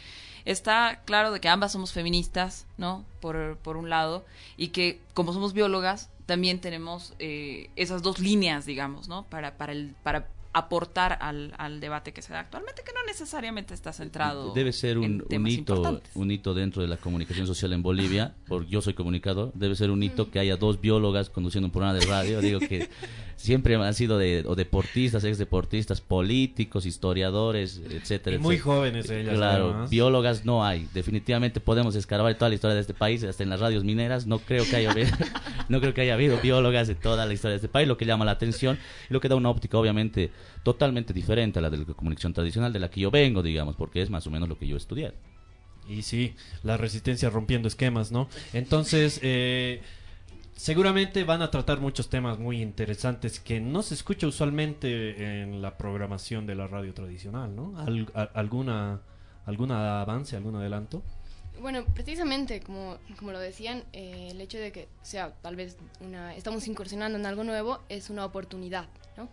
está 0.45 1.01
claro 1.05 1.31
de 1.31 1.39
que 1.39 1.49
ambas 1.49 1.71
somos 1.71 1.91
feministas, 1.91 2.65
¿no? 2.77 3.05
Por, 3.19 3.57
por 3.57 3.75
un 3.75 3.89
lado, 3.89 4.25
y 4.55 4.69
que 4.69 5.01
como 5.13 5.33
somos 5.33 5.53
biólogas, 5.53 6.09
también 6.27 6.59
tenemos 6.59 7.15
eh, 7.17 7.71
esas 7.75 8.03
dos 8.03 8.19
líneas, 8.19 8.67
digamos, 8.67 9.07
¿no? 9.07 9.25
Para, 9.27 9.57
para, 9.57 9.71
el, 9.71 9.95
para 10.03 10.27
aportar 10.53 11.17
al, 11.21 11.53
al 11.57 11.79
debate 11.79 12.11
que 12.11 12.21
se 12.21 12.33
da 12.33 12.41
actualmente, 12.41 12.83
que 12.83 12.91
no 12.93 13.03
necesariamente 13.05 13.73
está 13.73 13.93
centrado. 13.93 14.53
Debe 14.53 14.73
ser 14.73 14.97
un, 14.97 15.03
en 15.05 15.21
un 15.21 15.27
temas 15.27 15.51
hito, 15.53 15.73
importantes. 15.73 16.15
un 16.15 16.29
hito 16.29 16.53
dentro 16.53 16.81
de 16.81 16.87
la 16.87 16.97
comunicación 16.97 17.47
social 17.47 17.73
en 17.73 17.81
Bolivia, 17.81 18.35
porque 18.47 18.69
yo 18.69 18.81
soy 18.81 18.93
comunicador, 18.93 19.51
debe 19.53 19.75
ser 19.75 19.89
un 19.89 20.03
hito 20.03 20.29
que 20.29 20.39
haya 20.39 20.57
dos 20.57 20.81
biólogas 20.81 21.29
conduciendo 21.29 21.67
un 21.67 21.71
programa 21.71 21.97
de 21.97 22.05
radio, 22.05 22.41
digo 22.41 22.59
que 22.59 22.89
siempre 23.37 23.75
han 23.75 23.93
sido 23.93 24.17
de, 24.17 24.43
o 24.45 24.55
deportistas, 24.55 25.23
ex 25.23 25.37
deportistas, 25.37 26.01
políticos, 26.01 26.85
historiadores, 26.85 27.81
etcétera, 27.89 28.35
Y 28.35 28.39
muy 28.39 28.55
etcétera. 28.55 28.75
jóvenes 28.75 29.09
ellas. 29.09 29.35
Claro, 29.35 29.69
además. 29.69 29.89
biólogas 29.89 30.43
no 30.43 30.65
hay. 30.65 30.87
Definitivamente 30.93 31.59
podemos 31.59 31.95
escarbar 31.95 32.35
toda 32.35 32.49
la 32.49 32.55
historia 32.55 32.75
de 32.75 32.81
este 32.81 32.93
país, 32.93 33.23
hasta 33.23 33.43
en 33.43 33.49
las 33.49 33.59
radios 33.59 33.83
mineras. 33.83 34.27
No 34.27 34.39
creo 34.39 34.65
que 34.65 34.75
haya 34.75 34.91
habido, 34.91 35.09
no 35.69 35.79
creo 35.79 35.93
que 35.93 36.01
haya 36.01 36.15
habido 36.15 36.37
biólogas 36.41 36.87
de 36.87 36.95
toda 36.95 37.25
la 37.25 37.33
historia 37.33 37.51
de 37.51 37.57
este 37.57 37.69
país, 37.69 37.87
lo 37.87 37.95
que 37.95 38.05
llama 38.05 38.25
la 38.25 38.31
atención 38.31 38.77
y 39.09 39.13
lo 39.13 39.21
que 39.21 39.29
da 39.29 39.35
una 39.35 39.49
óptica 39.49 39.77
obviamente 39.77 40.31
totalmente 40.63 41.13
diferente 41.13 41.59
a 41.59 41.61
la 41.61 41.69
de 41.69 41.77
la 41.77 41.85
comunicación 41.85 42.33
tradicional 42.33 42.73
de 42.73 42.79
la 42.79 42.89
que 42.89 42.99
yo 42.99 43.11
vengo, 43.11 43.43
digamos, 43.43 43.75
porque 43.75 44.01
es 44.01 44.09
más 44.09 44.27
o 44.27 44.31
menos 44.31 44.49
lo 44.49 44.57
que 44.57 44.67
yo 44.67 44.75
estudié. 44.75 45.13
Y 45.87 46.01
sí, 46.01 46.33
la 46.63 46.75
resistencia 46.75 47.29
rompiendo 47.29 47.67
esquemas, 47.69 48.11
¿no? 48.11 48.27
Entonces, 48.51 49.21
eh, 49.23 49.81
seguramente 50.57 51.23
van 51.23 51.41
a 51.41 51.49
tratar 51.51 51.79
muchos 51.79 52.09
temas 52.09 52.39
muy 52.39 52.61
interesantes 52.61 53.39
que 53.39 53.59
no 53.61 53.81
se 53.83 53.93
escucha 53.93 54.27
usualmente 54.27 55.41
en 55.43 55.61
la 55.61 55.77
programación 55.77 56.45
de 56.45 56.55
la 56.55 56.67
radio 56.67 56.93
tradicional, 56.93 57.55
¿no? 57.55 57.77
Al- 57.79 58.11
a- 58.13 58.23
¿Alguna, 58.33 58.99
¿Alguna 59.45 60.01
avance, 60.01 60.35
algún 60.35 60.55
adelanto? 60.55 61.03
Bueno, 61.61 61.85
precisamente, 61.93 62.59
como, 62.61 62.97
como 63.17 63.31
lo 63.31 63.39
decían, 63.39 63.83
eh, 63.93 64.29
el 64.31 64.41
hecho 64.41 64.57
de 64.57 64.71
que 64.71 64.87
sea 65.01 65.33
tal 65.41 65.55
vez 65.55 65.77
una, 66.01 66.35
estamos 66.35 66.67
incursionando 66.67 67.17
en 67.17 67.25
algo 67.25 67.43
nuevo 67.43 67.79
es 67.89 68.09
una 68.09 68.25
oportunidad, 68.25 68.85
¿no? 69.15 69.29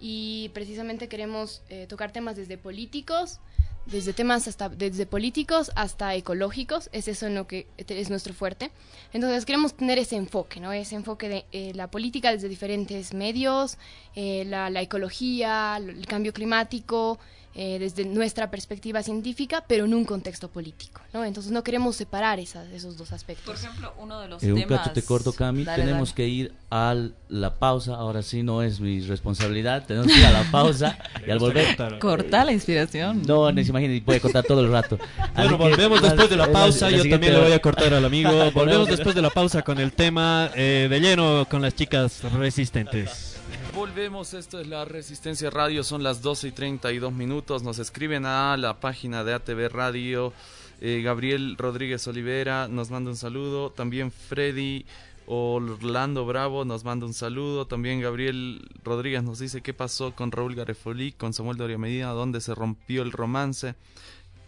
Y 0.00 0.50
precisamente 0.54 1.08
queremos 1.08 1.62
eh, 1.70 1.86
tocar 1.88 2.12
temas 2.12 2.36
desde 2.36 2.58
políticos, 2.58 3.40
desde 3.86 4.12
temas 4.12 4.48
hasta 4.48 4.68
desde 4.68 5.06
políticos 5.06 5.70
hasta 5.76 6.14
ecológicos, 6.14 6.88
es 6.92 7.08
eso 7.08 7.26
en 7.26 7.34
lo 7.34 7.46
que 7.46 7.66
es 7.76 8.10
nuestro 8.10 8.34
fuerte. 8.34 8.70
Entonces 9.12 9.44
queremos 9.44 9.74
tener 9.74 9.98
ese 9.98 10.16
enfoque, 10.16 10.60
¿no? 10.60 10.72
Ese 10.72 10.96
enfoque 10.96 11.28
de 11.28 11.44
eh, 11.52 11.72
la 11.74 11.88
política 11.90 12.32
desde 12.32 12.48
diferentes 12.48 13.12
medios, 13.14 13.78
eh, 14.14 14.44
la, 14.46 14.70
la, 14.70 14.82
ecología, 14.82 15.76
el 15.76 16.06
cambio 16.06 16.32
climático, 16.32 17.18
eh, 17.56 17.78
desde 17.78 18.04
nuestra 18.04 18.50
perspectiva 18.50 19.02
científica, 19.02 19.64
pero 19.68 19.84
en 19.84 19.94
un 19.94 20.04
contexto 20.04 20.48
político, 20.48 21.00
¿no? 21.12 21.24
Entonces 21.24 21.52
no 21.52 21.62
queremos 21.62 21.94
separar 21.96 22.40
esas, 22.40 22.68
esos 22.70 22.96
dos 22.96 23.12
aspectos. 23.12 23.46
Por 23.46 23.56
ejemplo, 23.56 23.94
uno 23.98 24.18
de 24.20 24.28
los 24.28 24.42
Eh, 24.42 24.46
temas... 24.48 24.62
un 24.64 24.76
cacho 24.76 24.92
te 24.92 25.02
corto, 25.02 25.32
Cami. 25.32 25.64
Dale, 25.64 25.82
tenemos 25.84 26.08
dale. 26.10 26.16
que 26.16 26.28
ir 26.28 26.52
a 26.70 26.96
la 27.28 27.54
pausa. 27.54 27.94
Ahora 27.94 28.22
sí 28.22 28.42
no 28.42 28.62
es 28.62 28.80
mi 28.80 29.00
responsabilidad. 29.00 29.84
Tenemos 29.86 30.08
que 30.08 30.18
ir 30.18 30.26
a 30.26 30.32
la 30.32 30.50
pausa 30.50 30.98
y 31.26 31.30
al 31.30 31.38
volver. 31.38 31.76
Corta 32.00 32.44
la 32.44 32.52
inspiración. 32.52 33.22
No, 33.26 33.50
ni 33.52 33.62
se 33.64 33.70
imaginen, 33.70 34.02
voy 34.04 34.16
a 34.16 34.20
contar 34.20 34.44
todo 34.44 34.60
el 34.60 34.70
rato. 34.72 34.98
Bueno, 35.36 35.56
volvemos 35.56 36.02
después 36.02 36.28
de 36.30 36.36
la 36.36 36.46
la- 36.46 36.52
pausa. 36.52 36.90
la 36.90 36.96
Yo 36.96 37.08
también 37.08 37.34
le 37.34 37.40
voy 37.40 37.52
a 37.52 37.60
cortar 37.60 37.94
al 37.94 38.04
amigo. 38.04 38.30
Volvemos 38.34 38.54
Volvemos. 38.54 38.88
después 38.88 39.14
de 39.14 39.22
la 39.22 39.30
pausa 39.30 39.62
con 39.62 39.78
el 39.78 39.92
tema 39.92 40.50
eh, 40.56 40.88
de 40.90 41.00
lleno 41.00 41.46
con 41.48 41.62
las 41.62 41.74
chicas 41.76 42.22
resistentes. 42.32 43.36
Volvemos, 43.74 44.34
esto 44.34 44.60
es 44.60 44.68
la 44.68 44.84
Resistencia 44.84 45.50
Radio, 45.50 45.82
son 45.82 46.02
las 46.04 46.22
12 46.22 46.48
y 46.48 46.52
32 46.52 47.12
minutos. 47.12 47.64
Nos 47.64 47.80
escriben 47.80 48.24
a 48.24 48.56
la 48.56 48.78
página 48.78 49.24
de 49.24 49.34
ATV 49.34 49.68
Radio. 49.68 50.32
eh, 50.80 51.02
Gabriel 51.02 51.56
Rodríguez 51.56 52.06
Olivera 52.06 52.68
nos 52.68 52.90
manda 52.90 53.10
un 53.10 53.16
saludo. 53.16 53.70
También 53.70 54.12
Freddy 54.12 54.86
Orlando 55.26 56.24
Bravo 56.24 56.64
nos 56.64 56.84
manda 56.84 57.04
un 57.04 57.14
saludo. 57.14 57.66
También 57.66 58.00
Gabriel 58.00 58.68
Rodríguez 58.84 59.24
nos 59.24 59.40
dice 59.40 59.60
qué 59.60 59.74
pasó 59.74 60.14
con 60.14 60.30
Raúl 60.30 60.54
Garefoli, 60.54 61.10
con 61.12 61.32
Samuel 61.32 61.56
Doria 61.56 61.78
Medina, 61.78 62.10
dónde 62.10 62.40
se 62.40 62.54
rompió 62.54 63.02
el 63.02 63.10
romance. 63.10 63.74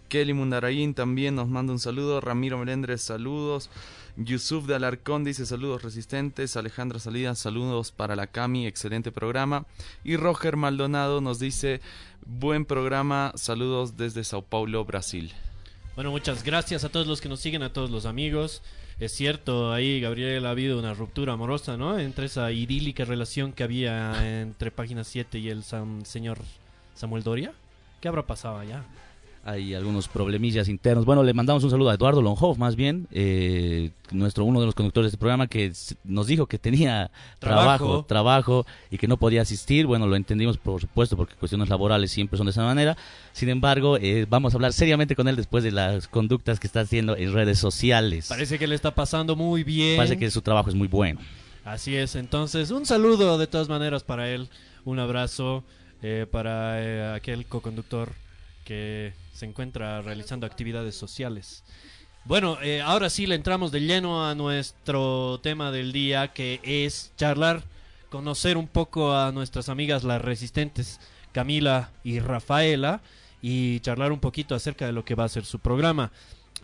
Kelly 0.08 0.34
Mundaraín 0.34 0.94
también 0.94 1.34
nos 1.34 1.48
manda 1.48 1.72
un 1.72 1.80
saludo. 1.80 2.20
Ramiro 2.20 2.58
Melendres, 2.58 3.02
saludos. 3.02 3.70
Yusuf 4.16 4.66
de 4.66 4.74
Alarcón 4.74 5.24
dice 5.24 5.44
saludos 5.44 5.82
resistentes. 5.82 6.56
Alejandra 6.56 6.98
Salidas, 6.98 7.38
saludos 7.38 7.92
para 7.92 8.16
la 8.16 8.26
Cami, 8.26 8.66
excelente 8.66 9.12
programa. 9.12 9.66
Y 10.04 10.16
Roger 10.16 10.56
Maldonado 10.56 11.20
nos 11.20 11.38
dice 11.38 11.80
buen 12.24 12.64
programa, 12.64 13.32
saludos 13.34 13.96
desde 13.96 14.24
Sao 14.24 14.42
Paulo, 14.42 14.84
Brasil. 14.84 15.32
Bueno, 15.94 16.10
muchas 16.10 16.44
gracias 16.44 16.84
a 16.84 16.88
todos 16.88 17.06
los 17.06 17.20
que 17.20 17.28
nos 17.28 17.40
siguen, 17.40 17.62
a 17.62 17.72
todos 17.72 17.90
los 17.90 18.06
amigos. 18.06 18.62
Es 18.98 19.12
cierto, 19.12 19.72
ahí 19.72 20.00
Gabriel 20.00 20.46
ha 20.46 20.50
habido 20.50 20.78
una 20.78 20.94
ruptura 20.94 21.34
amorosa, 21.34 21.76
¿no? 21.76 21.98
Entre 21.98 22.26
esa 22.26 22.50
idílica 22.52 23.04
relación 23.04 23.52
que 23.52 23.64
había 23.64 24.40
entre 24.40 24.70
Página 24.70 25.04
7 25.04 25.38
y 25.38 25.50
el 25.50 25.62
señor 25.62 26.38
Samuel 26.94 27.22
Doria. 27.22 27.52
¿Qué 28.00 28.08
habrá 28.08 28.26
pasado 28.26 28.58
allá? 28.58 28.82
Hay 29.48 29.74
algunos 29.74 30.08
problemillas 30.08 30.68
internos. 30.68 31.04
Bueno, 31.04 31.22
le 31.22 31.32
mandamos 31.32 31.62
un 31.62 31.70
saludo 31.70 31.90
a 31.90 31.94
Eduardo 31.94 32.20
Lonhoff, 32.20 32.58
más 32.58 32.74
bien, 32.74 33.06
eh, 33.12 33.90
nuestro 34.10 34.44
uno 34.44 34.58
de 34.58 34.66
los 34.66 34.74
conductores 34.74 35.04
de 35.06 35.08
este 35.10 35.18
programa, 35.20 35.46
que 35.46 35.70
nos 36.02 36.26
dijo 36.26 36.46
que 36.46 36.58
tenía 36.58 37.12
trabajo, 37.38 37.76
Trabajo. 37.76 38.04
trabajo 38.06 38.66
y 38.90 38.98
que 38.98 39.06
no 39.06 39.18
podía 39.18 39.42
asistir. 39.42 39.86
Bueno, 39.86 40.08
lo 40.08 40.16
entendimos, 40.16 40.58
por 40.58 40.80
supuesto, 40.80 41.16
porque 41.16 41.36
cuestiones 41.36 41.68
laborales 41.68 42.10
siempre 42.10 42.36
son 42.36 42.46
de 42.46 42.50
esa 42.50 42.64
manera. 42.64 42.96
Sin 43.32 43.48
embargo, 43.48 43.98
eh, 43.98 44.26
vamos 44.28 44.52
a 44.52 44.56
hablar 44.56 44.72
seriamente 44.72 45.14
con 45.14 45.28
él 45.28 45.36
después 45.36 45.62
de 45.62 45.70
las 45.70 46.08
conductas 46.08 46.58
que 46.58 46.66
está 46.66 46.80
haciendo 46.80 47.16
en 47.16 47.32
redes 47.32 47.60
sociales. 47.60 48.26
Parece 48.28 48.58
que 48.58 48.66
le 48.66 48.74
está 48.74 48.96
pasando 48.96 49.36
muy 49.36 49.62
bien. 49.62 49.96
Parece 49.96 50.18
que 50.18 50.28
su 50.28 50.42
trabajo 50.42 50.70
es 50.70 50.74
muy 50.74 50.88
bueno. 50.88 51.20
Así 51.64 51.94
es, 51.94 52.16
entonces 52.16 52.72
un 52.72 52.84
saludo 52.84 53.38
de 53.38 53.46
todas 53.46 53.68
maneras 53.68 54.02
para 54.02 54.28
él, 54.28 54.48
un 54.84 54.98
abrazo 54.98 55.62
eh, 56.02 56.26
para 56.28 56.82
eh, 56.82 57.14
aquel 57.14 57.46
coconductor 57.46 58.12
que 58.64 59.12
se 59.36 59.46
encuentra 59.46 60.02
realizando 60.02 60.46
actividades 60.46 60.96
sociales. 60.96 61.62
Bueno, 62.24 62.58
eh, 62.60 62.82
ahora 62.82 63.08
sí 63.08 63.26
le 63.26 63.36
entramos 63.36 63.70
de 63.70 63.80
lleno 63.80 64.26
a 64.26 64.34
nuestro 64.34 65.38
tema 65.42 65.70
del 65.70 65.92
día 65.92 66.32
que 66.32 66.60
es 66.64 67.12
charlar, 67.16 67.62
conocer 68.10 68.56
un 68.56 68.66
poco 68.66 69.14
a 69.14 69.30
nuestras 69.30 69.68
amigas 69.68 70.02
las 70.02 70.20
resistentes 70.20 70.98
Camila 71.30 71.92
y 72.02 72.18
Rafaela 72.18 73.00
y 73.40 73.78
charlar 73.80 74.10
un 74.10 74.18
poquito 74.18 74.54
acerca 74.54 74.86
de 74.86 74.92
lo 74.92 75.04
que 75.04 75.14
va 75.14 75.24
a 75.24 75.28
ser 75.28 75.44
su 75.44 75.60
programa. 75.60 76.10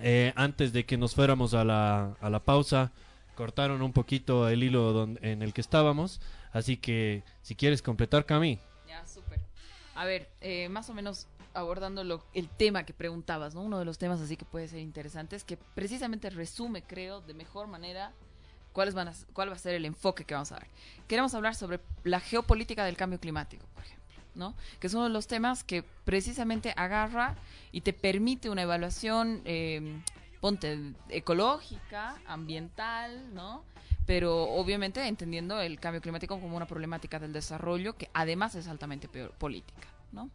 Eh, 0.01 0.33
antes 0.35 0.73
de 0.73 0.85
que 0.85 0.97
nos 0.97 1.15
fuéramos 1.15 1.55
a 1.55 1.65
la, 1.65 2.17
a 2.21 2.31
la 2.31 2.41
pausa, 2.41 2.91
cortaron 3.37 3.83
un 3.83 3.93
poquito 3.93 4.49
el 4.49 4.63
hilo 4.65 5.09
en 5.21 5.43
el 5.43 5.53
que 5.53 5.61
estábamos. 5.61 6.21
Así 6.53 6.77
que 6.77 7.23
si 7.43 7.55
quieres 7.55 7.83
completar, 7.83 8.25
Cami. 8.27 8.59
Ya, 8.89 9.07
súper. 9.07 9.41
A 9.95 10.05
ver, 10.05 10.31
eh, 10.41 10.69
más 10.69 10.89
o 10.91 10.95
menos 10.95 11.27
abordando 11.55 12.05
lo- 12.05 12.25
el 12.35 12.49
tema 12.49 12.85
que 12.85 12.93
preguntabas, 12.93 13.55
¿no? 13.55 13.63
Uno 13.63 13.79
de 13.79 13.85
los 13.85 13.99
temas 13.99 14.21
así 14.21 14.37
que 14.37 14.45
puede 14.45 14.69
ser 14.69 14.81
interesante 14.81 15.37
es 15.37 15.45
que 15.45 15.57
precisamente 15.57 16.31
resume, 16.31 16.83
creo, 16.83 17.21
de 17.21 17.35
mejor 17.35 17.67
manera 17.67 18.13
cuáles 18.73 18.95
van 18.95 19.13
cuál 19.35 19.51
va 19.51 19.55
a 19.55 19.59
ser 19.59 19.75
el 19.75 19.85
enfoque 19.85 20.25
que 20.25 20.35
vamos 20.35 20.53
a 20.53 20.57
dar. 20.57 20.67
Queremos 21.09 21.35
hablar 21.35 21.55
sobre 21.55 21.81
la 22.05 22.21
geopolítica 22.21 22.85
del 22.85 22.97
cambio 22.97 23.21
climático, 23.21 23.67
por 23.75 23.85
ejemplo, 23.85 24.03
¿no? 24.35 24.55
Que 24.81 24.87
es 24.87 24.95
uno 24.95 25.05
de 25.05 25.11
los 25.11 25.27
temas 25.27 25.63
que 25.63 25.83
precisamente 26.05 26.73
agarra 26.77 27.37
y 27.71 27.83
te 27.83 27.93
permite 27.93 28.49
una 28.49 28.63
evaluación, 28.63 29.43
eh, 29.45 30.01
ponte, 30.41 30.95
ecológica, 31.09 32.17
ambiental, 32.27 33.35
¿no? 33.35 33.65
pero 34.05 34.43
obviamente 34.51 35.07
entendiendo 35.07 35.61
el 35.61 35.79
cambio 35.79 36.01
climático 36.01 36.41
como 36.41 36.57
una 36.57 36.67
problemática 36.67 37.21
del 37.21 37.33
desarrollo 37.33 37.97
que 37.97 38.11
además 38.13 38.57
es 38.57 38.67
altamente 38.67 39.09
política, 39.39 39.87
¿no? 40.11 40.29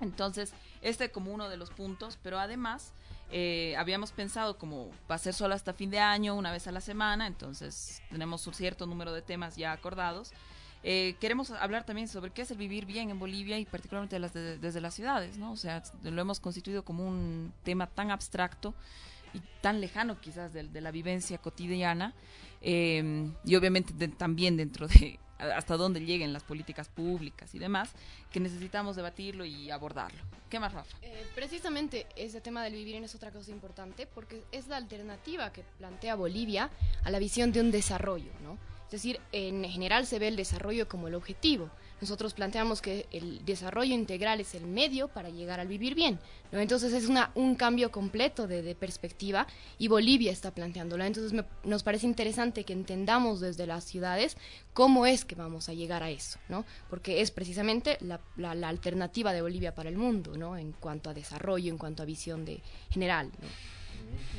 Entonces, 0.00 0.52
este 0.82 1.10
como 1.10 1.32
uno 1.32 1.48
de 1.48 1.56
los 1.56 1.70
puntos, 1.70 2.18
pero 2.22 2.38
además 2.38 2.92
eh, 3.30 3.74
habíamos 3.76 4.12
pensado 4.12 4.56
como 4.58 4.90
va 5.10 5.16
a 5.16 5.18
ser 5.18 5.34
solo 5.34 5.54
hasta 5.54 5.72
fin 5.72 5.90
de 5.90 5.98
año, 5.98 6.34
una 6.34 6.52
vez 6.52 6.66
a 6.66 6.72
la 6.72 6.80
semana, 6.80 7.26
entonces 7.26 8.00
tenemos 8.10 8.46
un 8.46 8.54
cierto 8.54 8.86
número 8.86 9.12
de 9.12 9.22
temas 9.22 9.56
ya 9.56 9.72
acordados. 9.72 10.30
Eh, 10.84 11.16
queremos 11.20 11.50
hablar 11.50 11.84
también 11.84 12.06
sobre 12.06 12.30
qué 12.30 12.42
es 12.42 12.50
el 12.52 12.56
vivir 12.56 12.86
bien 12.86 13.10
en 13.10 13.18
Bolivia 13.18 13.58
y 13.58 13.64
particularmente 13.66 14.20
desde 14.58 14.80
las 14.80 14.94
ciudades, 14.94 15.36
¿no? 15.36 15.50
O 15.50 15.56
sea, 15.56 15.82
lo 16.04 16.20
hemos 16.20 16.38
constituido 16.38 16.84
como 16.84 17.06
un 17.06 17.52
tema 17.64 17.88
tan 17.88 18.12
abstracto 18.12 18.74
y 19.34 19.40
tan 19.60 19.80
lejano 19.80 20.20
quizás 20.20 20.52
de, 20.52 20.62
de 20.68 20.80
la 20.80 20.92
vivencia 20.92 21.36
cotidiana 21.38 22.14
eh, 22.62 23.28
y 23.44 23.56
obviamente 23.56 23.92
de- 23.92 24.08
también 24.08 24.56
dentro 24.56 24.86
de 24.86 25.18
hasta 25.38 25.76
dónde 25.76 26.00
lleguen 26.00 26.32
las 26.32 26.42
políticas 26.42 26.88
públicas 26.88 27.54
y 27.54 27.58
demás, 27.58 27.90
que 28.32 28.40
necesitamos 28.40 28.96
debatirlo 28.96 29.44
y 29.44 29.70
abordarlo. 29.70 30.20
¿Qué 30.50 30.58
más, 30.58 30.72
Rafa? 30.72 30.96
Eh, 31.02 31.26
precisamente 31.34 32.06
ese 32.16 32.40
tema 32.40 32.64
del 32.64 32.72
vivir 32.72 32.92
bien 32.92 33.04
es 33.04 33.14
otra 33.14 33.30
cosa 33.30 33.50
importante 33.50 34.06
porque 34.06 34.42
es 34.50 34.66
la 34.68 34.76
alternativa 34.76 35.52
que 35.52 35.62
plantea 35.78 36.14
Bolivia 36.14 36.70
a 37.04 37.10
la 37.10 37.18
visión 37.18 37.52
de 37.52 37.60
un 37.60 37.70
desarrollo, 37.70 38.30
¿no? 38.42 38.58
Es 38.86 38.92
decir, 38.92 39.20
en 39.32 39.64
general 39.64 40.06
se 40.06 40.18
ve 40.18 40.28
el 40.28 40.36
desarrollo 40.36 40.88
como 40.88 41.08
el 41.08 41.14
objetivo. 41.14 41.70
Nosotros 42.00 42.34
planteamos 42.34 42.80
que 42.80 43.06
el 43.10 43.44
desarrollo 43.44 43.94
integral 43.94 44.40
es 44.40 44.54
el 44.54 44.66
medio 44.66 45.08
para 45.08 45.30
llegar 45.30 45.60
al 45.60 45.68
vivir 45.68 45.94
bien. 45.94 46.18
Entonces 46.52 46.92
es 46.92 47.08
una, 47.08 47.30
un 47.34 47.54
cambio 47.54 47.90
completo 47.90 48.46
de, 48.46 48.74
perspectiva 48.74 49.46
y 49.78 49.88
Bolivia 49.88 50.30
está 50.32 50.52
planteándola. 50.52 51.06
Entonces 51.06 51.32
me- 51.32 51.44
nos 51.64 51.82
parece 51.82 52.06
interesante 52.06 52.64
que 52.64 52.72
entendamos 52.72 53.40
desde 53.40 53.66
las 53.66 53.84
ciudades 53.84 54.36
cómo 54.72 55.06
es 55.06 55.24
que 55.24 55.34
vamos 55.34 55.68
a 55.68 55.74
llegar 55.74 56.02
a 56.02 56.10
eso, 56.10 56.38
¿no? 56.48 56.64
Porque 56.88 57.20
es 57.20 57.30
precisamente 57.30 57.98
la, 58.00 58.20
alternativa 58.68 59.32
de 59.32 59.42
Bolivia 59.42 59.74
para 59.74 59.88
el 59.88 59.96
mundo, 59.96 60.36
¿no? 60.36 60.56
En 60.56 60.72
cuanto 60.72 61.10
a 61.10 61.14
desarrollo, 61.14 61.70
en 61.70 61.78
cuanto 61.78 62.02
a 62.02 62.06
visión 62.06 62.44
de 62.44 62.60
general. 62.90 63.30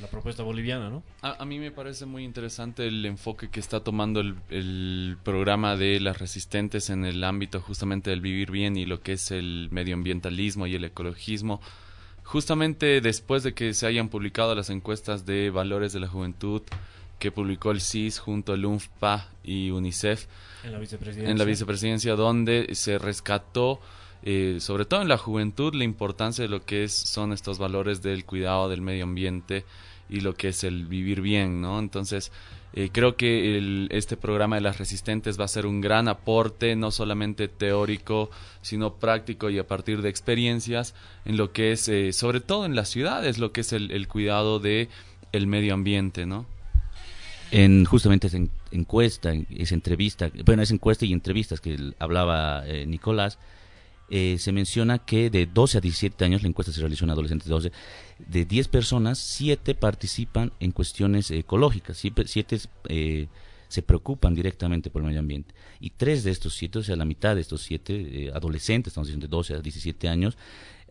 La 0.02 0.08
propuesta 0.08 0.43
boliviana, 0.43 0.89
¿no? 0.89 1.04
A, 1.22 1.41
a 1.43 1.45
mí 1.45 1.60
me 1.60 1.72
parece 1.72 2.06
muy 2.06 2.24
interesante 2.24 2.88
el 2.88 3.06
enfoque 3.06 3.50
que 3.50 3.60
está 3.60 3.82
tomando 3.82 4.22
el, 4.22 4.36
el 4.50 5.17
programa 5.24 5.76
de 5.76 6.00
las 6.00 6.19
resistentes 6.19 6.89
en 6.89 7.04
el 7.04 7.22
ámbito 7.24 7.60
justamente 7.60 8.10
del 8.10 8.22
vivir 8.22 8.50
bien 8.50 8.78
y 8.78 8.86
lo 8.86 9.02
que 9.02 9.13
es 9.13 9.32
el 9.32 9.67
medioambientalismo 9.72 10.67
y 10.67 10.76
el 10.76 10.86
ecologismo. 10.86 11.60
Justamente 12.24 13.02
después 13.02 13.43
de 13.43 13.54
que 13.54 13.74
se 13.74 13.88
hayan 13.88 14.08
publicado 14.10 14.56
las 14.56 14.69
encuestas 14.69 15.26
de 15.26 15.50
valores 15.50 15.93
de 15.93 16.00
la 16.00 16.08
juventud 16.08 16.62
que 17.17 17.32
publicó 17.32 17.72
el 17.72 17.82
CIS 17.82 18.19
junto 18.19 18.54
al 18.54 18.63
UNFPA 18.65 19.28
y 19.43 19.72
UNICEF, 19.72 20.28
En 20.63 20.72
la 20.72 20.80
vicepresidencia. 20.80 21.32
en 21.32 21.38
la 21.38 21.43
vicepresidencia 21.43 22.15
donde 22.15 22.69
se 22.76 22.98
rescató 22.98 23.82
sobre 24.60 24.86
todo 24.86 25.01
en 25.01 25.08
la 25.08 25.17
juventud 25.17 25.73
la 25.73 25.84
importancia 25.86 26.43
de 26.43 26.49
lo 26.49 26.63
que 26.65 26.84
es 26.84 26.93
son 26.93 27.32
estos 27.34 27.58
valores 27.58 28.01
del 28.01 28.25
cuidado 28.25 28.67
del 28.69 28.82
medio 28.82 29.05
ambiente 29.05 29.63
y 30.10 30.19
lo 30.21 30.34
que 30.36 30.49
es 30.49 30.63
el 30.63 30.88
vivir 30.88 31.21
bien 31.21 31.62
no 31.62 31.79
entonces 31.79 32.32
eh, 32.73 32.89
creo 32.91 33.15
que 33.15 33.58
el- 33.58 33.88
este 33.91 34.17
programa 34.17 34.55
de 34.58 34.62
las 34.62 34.77
resistentes 34.77 35.39
va 35.39 35.45
a 35.45 35.47
ser 35.47 35.65
un 35.65 35.82
gran 35.82 36.08
aporte 36.08 36.75
no 36.75 36.91
solamente 36.91 37.47
teórico 37.47 38.29
sino 38.62 38.95
práctico 38.95 39.49
y 39.49 39.58
a 39.58 39.65
partir 39.67 40.01
de 40.01 40.10
experiencias 40.10 40.93
en 41.25 41.38
lo 41.38 41.51
que 41.53 41.71
es 41.71 41.88
eh, 41.88 42.12
sobre 42.12 42.41
todo 42.41 42.65
en 42.65 42.75
las 42.75 42.89
ciudades 42.89 43.38
lo 43.38 43.51
que 43.53 43.62
es 43.62 43.71
el, 43.73 44.08
cuidado 44.08 44.60
de 44.60 44.89
el 45.32 45.47
medio 45.47 45.73
ambiente 45.73 46.25
no 46.25 46.45
En 47.51 47.86
justamente 47.86 48.27
esa 48.27 48.38
en- 48.38 48.51
encuesta, 48.71 49.32
en- 49.34 49.47
esa 49.49 49.73
entrevista, 49.73 50.29
bueno, 50.45 50.62
esa 50.62 50.73
encuesta 50.73 51.05
y 51.05 51.13
entrevistas 51.13 51.60
que 51.62 51.93
hablaba 51.97 52.63
eh, 52.67 52.86
Nicolás, 52.86 53.39
eh, 54.12 54.38
se 54.39 54.52
menciona 54.52 55.00
que 55.00 55.30
de 55.30 55.45
12 55.45 55.78
a 55.78 55.82
17 55.82 56.26
años, 56.26 56.41
la 56.41 56.50
encuesta 56.50 56.72
se 56.72 56.80
realizó 56.80 57.06
en 57.06 57.12
adolescentes 57.12 57.48
de 57.48 57.54
12, 57.54 57.72
de 58.19 58.45
10 58.45 58.67
personas, 58.67 59.19
7 59.19 59.76
participan 59.76 60.52
en 60.60 60.72
cuestiones 60.72 61.32
ecológicas, 61.32 61.98
7 61.98 62.60
eh, 62.89 63.28
se 63.67 63.82
preocupan 63.84 64.34
directamente 64.34 64.89
por 64.89 65.02
el 65.02 65.08
medio 65.08 65.19
ambiente. 65.19 65.54
Y 65.80 65.91
3 65.91 66.24
de 66.24 66.32
estos 66.32 66.56
7, 66.56 66.80
o 66.80 66.84
sea, 66.84 66.95
la 66.95 67.06
mitad 67.06 67.36
de 67.36 67.41
estos 67.41 67.62
7 67.62 67.93
eh, 67.93 68.32
adolescentes, 68.34 68.91
estamos 68.91 69.08
diciendo 69.08 69.28
de 69.28 69.32
12 69.32 69.54
a 69.54 69.60
17 69.62 70.10
años, 70.10 70.38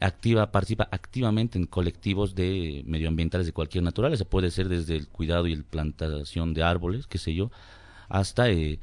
activa, 0.00 0.52
participa 0.52 0.88
activamente 0.92 1.58
en 1.58 1.66
colectivos 1.66 2.36
de 2.36 2.84
medioambientales 2.86 3.46
de 3.46 3.52
cualquier 3.52 3.82
naturaleza. 3.84 4.24
Puede 4.24 4.50
ser 4.50 4.68
desde 4.68 4.96
el 4.96 5.08
cuidado 5.08 5.46
y 5.48 5.56
la 5.56 5.64
plantación 5.64 6.54
de 6.54 6.62
árboles, 6.62 7.06
qué 7.08 7.18
sé 7.18 7.34
yo, 7.34 7.50
hasta 8.08 8.48
eh, 8.48 8.78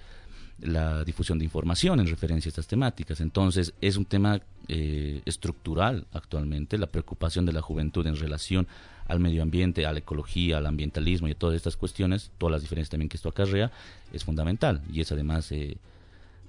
la 0.59 1.03
difusión 1.03 1.37
de 1.37 1.45
información 1.45 1.99
en 1.99 2.07
referencia 2.07 2.49
a 2.49 2.51
estas 2.51 2.67
temáticas. 2.67 3.19
Entonces, 3.21 3.73
es 3.81 3.97
un 3.97 4.05
tema 4.05 4.41
eh, 4.67 5.21
estructural 5.25 6.07
actualmente, 6.13 6.77
la 6.77 6.87
preocupación 6.87 7.45
de 7.45 7.53
la 7.53 7.61
juventud 7.61 8.05
en 8.07 8.15
relación 8.15 8.67
al 9.07 9.19
medio 9.19 9.43
ambiente, 9.43 9.85
a 9.85 9.93
la 9.93 9.99
ecología, 9.99 10.57
al 10.57 10.65
ambientalismo 10.65 11.27
y 11.27 11.31
a 11.31 11.35
todas 11.35 11.55
estas 11.55 11.77
cuestiones, 11.77 12.31
todas 12.37 12.53
las 12.53 12.61
diferencias 12.61 12.89
también 12.89 13.09
que 13.09 13.17
esto 13.17 13.29
acarrea, 13.29 13.71
es 14.11 14.23
fundamental 14.23 14.81
y 14.91 15.01
es 15.01 15.11
además 15.11 15.51
eh, 15.51 15.77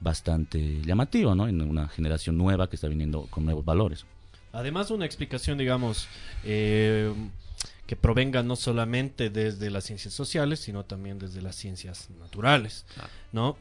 bastante 0.01 0.81
llamativo 0.83 1.35
¿no? 1.35 1.49
en 1.49 1.61
una 1.61 1.89
generación 1.89 2.39
nueva 2.39 2.69
que 2.69 2.77
está 2.77 2.89
viniendo 2.89 3.27
con 3.31 3.45
nuevos 3.45 3.65
valores. 3.65 4.07
Además, 4.53 4.91
una 4.91 5.05
explicación, 5.05 5.59
digamos, 5.59 6.09
eh, 6.45 7.13
que 7.87 7.95
provenga 7.97 8.43
no 8.43 8.57
solamente 8.57 9.31
desde 9.31 9.71
las 9.71 9.85
ciencias 9.85 10.15
sociales, 10.15 10.61
sino 10.61 10.85
también 10.85 11.19
desde 11.19 11.43
las 11.43 11.57
ciencias 11.57 12.09
naturales, 12.19 12.87
¿no? 13.33 13.57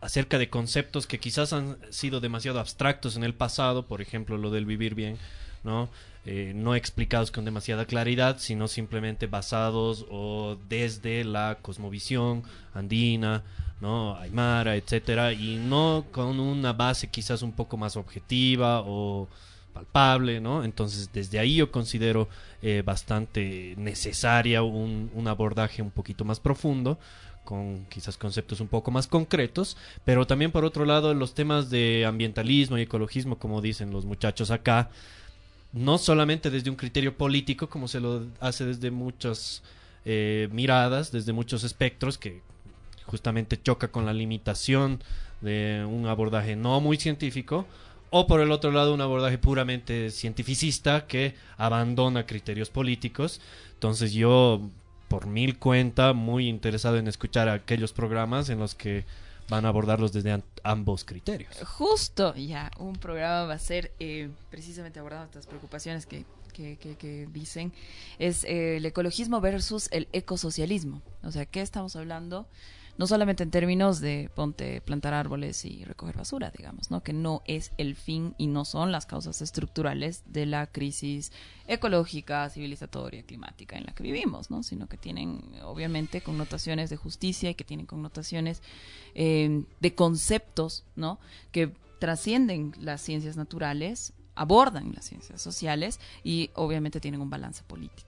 Acerca 0.00 0.38
de 0.38 0.50
conceptos 0.50 1.06
que 1.06 1.18
quizás 1.18 1.52
han 1.52 1.78
sido 1.90 2.20
demasiado 2.20 2.60
abstractos 2.60 3.16
en 3.16 3.24
el 3.24 3.34
pasado, 3.34 3.86
por 3.86 4.00
ejemplo, 4.00 4.36
lo 4.36 4.50
del 4.50 4.66
vivir 4.66 4.94
bien, 4.94 5.18
¿no? 5.64 5.88
Eh, 6.28 6.52
no 6.54 6.74
explicados 6.74 7.30
con 7.30 7.44
demasiada 7.44 7.86
claridad, 7.86 8.38
sino 8.38 8.66
simplemente 8.66 9.26
basados 9.26 10.06
o 10.10 10.58
desde 10.68 11.24
la 11.24 11.58
cosmovisión 11.62 12.42
andina, 12.74 13.44
¿no? 13.80 14.16
Aymara, 14.16 14.76
etcétera, 14.76 15.32
y 15.32 15.56
no 15.56 16.04
con 16.10 16.40
una 16.40 16.72
base 16.72 17.08
quizás 17.08 17.42
un 17.42 17.52
poco 17.52 17.76
más 17.76 17.96
objetiva 17.96 18.80
o 18.84 19.28
palpable, 19.72 20.40
¿no? 20.40 20.64
Entonces, 20.64 21.10
desde 21.12 21.38
ahí 21.38 21.56
yo 21.56 21.70
considero 21.70 22.28
eh, 22.62 22.82
bastante 22.84 23.74
necesaria 23.76 24.62
un, 24.62 25.10
un, 25.14 25.28
abordaje 25.28 25.82
un 25.82 25.90
poquito 25.90 26.24
más 26.24 26.40
profundo, 26.40 26.98
con 27.46 27.86
quizás 27.86 28.18
conceptos 28.18 28.60
un 28.60 28.68
poco 28.68 28.90
más 28.90 29.06
concretos, 29.06 29.78
pero 30.04 30.26
también 30.26 30.52
por 30.52 30.66
otro 30.66 30.84
lado 30.84 31.14
los 31.14 31.32
temas 31.32 31.70
de 31.70 32.04
ambientalismo 32.04 32.76
y 32.76 32.82
ecologismo, 32.82 33.38
como 33.38 33.62
dicen 33.62 33.90
los 33.90 34.04
muchachos 34.04 34.50
acá, 34.50 34.90
no 35.72 35.96
solamente 35.96 36.50
desde 36.50 36.68
un 36.68 36.76
criterio 36.76 37.16
político, 37.16 37.68
como 37.68 37.88
se 37.88 38.00
lo 38.00 38.26
hace 38.40 38.66
desde 38.66 38.90
muchas 38.90 39.62
eh, 40.04 40.48
miradas, 40.52 41.10
desde 41.10 41.32
muchos 41.32 41.64
espectros, 41.64 42.18
que 42.18 42.42
justamente 43.06 43.60
choca 43.62 43.88
con 43.88 44.04
la 44.04 44.12
limitación 44.12 45.02
de 45.40 45.86
un 45.88 46.06
abordaje 46.06 46.56
no 46.56 46.80
muy 46.80 46.98
científico, 46.98 47.66
o 48.10 48.26
por 48.26 48.40
el 48.40 48.52
otro 48.52 48.70
lado 48.70 48.94
un 48.94 49.00
abordaje 49.00 49.38
puramente 49.38 50.10
cientificista 50.10 51.06
que 51.06 51.34
abandona 51.56 52.26
criterios 52.26 52.70
políticos. 52.70 53.40
Entonces 53.74 54.12
yo, 54.12 54.62
por 55.08 55.26
mil 55.26 55.58
cuenta, 55.58 56.12
muy 56.12 56.48
interesado 56.48 56.96
en 56.96 57.08
escuchar 57.08 57.48
aquellos 57.48 57.92
programas 57.92 58.48
en 58.48 58.58
los 58.58 58.74
que 58.74 59.04
van 59.48 59.64
a 59.64 59.68
abordarlos 59.68 60.12
desde 60.12 60.42
ambos 60.64 61.04
criterios. 61.04 61.56
Justo, 61.64 62.34
ya, 62.34 62.70
un 62.78 62.94
programa 62.94 63.46
va 63.46 63.54
a 63.54 63.58
ser 63.58 63.92
eh, 64.00 64.28
precisamente 64.50 64.98
abordando 64.98 65.26
estas 65.26 65.46
preocupaciones 65.46 66.06
que, 66.06 66.24
que, 66.52 67.28
dicen, 67.32 67.72
es 68.18 68.44
eh, 68.44 68.78
el 68.78 68.86
ecologismo 68.86 69.40
versus 69.40 69.88
el 69.92 70.08
ecosocialismo. 70.12 71.02
O 71.22 71.30
sea, 71.30 71.46
¿qué 71.46 71.60
estamos 71.60 71.96
hablando? 71.96 72.46
No 72.98 73.06
solamente 73.06 73.42
en 73.42 73.50
términos 73.50 74.00
de 74.00 74.30
ponte 74.34 74.80
plantar 74.80 75.14
árboles 75.14 75.64
y 75.64 75.84
recoger 75.84 76.16
basura, 76.16 76.50
digamos, 76.56 76.90
¿no? 76.90 77.02
Que 77.02 77.12
no 77.12 77.42
es 77.46 77.72
el 77.76 77.94
fin 77.94 78.34
y 78.38 78.46
no 78.46 78.64
son 78.64 78.92
las 78.92 79.06
causas 79.06 79.42
estructurales 79.42 80.22
de 80.26 80.46
la 80.46 80.66
crisis 80.66 81.32
ecológica, 81.66 82.48
civilizatoria, 82.48 83.22
climática 83.22 83.76
en 83.76 83.84
la 83.84 83.92
que 83.92 84.02
vivimos, 84.02 84.50
¿no? 84.50 84.62
Sino 84.62 84.88
que 84.88 84.96
tienen 84.96 85.42
obviamente 85.62 86.20
connotaciones 86.20 86.90
de 86.90 86.96
justicia 86.96 87.50
y 87.50 87.54
que 87.54 87.64
tienen 87.64 87.86
connotaciones 87.86 88.62
eh, 89.14 89.64
de 89.80 89.94
conceptos, 89.94 90.84
¿no? 90.94 91.18
Que 91.52 91.72
trascienden 91.98 92.72
las 92.78 93.00
ciencias 93.00 93.36
naturales, 93.36 94.12
abordan 94.34 94.92
las 94.94 95.06
ciencias 95.06 95.40
sociales 95.40 95.98
y 96.22 96.50
obviamente 96.54 97.00
tienen 97.00 97.20
un 97.20 97.30
balance 97.30 97.62
político. 97.64 98.05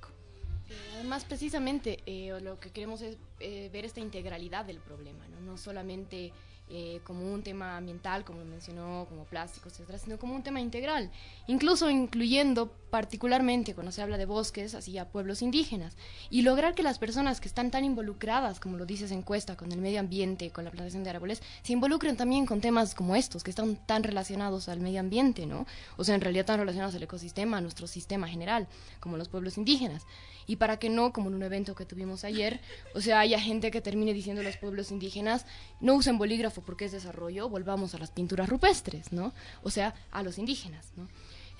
Además, 0.94 1.24
precisamente 1.24 2.00
eh, 2.06 2.38
lo 2.40 2.58
que 2.60 2.70
queremos 2.70 3.00
es 3.02 3.16
eh, 3.40 3.70
ver 3.72 3.84
esta 3.84 4.00
integralidad 4.00 4.64
del 4.64 4.78
problema, 4.78 5.26
no, 5.28 5.40
no 5.40 5.56
solamente 5.56 6.32
eh, 6.70 7.00
como 7.04 7.32
un 7.32 7.42
tema 7.42 7.76
ambiental, 7.76 8.24
como 8.24 8.44
mencionó, 8.44 9.06
como 9.08 9.24
plásticos, 9.24 9.72
etcétera, 9.72 9.98
sino 9.98 10.18
como 10.18 10.34
un 10.34 10.42
tema 10.42 10.60
integral, 10.60 11.10
incluso 11.46 11.88
incluyendo 11.88 12.70
particularmente 12.90 13.74
cuando 13.74 13.92
se 13.92 14.02
habla 14.02 14.18
de 14.18 14.26
bosques, 14.26 14.74
así 14.74 14.98
a 14.98 15.08
pueblos 15.08 15.42
indígenas, 15.42 15.96
y 16.30 16.42
lograr 16.42 16.74
que 16.74 16.82
las 16.82 16.98
personas 16.98 17.40
que 17.40 17.48
están 17.48 17.70
tan 17.70 17.84
involucradas, 17.84 18.60
como 18.60 18.76
lo 18.76 18.86
dice 18.86 19.06
esa 19.06 19.14
encuesta, 19.14 19.56
con 19.56 19.72
el 19.72 19.80
medio 19.80 20.00
ambiente, 20.00 20.50
con 20.50 20.64
la 20.64 20.70
plantación 20.70 21.04
de 21.04 21.10
árboles, 21.10 21.42
se 21.62 21.72
involucren 21.72 22.16
también 22.16 22.46
con 22.46 22.60
temas 22.60 22.94
como 22.94 23.16
estos, 23.16 23.42
que 23.42 23.50
están 23.50 23.76
tan 23.86 24.02
relacionados 24.02 24.68
al 24.68 24.80
medio 24.80 25.00
ambiente, 25.00 25.46
¿no? 25.46 25.66
O 25.96 26.04
sea, 26.04 26.14
en 26.14 26.20
realidad 26.20 26.46
tan 26.46 26.60
relacionados 26.60 26.94
al 26.94 27.02
ecosistema, 27.02 27.58
a 27.58 27.60
nuestro 27.60 27.86
sistema 27.86 28.28
general, 28.28 28.68
como 29.00 29.16
los 29.16 29.28
pueblos 29.28 29.58
indígenas. 29.58 30.06
Y 30.46 30.56
para 30.56 30.78
que 30.78 30.88
no, 30.88 31.12
como 31.12 31.28
en 31.28 31.34
un 31.34 31.42
evento 31.42 31.74
que 31.74 31.84
tuvimos 31.84 32.24
ayer, 32.24 32.60
o 32.94 33.02
sea, 33.02 33.20
haya 33.20 33.38
gente 33.38 33.70
que 33.70 33.82
termine 33.82 34.14
diciendo 34.14 34.40
a 34.40 34.44
los 34.44 34.56
pueblos 34.56 34.90
indígenas, 34.90 35.44
no 35.80 35.94
usen 35.94 36.16
bolígrafo 36.58 36.66
porque 36.66 36.86
es 36.86 36.92
desarrollo, 36.92 37.48
volvamos 37.48 37.94
a 37.94 37.98
las 37.98 38.10
pinturas 38.10 38.48
rupestres, 38.48 39.12
¿no? 39.12 39.32
O 39.62 39.70
sea, 39.70 39.94
a 40.10 40.22
los 40.22 40.38
indígenas, 40.38 40.92
¿no? 40.96 41.08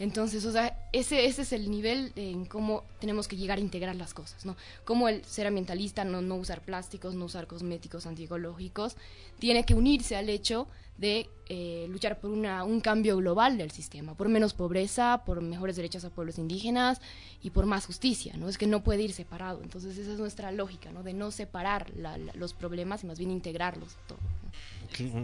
Entonces, 0.01 0.45
o 0.45 0.53
sea, 0.53 0.89
ese, 0.93 1.27
ese 1.27 1.43
es 1.43 1.53
el 1.53 1.69
nivel 1.71 2.13
en 2.15 2.47
cómo 2.47 2.85
tenemos 3.01 3.27
que 3.27 3.37
llegar 3.37 3.59
a 3.59 3.61
integrar 3.61 3.97
las 3.97 4.15
cosas, 4.15 4.47
¿no? 4.47 4.57
Como 4.85 5.09
el 5.09 5.25
ser 5.25 5.49
ambientalista, 5.49 6.05
no, 6.05 6.23
no 6.23 6.37
usar 6.37 6.61
plásticos, 6.61 7.15
no 7.15 7.25
usar 7.25 7.49
cosméticos 7.49 8.07
antiecológicos, 8.07 8.97
tiene 9.41 9.65
que 9.65 9.75
unirse 9.75 10.15
al 10.15 10.29
hecho 10.29 10.69
de 10.99 11.29
eh, 11.49 11.87
luchar 11.89 12.19
por 12.19 12.31
una, 12.31 12.65
un 12.65 12.81
cambio 12.81 13.17
global 13.17 13.57
del 13.57 13.71
sistema, 13.71 14.15
por 14.15 14.29
menos 14.29 14.53
pobreza, 14.53 15.23
por 15.25 15.41
mejores 15.41 15.77
derechos 15.77 16.05
a 16.05 16.11
pueblos 16.11 16.39
indígenas 16.39 17.01
y 17.43 17.51
por 17.51 17.67
más 17.67 17.87
justicia, 17.87 18.37
¿no? 18.37 18.49
Es 18.49 18.59
que 18.59 18.67
no 18.67 18.83
puede 18.83 19.03
ir 19.03 19.13
separado. 19.13 19.63
Entonces 19.63 19.97
esa 19.97 20.13
es 20.13 20.19
nuestra 20.19 20.53
lógica, 20.53 20.91
¿no? 20.91 21.03
De 21.05 21.15
no 21.15 21.31
separar 21.31 21.91
los 22.35 22.53
problemas 22.53 23.05
y 23.05 23.07
más 23.07 23.19
bien 23.19 23.31
integrarlos 23.31 23.97
todo. 24.07 24.19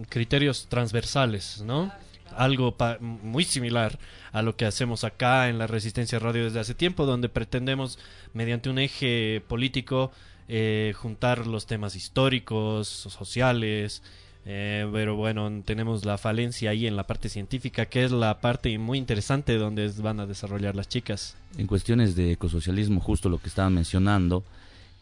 Criterios 0.09 0.67
transversales, 0.69 1.63
¿no? 1.65 1.93
Algo 2.37 2.75
muy 3.01 3.45
similar 3.45 3.99
a 4.33 4.43
lo 4.43 4.57
que 4.57 4.67
hacemos 4.67 5.05
acá 5.05 5.49
en 5.49 5.59
la 5.59 5.67
Resistencia 5.67 6.19
Radio 6.19 6.45
desde 6.45 6.61
hace 6.61 6.75
tiempo, 6.75 7.07
donde 7.07 7.29
pretendemos, 7.29 7.99
mediante 8.33 8.71
un 8.71 8.79
eje 8.79 9.43
político, 9.47 10.11
eh, 10.49 10.93
juntar 10.97 11.47
los 11.47 11.67
temas 11.67 11.95
históricos, 11.97 12.89
sociales, 12.89 14.03
eh, 14.47 14.87
pero 14.93 15.17
bueno, 15.17 15.51
tenemos 15.65 16.05
la 16.05 16.19
falencia 16.19 16.71
ahí 16.71 16.87
en 16.87 16.97
la 16.97 17.07
parte 17.07 17.29
científica, 17.29 17.87
que 17.87 18.05
es 18.05 18.13
la 18.13 18.41
parte 18.41 18.77
muy 18.79 18.99
interesante 18.99 19.57
donde 19.57 19.89
van 19.99 20.21
a 20.21 20.27
desarrollar 20.27 20.77
las 20.77 20.89
chicas. 20.89 21.37
En 21.57 21.67
cuestiones 21.67 22.15
de 22.15 22.33
ecosocialismo, 22.33 23.01
justo 23.01 23.29
lo 23.29 23.39
que 23.39 23.49
estaban 23.49 23.75
mencionando, 23.75 24.45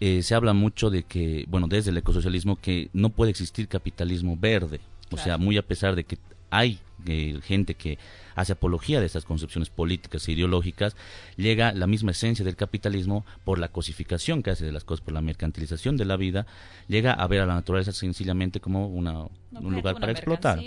eh, 0.05 0.25
se 0.25 0.35
habla 0.35 0.53
mucho 0.53 0.91
de 0.91 1.05
que, 1.05 1.45
bueno, 1.47 1.69
desde 1.69 1.93
el 1.93 1.97
ecosocialismo, 1.97 2.57
que 2.57 2.91
no 2.93 3.11
puede 3.11 3.31
existir 3.31 3.69
capitalismo 3.69 4.37
verde. 4.37 4.81
O 5.12 5.17
sea, 5.17 5.38
muy 5.38 5.57
a 5.59 5.62
pesar 5.62 5.95
de 5.95 6.03
que 6.03 6.19
hay 6.51 6.81
eh, 7.07 7.38
gente 7.45 7.75
que 7.75 7.99
hace 8.35 8.51
apología 8.51 8.99
de 8.99 9.07
estas 9.07 9.25
concepciones 9.25 9.71
políticas 9.71 10.27
e 10.27 10.33
ideológicas, 10.33 10.97
llega 11.37 11.71
la 11.73 11.87
misma 11.87 12.11
esencia 12.11 12.45
del 12.45 12.57
capitalismo 12.57 13.25
por 13.45 13.61
la 13.61 13.69
cosificación 13.69 14.43
que 14.43 14.51
hace 14.51 14.65
de 14.65 14.73
las 14.73 14.83
cosas, 14.83 15.05
por 15.05 15.15
la 15.15 15.21
mercantilización 15.21 15.97
de 15.97 16.05
la 16.05 16.17
vida, 16.17 16.49
llega 16.88 17.12
a 17.12 17.25
ver 17.29 17.43
a 17.43 17.47
la 17.47 17.55
naturaleza 17.55 17.93
sencillamente 17.93 18.59
como 18.59 18.88
una, 18.88 19.27
un 19.53 19.73
lugar 19.73 20.01
para 20.01 20.11
explotar. 20.11 20.61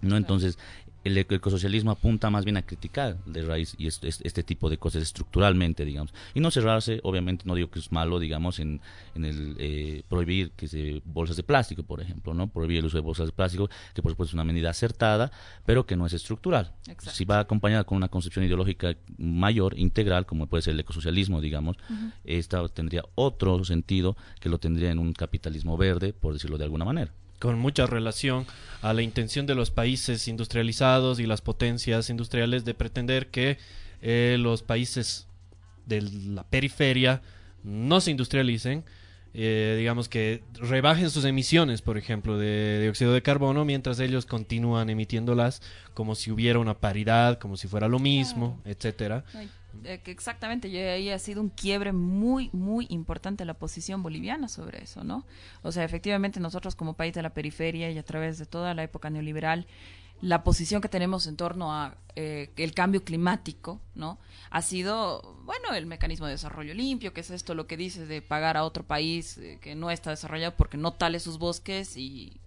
¿no? 0.00 0.16
Entonces, 0.16 0.58
el 1.04 1.18
ecosocialismo 1.18 1.90
apunta 1.90 2.30
más 2.30 2.44
bien 2.44 2.56
a 2.56 2.62
criticar 2.62 3.16
de 3.26 3.42
raíz 3.42 3.74
y 3.78 3.86
este, 3.86 4.08
este, 4.08 4.42
tipo 4.42 4.70
de 4.70 4.78
cosas 4.78 5.02
estructuralmente, 5.02 5.84
digamos. 5.84 6.14
Y 6.34 6.40
no 6.40 6.50
cerrarse, 6.50 7.00
obviamente, 7.02 7.44
no 7.46 7.54
digo 7.54 7.70
que 7.70 7.78
es 7.78 7.92
malo, 7.92 8.18
digamos, 8.18 8.58
en, 8.58 8.80
en 9.14 9.24
el 9.24 9.56
eh, 9.58 10.02
prohibir 10.08 10.52
que 10.52 10.66
se 10.66 11.02
bolsas 11.04 11.36
de 11.36 11.42
plástico, 11.42 11.82
por 11.82 12.00
ejemplo, 12.00 12.32
¿no? 12.32 12.48
Prohibir 12.48 12.78
el 12.78 12.86
uso 12.86 12.96
de 12.96 13.02
bolsas 13.02 13.26
de 13.26 13.32
plástico, 13.32 13.68
que 13.94 14.02
por 14.02 14.12
supuesto 14.12 14.30
es 14.30 14.34
una 14.34 14.44
medida 14.44 14.70
acertada, 14.70 15.30
pero 15.66 15.84
que 15.84 15.96
no 15.96 16.06
es 16.06 16.14
estructural. 16.14 16.72
Si 16.98 17.24
va 17.26 17.40
acompañada 17.40 17.84
con 17.84 17.96
una 17.96 18.08
concepción 18.08 18.44
ideológica 18.44 18.96
mayor, 19.18 19.78
integral, 19.78 20.24
como 20.24 20.46
puede 20.46 20.62
ser 20.62 20.72
el 20.72 20.80
ecosocialismo, 20.80 21.40
digamos, 21.40 21.76
esta 22.24 22.66
tendría 22.68 23.04
otro 23.14 23.62
sentido 23.64 24.16
que 24.40 24.48
lo 24.48 24.58
tendría 24.58 24.90
en 24.90 24.98
un 24.98 25.12
capitalismo 25.12 25.76
verde, 25.76 26.14
por 26.14 26.32
decirlo 26.32 26.56
de 26.56 26.64
alguna 26.64 26.84
manera. 26.86 27.12
Con 27.44 27.58
mucha 27.58 27.84
relación 27.84 28.46
a 28.80 28.94
la 28.94 29.02
intención 29.02 29.44
de 29.44 29.54
los 29.54 29.70
países 29.70 30.28
industrializados 30.28 31.20
y 31.20 31.26
las 31.26 31.42
potencias 31.42 32.08
industriales 32.08 32.64
de 32.64 32.72
pretender 32.72 33.26
que 33.26 33.58
eh, 34.00 34.38
los 34.40 34.62
países 34.62 35.26
de 35.84 36.00
la 36.00 36.44
periferia 36.44 37.20
no 37.62 38.00
se 38.00 38.12
industrialicen, 38.12 38.82
eh, 39.34 39.74
digamos 39.76 40.08
que 40.08 40.42
rebajen 40.54 41.10
sus 41.10 41.26
emisiones, 41.26 41.82
por 41.82 41.98
ejemplo, 41.98 42.38
de 42.38 42.80
dióxido 42.80 43.12
de 43.12 43.20
carbono, 43.20 43.66
mientras 43.66 44.00
ellos 44.00 44.24
continúan 44.24 44.88
emitiéndolas 44.88 45.60
como 45.92 46.14
si 46.14 46.30
hubiera 46.30 46.60
una 46.60 46.78
paridad, 46.78 47.38
como 47.38 47.58
si 47.58 47.68
fuera 47.68 47.88
lo 47.88 47.98
mismo, 47.98 48.58
etcétera. 48.64 49.22
Exactamente, 49.84 50.68
y 50.68 50.76
ahí 50.78 51.10
ha 51.10 51.18
sido 51.18 51.40
un 51.40 51.48
quiebre 51.48 51.92
muy, 51.92 52.50
muy 52.52 52.86
importante 52.90 53.44
la 53.44 53.54
posición 53.54 54.02
boliviana 54.02 54.48
sobre 54.48 54.82
eso, 54.82 55.04
¿no? 55.04 55.26
O 55.62 55.72
sea, 55.72 55.84
efectivamente 55.84 56.40
nosotros 56.40 56.76
como 56.76 56.94
país 56.94 57.14
de 57.14 57.22
la 57.22 57.34
periferia 57.34 57.90
y 57.90 57.98
a 57.98 58.02
través 58.02 58.38
de 58.38 58.46
toda 58.46 58.74
la 58.74 58.82
época 58.82 59.10
neoliberal, 59.10 59.66
la 60.20 60.44
posición 60.44 60.80
que 60.80 60.88
tenemos 60.88 61.26
en 61.26 61.36
torno 61.36 61.74
a 61.74 61.96
eh, 62.16 62.50
el 62.56 62.72
cambio 62.72 63.04
climático, 63.04 63.80
¿no? 63.94 64.18
Ha 64.50 64.62
sido, 64.62 65.36
bueno, 65.44 65.74
el 65.74 65.86
mecanismo 65.86 66.26
de 66.26 66.32
desarrollo 66.32 66.72
limpio, 66.72 67.12
que 67.12 67.20
es 67.20 67.30
esto 67.30 67.54
lo 67.54 67.66
que 67.66 67.76
dice 67.76 68.06
de 68.06 68.22
pagar 68.22 68.56
a 68.56 68.64
otro 68.64 68.84
país 68.84 69.38
eh, 69.38 69.58
que 69.60 69.74
no 69.74 69.90
está 69.90 70.10
desarrollado 70.10 70.54
porque 70.56 70.76
no 70.76 70.92
tale 70.92 71.20
sus 71.20 71.38
bosques 71.38 71.96
y 71.96 72.40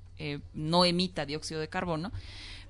no 0.56 0.84
emita 0.84 1.28
dióxido 1.28 1.60
de 1.60 1.68
carbono 1.68 2.12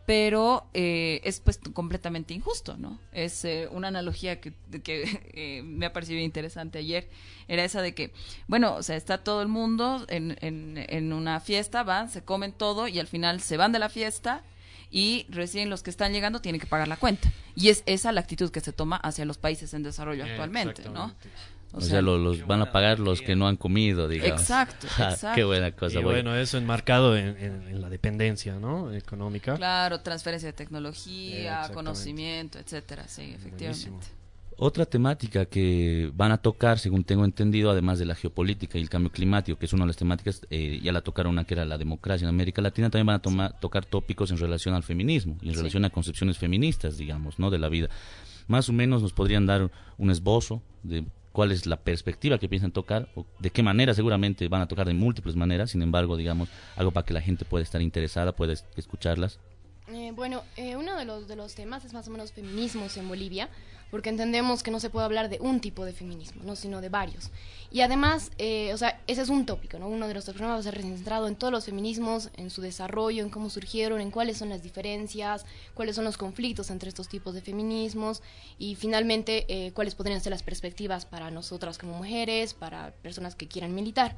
pero 0.08 0.70
eh, 0.74 1.20
es 1.26 1.42
pues 1.42 1.60
completamente 1.74 2.34
injusto, 2.34 2.78
¿no? 2.78 2.98
Es 3.12 3.44
eh, 3.44 3.68
una 3.70 3.90
analogía 3.90 4.40
que, 4.40 4.54
que 4.82 5.04
eh, 5.34 5.64
me 5.64 5.86
ha 5.86 5.92
parecido 5.92 6.22
interesante 6.22 6.80
ayer, 6.80 7.10
era 7.50 7.66
esa 7.66 7.82
de 7.82 7.94
que, 7.94 8.14
bueno, 8.48 8.76
o 8.76 8.84
sea, 8.84 8.96
está 8.96 9.18
todo 9.18 9.42
el 9.42 9.50
mundo 9.50 10.06
en, 10.08 10.38
en, 10.40 11.12
una 11.12 11.42
fiesta, 11.42 11.84
van, 11.84 12.10
se 12.10 12.24
comen 12.24 12.54
todo 12.54 12.88
y 12.88 13.00
al 13.00 13.08
final 13.08 13.42
se 13.42 13.58
van 13.58 13.74
de 13.74 13.80
la 13.80 13.90
fiesta 13.90 14.44
y 14.90 15.26
recién 15.28 15.70
los 15.70 15.84
que 15.84 15.90
están 15.90 16.14
llegando 16.14 16.40
tienen 16.40 16.62
que 16.62 16.68
pagar 16.68 16.88
la 16.88 16.96
cuenta. 16.96 17.30
Y 17.54 17.68
es 17.68 17.84
esa 17.86 18.14
la 18.14 18.22
actitud 18.22 18.50
que 18.50 18.62
se 18.62 18.72
toma 18.72 18.96
hacia 18.96 19.26
los 19.26 19.38
países 19.38 19.74
en 19.74 19.84
desarrollo 19.84 20.24
actualmente, 20.24 20.88
¿no? 20.88 21.14
O, 21.74 21.82
sea, 21.82 22.02
los, 22.02 22.48
van 22.48 22.62
a 22.62 22.72
pagar 22.72 23.00
los 23.00 23.22
que 23.22 23.36
no 23.36 23.48
han 23.48 23.58
comido, 23.58 24.08
digamos. 24.08 24.42
Exacto, 24.42 24.88
exacto. 25.00 25.36
Qué 25.36 25.44
buena 25.44 25.72
cosa. 25.72 26.00
Y 26.00 26.04
bueno, 26.04 26.36
eso 26.36 26.58
enmarcado 26.58 27.16
en, 27.18 27.38
en, 27.38 27.82
la 27.82 27.90
dependencia, 27.90 28.56
¿no? 28.56 28.94
Económica. 28.94 29.56
Claro, 29.56 30.00
transferencia 30.00 30.48
de 30.48 30.54
tecnología, 30.54 31.70
conocimiento, 31.74 32.58
etcétera, 32.60 33.08
sí, 33.08 33.34
efectivamente. 33.36 34.08
Otra 34.60 34.88
temática 34.88 35.46
que 35.46 36.12
van 36.16 36.32
a 36.32 36.40
tocar, 36.40 36.80
según 36.80 37.04
tengo 37.04 37.26
entendido, 37.26 37.70
además 37.70 38.00
de 38.00 38.06
la 38.06 38.16
geopolítica 38.16 38.80
y 38.80 38.82
el 38.82 38.90
cambio 38.90 39.12
climático, 39.12 39.60
que 39.60 39.68
es 39.68 39.74
una 39.74 39.84
de 39.84 39.88
las 39.88 39.98
temáticas, 39.98 40.42
eh, 40.50 40.80
ya 40.82 40.92
la 40.92 41.02
tocaron 41.02 41.34
una 41.34 41.44
que 41.44 41.54
era 41.54 41.64
la 41.64 41.78
democracia 41.78 42.26
en 42.26 42.30
América 42.30 42.60
Latina, 42.64 42.90
también 42.90 43.06
van 43.06 43.40
a 43.40 43.50
tocar 43.52 43.86
tópicos 43.86 44.32
en 44.32 44.38
relación 44.38 44.74
al 44.74 44.82
feminismo 44.82 45.38
y 45.44 45.50
en 45.50 45.56
relación 45.56 45.86
a 45.86 45.92
concepciones 45.92 46.40
feministas, 46.40 46.98
digamos, 46.98 47.38
¿no? 47.38 47.52
De 47.52 47.60
la 47.60 47.70
vida. 47.70 47.90
Más 48.48 48.68
o 48.68 48.74
menos 48.74 49.04
nos 49.04 49.14
podrían 49.14 49.46
dar 49.46 49.70
un 50.00 50.10
esbozo 50.10 50.64
de 50.82 51.06
cuál 51.38 51.52
es 51.52 51.68
la 51.68 51.78
perspectiva 51.78 52.40
que 52.40 52.50
piensan 52.50 52.72
tocar, 52.72 53.10
o 53.14 53.24
de 53.38 53.52
qué 53.52 53.62
manera 53.62 53.94
seguramente 53.94 54.48
van 54.48 54.64
a 54.64 54.68
tocar 54.68 54.88
de 54.88 54.96
múltiples 54.96 55.36
maneras, 55.36 55.70
sin 55.70 55.84
embargo, 55.84 56.18
digamos, 56.18 56.50
algo 56.76 56.90
para 56.90 57.06
que 57.06 57.14
la 57.14 57.22
gente 57.22 57.46
pueda 57.46 57.62
estar 57.62 57.80
interesada, 57.80 58.32
pueda 58.32 58.54
escucharlas. 58.76 59.38
Eh, 59.88 60.14
bueno, 60.16 60.42
eh, 60.56 60.76
uno 60.76 60.98
de 60.98 61.06
los, 61.06 61.28
de 61.28 61.36
los 61.36 61.54
temas 61.54 61.86
es 61.86 61.94
más 61.94 62.08
o 62.08 62.12
menos 62.12 62.32
feminismos 62.32 62.98
en 62.98 63.08
Bolivia 63.08 63.50
porque 63.92 64.10
entendemos 64.10 64.64
que 64.64 64.72
no 64.72 64.80
se 64.80 64.90
puede 64.90 65.06
hablar 65.06 65.30
de 65.30 65.40
un 65.40 65.60
tipo 65.60 65.86
de 65.86 65.94
feminismo, 65.94 66.42
¿no? 66.44 66.56
sino 66.56 66.82
de 66.82 66.90
varios. 66.90 67.32
Y 67.70 67.82
además, 67.82 68.32
eh, 68.38 68.74
o 68.74 68.78
sea, 68.78 69.02
ese 69.08 69.22
es 69.22 69.30
un 69.30 69.46
tópico, 69.46 69.78
¿no? 69.78 69.90
Uno 69.90 70.08
de 70.08 70.14
nuestros 70.14 70.36
programas 70.36 70.66
va 70.66 70.70
a 70.70 70.72
ser 70.72 70.82
centrado 70.82 71.28
en 71.28 71.36
todos 71.36 71.52
los 71.52 71.66
feminismos, 71.66 72.30
en 72.38 72.50
su 72.50 72.62
desarrollo, 72.62 73.24
en 73.24 73.30
cómo 73.30 73.50
surgieron, 73.50 74.00
en 74.00 74.10
cuáles 74.10 74.38
son 74.38 74.50
las 74.50 74.64
diferencias, 74.64 75.46
cuáles 75.74 75.96
son 75.96 76.06
los 76.06 76.18
conflictos 76.18 76.70
entre 76.70 76.88
estos 76.90 77.10
tipos 77.10 77.34
de 77.34 77.42
feminismos 77.42 78.22
y 78.58 78.76
finalmente 78.76 79.46
eh, 79.50 79.74
cuáles 79.74 79.96
podrían 79.96 80.22
ser 80.22 80.32
las 80.32 80.44
perspectivas 80.44 81.06
para 81.06 81.30
nosotras 81.30 81.78
como 81.78 81.98
mujeres, 81.98 82.54
para 82.54 82.92
personas 83.02 83.36
que 83.36 83.48
quieran 83.48 83.76
militar. 83.76 84.16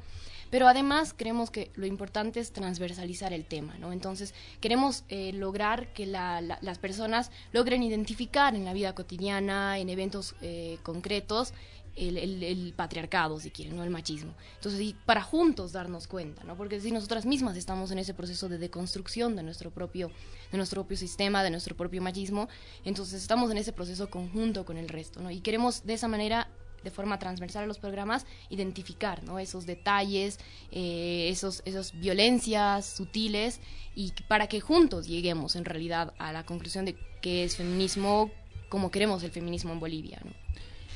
Pero 0.50 0.68
además 0.68 1.14
creemos 1.16 1.50
que 1.50 1.70
lo 1.74 1.86
importante 1.86 2.40
es 2.40 2.52
transversalizar 2.52 3.32
el 3.32 3.44
tema, 3.44 3.78
¿no? 3.78 3.92
Entonces 3.92 4.34
queremos 4.60 5.04
eh, 5.08 5.32
lograr 5.32 5.92
que 5.92 6.06
las 6.06 6.78
personas 6.78 7.30
logren 7.52 7.82
identificar 7.82 8.54
en 8.54 8.64
la 8.64 8.72
vida 8.72 8.94
cotidiana, 8.94 9.78
en 9.78 9.88
eventos 9.88 10.34
eh, 10.42 10.78
concretos, 10.82 11.54
el, 11.96 12.72
patriarcado, 12.76 13.38
si 13.40 13.50
quieren, 13.50 13.76
no 13.76 13.84
el 13.84 13.90
machismo. 13.90 14.34
Entonces, 14.56 14.94
para 15.04 15.22
juntos 15.22 15.72
darnos 15.72 16.06
cuenta, 16.06 16.44
¿no? 16.44 16.56
Porque 16.56 16.80
si 16.80 16.90
nosotras 16.92 17.26
mismas 17.26 17.56
estamos 17.56 17.90
en 17.90 17.98
ese 17.98 18.14
proceso 18.14 18.48
de 18.48 18.58
deconstrucción 18.58 19.36
de 19.36 19.42
nuestro 19.42 19.70
propio, 19.70 20.10
de 20.50 20.56
nuestro 20.56 20.82
propio 20.82 20.96
sistema, 20.96 21.42
de 21.42 21.50
nuestro 21.50 21.76
propio 21.76 22.00
machismo, 22.00 22.48
entonces 22.84 23.20
estamos 23.20 23.50
en 23.50 23.58
ese 23.58 23.72
proceso 23.72 24.08
conjunto 24.08 24.64
con 24.64 24.76
el 24.76 24.88
resto, 24.88 25.20
¿no? 25.20 25.30
Y 25.30 25.40
queremos 25.40 25.84
de 25.84 25.94
esa 25.94 26.08
manera 26.08 26.48
de 26.84 26.90
forma 26.90 27.18
transversal 27.18 27.64
a 27.64 27.66
los 27.66 27.78
programas, 27.78 28.26
identificar 28.48 29.22
esos 29.40 29.66
detalles, 29.66 30.38
eh, 30.72 31.28
esos, 31.30 31.62
esos 31.64 31.92
violencias 31.92 32.86
sutiles 32.86 33.60
y 33.94 34.12
para 34.28 34.46
que 34.46 34.60
juntos 34.60 35.06
lleguemos 35.06 35.56
en 35.56 35.64
realidad 35.64 36.14
a 36.18 36.32
la 36.32 36.44
conclusión 36.44 36.84
de 36.84 36.96
qué 37.20 37.44
es 37.44 37.56
feminismo, 37.56 38.30
como 38.68 38.90
queremos 38.90 39.22
el 39.22 39.30
feminismo 39.30 39.72
en 39.72 39.80
Bolivia. 39.80 40.20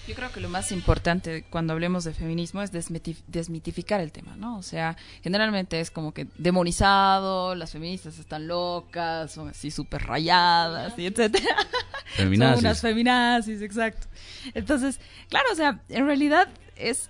Yo 0.07 0.15
creo 0.15 0.31
que 0.31 0.41
lo 0.41 0.51
más 0.51 0.71
importante 0.71 1.45
cuando 1.49 1.73
hablemos 1.73 2.05
de 2.05 2.13
feminismo 2.13 2.61
es 2.61 2.71
desmitificar 2.73 4.01
el 4.01 4.13
tema, 4.13 4.37
¿no? 4.37 4.59
O 4.59 4.63
sea, 4.63 4.97
generalmente 5.23 5.81
es 5.81 5.91
como 5.91 6.13
que 6.13 6.27
demonizado, 6.37 7.55
las 7.55 7.73
feministas 7.73 8.19
están 8.19 8.47
locas, 8.47 9.33
son 9.33 9.49
así 9.49 9.71
súper 9.71 10.03
rayadas, 10.03 10.99
y 10.99 11.07
etcétera. 11.07 11.57
Feminazis. 12.17 12.57
son 12.57 12.65
unas 12.67 12.81
feminazis, 12.81 13.63
exacto. 13.63 14.07
Entonces, 14.53 15.01
claro, 15.31 15.47
o 15.51 15.55
sea, 15.55 15.81
en 15.89 16.07
realidad 16.07 16.49
es 16.77 17.09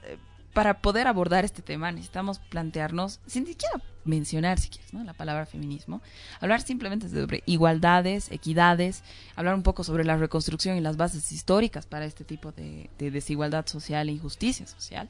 para 0.53 0.81
poder 0.81 1.09
abordar 1.09 1.45
este 1.45 1.63
tema 1.63 1.91
necesitamos 1.91 2.39
plantearnos, 2.39 3.19
sin 3.27 3.45
siquiera 3.45 3.83
mencionar, 4.05 4.59
si 4.59 4.69
quieres, 4.69 4.93
¿no? 4.93 5.03
la 5.05 5.13
palabra 5.13 5.47
feminismo, 5.47 6.03
hablar 6.41 6.61
simplemente 6.63 7.09
sobre 7.09 7.43
igualdades, 7.47 8.31
equidades, 8.31 9.03
hablar 9.37 9.55
un 9.55 9.63
poco 9.63 9.85
sobre 9.85 10.05
la 10.05 10.17
reconstrucción 10.17 10.77
y 10.77 10.81
las 10.81 10.97
bases 10.97 11.33
históricas 11.33 11.87
para 11.87 12.05
este 12.05 12.25
tipo 12.25 12.53
de, 12.53 12.91
desigualdad 12.99 13.67
social 13.67 14.09
e 14.09 14.13
injusticia 14.13 14.67
social, 14.67 15.09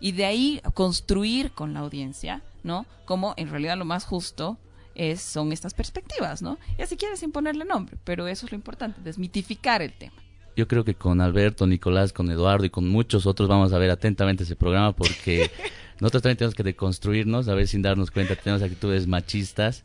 y 0.00 0.12
de 0.12 0.24
ahí 0.24 0.60
construir 0.74 1.52
con 1.52 1.74
la 1.74 1.80
audiencia, 1.80 2.42
¿no? 2.62 2.86
Como 3.04 3.34
en 3.36 3.50
realidad 3.50 3.76
lo 3.76 3.84
más 3.84 4.04
justo 4.04 4.58
es, 4.94 5.20
son 5.20 5.52
estas 5.52 5.74
perspectivas, 5.74 6.42
¿no? 6.42 6.58
Y 6.78 6.82
así 6.82 6.96
quieres 6.96 7.22
imponerle 7.22 7.64
nombre, 7.64 7.96
pero 8.04 8.26
eso 8.26 8.46
es 8.46 8.52
lo 8.52 8.56
importante, 8.56 9.00
desmitificar 9.02 9.82
el 9.82 9.92
tema 9.92 10.16
yo 10.56 10.66
creo 10.66 10.84
que 10.84 10.94
con 10.94 11.20
Alberto, 11.20 11.66
Nicolás, 11.66 12.14
con 12.14 12.30
Eduardo 12.30 12.64
y 12.64 12.70
con 12.70 12.88
muchos 12.88 13.26
otros 13.26 13.46
vamos 13.48 13.74
a 13.74 13.78
ver 13.78 13.90
atentamente 13.90 14.44
ese 14.44 14.56
programa 14.56 14.96
porque 14.96 15.50
nosotros 16.00 16.22
también 16.22 16.36
tenemos 16.36 16.54
que 16.54 16.62
deconstruirnos, 16.62 17.48
a 17.48 17.54
ver 17.54 17.68
sin 17.68 17.82
darnos 17.82 18.10
cuenta 18.10 18.36
tenemos 18.36 18.62
actitudes 18.62 19.06
machistas, 19.06 19.84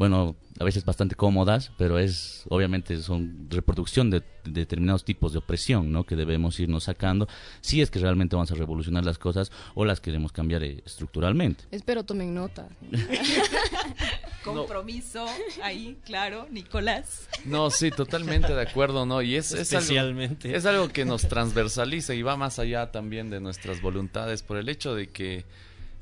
bueno, 0.00 0.34
a 0.58 0.64
veces 0.64 0.86
bastante 0.86 1.14
cómodas, 1.14 1.72
pero 1.76 1.98
es 1.98 2.44
obviamente 2.48 2.96
son 3.02 3.48
reproducción 3.50 4.08
de, 4.08 4.22
determinados 4.44 5.04
tipos 5.04 5.34
de 5.34 5.40
opresión, 5.40 5.92
¿no? 5.92 6.04
Que 6.04 6.16
debemos 6.16 6.58
irnos 6.58 6.84
sacando 6.84 7.28
si 7.60 7.82
es 7.82 7.90
que 7.90 7.98
realmente 7.98 8.34
vamos 8.34 8.50
a 8.50 8.54
revolucionar 8.54 9.04
las 9.04 9.18
cosas 9.18 9.52
o 9.74 9.84
las 9.84 10.00
queremos 10.00 10.32
cambiar 10.32 10.62
eh, 10.62 10.82
estructuralmente. 10.86 11.64
Espero 11.70 12.02
tomen 12.02 12.32
nota. 12.32 12.66
Compromiso 14.42 15.26
ahí, 15.62 15.98
claro, 16.02 16.46
Nicolás. 16.50 17.28
No, 17.44 17.68
sí, 17.68 17.90
totalmente 17.90 18.54
de 18.54 18.62
acuerdo, 18.62 19.04
¿no? 19.04 19.20
Y 19.20 19.36
es, 19.36 19.52
Especialmente. 19.52 20.48
Es, 20.48 20.64
algo, 20.64 20.68
es 20.70 20.80
algo 20.80 20.92
que 20.94 21.04
nos 21.04 21.28
transversaliza 21.28 22.14
y 22.14 22.22
va 22.22 22.38
más 22.38 22.58
allá 22.58 22.90
también 22.90 23.28
de 23.28 23.42
nuestras 23.42 23.82
voluntades 23.82 24.42
por 24.42 24.56
el 24.56 24.70
hecho 24.70 24.94
de 24.94 25.10
que 25.10 25.44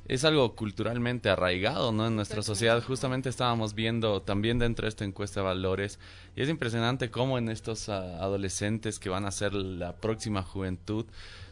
es 0.09 0.24
algo 0.24 0.56
culturalmente 0.56 1.28
arraigado, 1.28 1.92
¿no? 1.92 2.06
En 2.06 2.16
nuestra 2.16 2.42
sociedad. 2.42 2.82
Justamente 2.82 3.28
estábamos 3.28 3.74
viendo 3.74 4.22
también 4.22 4.59
dentro 4.59 4.86
de 4.86 4.88
esta 4.88 5.04
encuesta 5.04 5.40
de 5.40 5.46
valores 5.46 5.98
y 6.34 6.42
es 6.42 6.48
impresionante 6.48 7.11
cómo 7.11 7.36
en 7.36 7.50
estos 7.50 7.90
ah, 7.90 8.16
adolescentes 8.22 8.98
que 8.98 9.11
van 9.11 9.26
a 9.26 9.30
ser 9.30 9.52
la 9.52 9.96
próxima 9.96 10.42
juventud 10.42 11.04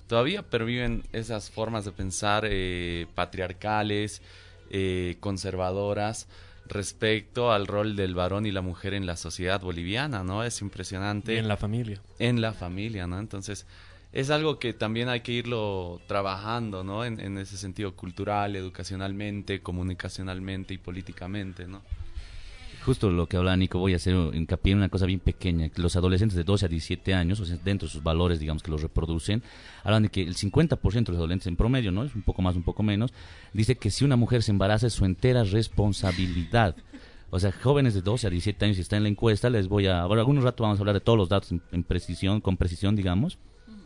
todavía 0.07 0.43
perviven 0.43 1.05
esas 1.13 1.51
formas 1.51 1.85
de 1.85 1.93
pensar 1.93 2.45
eh, 2.49 3.07
patriarcales, 3.15 4.23
eh, 4.71 5.17
conservadoras 5.21 6.27
respecto 6.67 7.53
al 7.53 7.67
rol 7.67 7.95
del 7.95 8.15
varón 8.15 8.47
y 8.47 8.53
la 8.53 8.63
mujer 8.63 8.95
en 8.95 9.07
la 9.07 9.17
sociedad 9.17 9.61
boliviana, 9.61 10.25
¿no? 10.25 10.45
Es 10.45 10.63
impresionante. 10.63 11.35
Y 11.35 11.39
en 11.39 11.49
la 11.49 11.57
familia. 11.57 12.01
En 12.19 12.41
la 12.41 12.53
familia, 12.53 13.07
¿no? 13.07 13.19
Entonces, 13.19 13.67
es 14.17 14.31
algo 14.31 14.59
que 14.59 14.73
también 14.73 15.11
hay 15.11 15.21
que 15.21 15.33
irlo 15.33 16.01
trabajando, 16.07 16.83
¿no? 16.83 17.05
En, 17.05 17.37
ese 17.37 17.59
sentido 17.59 17.95
cultural, 17.95 18.57
educacionalmente, 18.57 19.61
comunicacionalmente 19.61 20.73
y 20.73 20.79
políticamente, 20.79 21.67
¿no? 21.67 21.83
justo 22.83 23.11
lo 23.11 23.27
que 23.27 23.37
hablaba 23.37 23.57
Nico, 23.57 23.81
voy 23.81 23.95
a 23.95 23.97
hacer 23.97 24.15
hincapié 24.15 24.71
en 24.71 24.79
una 24.79 24.89
cosa 24.89 25.07
bien 25.07 25.19
pequeña. 25.19 25.69
Que 25.71 25.83
los 25.83 25.97
adolescentes 25.97 26.37
de 26.37 26.45
12 26.45 26.67
a 26.67 26.69
17 26.69 27.15
años, 27.15 27.41
o 27.41 27.45
sea, 27.45 27.59
dentro 27.65 27.89
de 27.89 27.93
sus 27.93 28.03
valores, 28.05 28.39
digamos, 28.39 28.63
que 28.63 28.71
los 28.71 28.81
reproducen, 28.81 29.43
hablan 29.83 30.05
de 30.05 30.09
que 30.09 30.23
el 30.23 30.37
50% 30.37 30.79
de 30.93 31.13
los 31.13 31.17
adolescentes 31.17 31.49
en 31.49 31.57
promedio, 31.57 31.91
¿no? 31.91 32.05
Es 32.05 32.15
un 32.15 32.23
poco 32.23 32.43
más, 32.43 32.55
un 32.55 32.63
poco 32.63 32.85
menos, 32.85 33.13
dice 33.53 33.75
que 33.75 33.91
si 33.91 34.05
una 34.05 34.15
mujer 34.15 34.45
se 34.45 34.53
embaraza 34.53 34.87
es 34.87 34.93
su 34.93 35.05
entera 35.05 35.43
responsabilidad. 35.43 36.77
O 37.31 37.41
sea, 37.41 37.51
jóvenes 37.51 37.93
de 37.95 38.03
12 38.03 38.29
a 38.29 38.31
17 38.31 38.65
años, 38.65 38.77
si 38.77 38.83
está 38.83 38.97
en 38.97 39.03
la 39.03 39.09
encuesta, 39.09 39.51
les 39.51 39.67
voy 39.67 39.89
a... 39.89 40.03
Ahora, 40.03 40.21
algunos 40.21 40.45
rato 40.45 40.63
vamos 40.63 40.79
a 40.79 40.83
hablar 40.83 40.95
de 40.95 41.01
todos 41.01 41.19
los 41.19 41.29
datos 41.29 41.53
en 41.73 41.83
precisión, 41.83 42.41
con 42.41 42.57
precisión, 42.57 42.95
digamos 42.95 43.37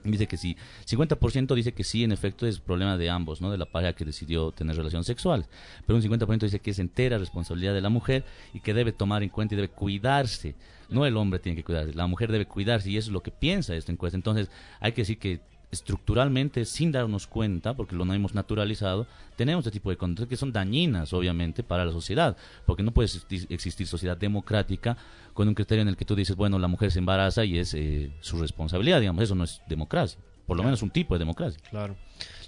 Dice 0.05 0.27
que 0.27 0.37
sí. 0.37 0.57
50% 0.87 1.55
dice 1.55 1.73
que 1.73 1.85
sí, 1.85 2.05
en 2.05 2.13
efecto, 2.13 2.47
es 2.47 2.59
problema 2.59 2.97
de 2.97 3.11
ambos, 3.11 3.41
¿no? 3.41 3.51
De 3.51 3.59
la 3.59 3.67
pareja 3.67 3.93
que 3.93 4.05
decidió 4.05 4.51
tener 4.51 4.77
relación 4.77 5.05
sexual. 5.05 5.47
Pero 5.87 5.97
un 5.99 6.03
50% 6.03 6.41
dice 6.41 6.61
que 6.61 6.71
es 6.71 6.79
entera 6.79 7.19
responsabilidad 7.19 7.75
de 7.75 7.81
la 7.81 7.91
mujer 7.91 8.25
y 8.55 8.61
que 8.61 8.73
debe 8.73 8.93
tomar 8.93 9.23
en 9.23 9.29
cuenta 9.29 9.55
y 9.55 9.57
debe 9.57 9.69
cuidarse. 9.69 10.55
No 10.89 11.07
el 11.07 11.17
hombre 11.17 11.39
tiene 11.39 11.57
que 11.57 11.65
cuidarse, 11.65 11.95
la 11.95 12.07
mujer 12.07 12.33
debe 12.33 12.47
cuidarse 12.47 12.91
y 12.91 12.97
eso 12.97 13.11
es 13.11 13.13
lo 13.13 13.23
que 13.23 13.31
piensa 13.31 13.77
esta 13.77 13.93
encuesta. 13.93 14.17
Entonces, 14.17 14.51
hay 14.81 14.93
que 14.93 15.03
decir 15.03 15.19
que 15.19 15.41
estructuralmente, 15.71 16.65
sin 16.65 16.93
darnos 16.93 17.27
cuenta, 17.27 17.75
porque 17.75 17.95
lo 17.95 18.05
no 18.05 18.15
hemos 18.15 18.35
naturalizado, 18.35 19.07
tenemos 19.37 19.65
este 19.65 19.79
tipo 19.79 19.91
de 19.91 19.97
conductas 19.97 20.29
que 20.29 20.37
son 20.37 20.53
dañinas, 20.53 21.13
obviamente, 21.13 21.63
para 21.63 21.85
la 21.85 21.93
sociedad, 21.93 22.37
porque 22.67 22.83
no 22.83 22.93
puede 22.93 23.09
existir, 23.49 23.87
sociedad 23.87 24.17
democrática 24.17 24.97
con 25.33 25.49
un 25.49 25.55
criterio 25.55 25.83
en 25.83 25.89
el 25.89 25.97
que 25.97 26.05
tú 26.05 26.15
dices, 26.17 26.37
bueno, 26.37 26.59
la 26.59 26.69
mujer 26.69 26.91
se 26.91 26.99
embaraza 26.99 27.45
y 27.45 27.59
es 27.59 27.75
eh, 27.75 28.11
su 28.21 28.39
responsabilidad, 28.41 29.01
digamos, 29.01 29.23
eso 29.23 29.35
no 29.35 29.45
es 29.45 29.63
democracia, 29.69 30.19
por 30.47 30.57
lo 30.57 30.63
menos 30.63 30.83
un 30.83 30.91
tipo 30.91 31.15
de 31.15 31.21
democracia. 31.21 31.61
Claro. 31.71 31.97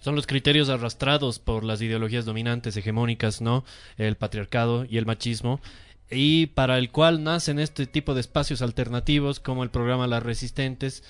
Son 0.00 0.16
los 0.16 0.26
criterios 0.26 0.68
arrastrados 0.68 1.38
por 1.38 1.62
las 1.62 1.80
ideologías 1.80 2.24
dominantes, 2.24 2.76
hegemónicas, 2.76 3.40
¿no? 3.40 3.64
El 3.96 4.16
patriarcado 4.16 4.84
y 4.88 4.98
el 4.98 5.06
machismo 5.06 5.60
y 6.12 6.46
para 6.46 6.78
el 6.78 6.90
cual 6.90 7.24
nacen 7.24 7.58
este 7.58 7.86
tipo 7.86 8.14
de 8.14 8.20
espacios 8.20 8.62
alternativos 8.62 9.40
como 9.40 9.62
el 9.62 9.70
programa 9.70 10.06
Las 10.06 10.22
Resistentes, 10.22 11.02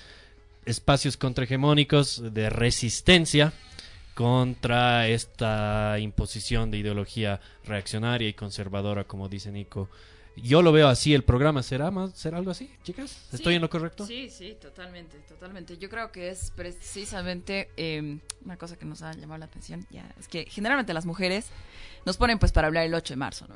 espacios 0.65 1.17
contrahegemónicos 1.17 2.33
de 2.33 2.49
resistencia 2.49 3.53
contra 4.13 5.07
esta 5.07 5.97
imposición 5.99 6.71
de 6.71 6.77
ideología 6.77 7.39
reaccionaria 7.65 8.27
y 8.27 8.33
conservadora, 8.33 9.05
como 9.05 9.29
dice 9.29 9.51
Nico. 9.51 9.89
Yo 10.35 10.63
lo 10.63 10.71
veo 10.71 10.87
así, 10.87 11.13
el 11.13 11.23
programa 11.23 11.61
será 11.61 11.91
más, 11.91 12.11
será 12.13 12.37
algo 12.37 12.51
así, 12.51 12.71
chicas. 12.83 13.27
¿Estoy 13.31 13.55
en 13.55 13.61
lo 13.61 13.69
correcto? 13.69 14.05
Sí, 14.05 14.29
sí, 14.31 14.57
totalmente, 14.59 15.19
totalmente. 15.19 15.77
Yo 15.77 15.89
creo 15.89 16.11
que 16.11 16.29
es 16.29 16.51
precisamente 16.55 17.69
em, 17.77 18.19
una 18.43 18.57
cosa 18.57 18.75
que 18.75 18.85
nos 18.85 19.03
ha 19.03 19.13
llamado 19.13 19.37
la 19.39 19.45
atención, 19.45 19.85
ya, 19.91 20.11
es 20.19 20.27
que 20.27 20.45
generalmente 20.45 20.93
las 20.93 21.05
mujeres 21.05 21.49
nos 22.05 22.17
ponen 22.17 22.39
pues 22.39 22.51
para 22.51 22.67
hablar 22.67 22.83
el 22.83 22.95
8 22.95 23.13
de 23.13 23.17
marzo, 23.17 23.47
¿no? 23.47 23.55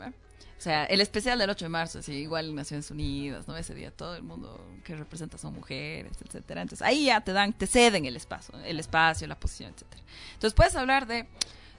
O 0.58 0.62
sea, 0.62 0.86
el 0.86 1.02
especial 1.02 1.38
del 1.38 1.50
8 1.52 1.66
de 1.66 1.70
marzo, 1.70 2.00
así, 2.00 2.14
igual 2.14 2.56
Naciones 2.56 2.90
Unidas, 2.90 3.48
¿no? 3.48 3.56
Ese 3.56 3.76
día 3.76 3.92
todo 3.92 4.16
el 4.16 4.24
mundo 4.24 4.60
que 4.84 4.96
representa 4.96 5.38
son 5.38 5.54
mujeres, 5.54 6.14
etcétera. 6.26 6.64
Entonces, 6.64 6.86
ahí 6.86 7.06
ya 7.06 7.22
te 7.22 7.32
dan, 7.32 7.54
te 7.54 7.68
ceden 7.68 8.06
el 8.06 8.16
espacio, 8.16 8.58
el 8.66 8.80
espacio, 8.80 9.28
la 9.28 9.40
posición, 9.40 9.72
etcétera. 9.74 10.02
Entonces, 10.34 10.56
puedes 10.56 10.76
hablar 10.76 11.06
de 11.06 11.28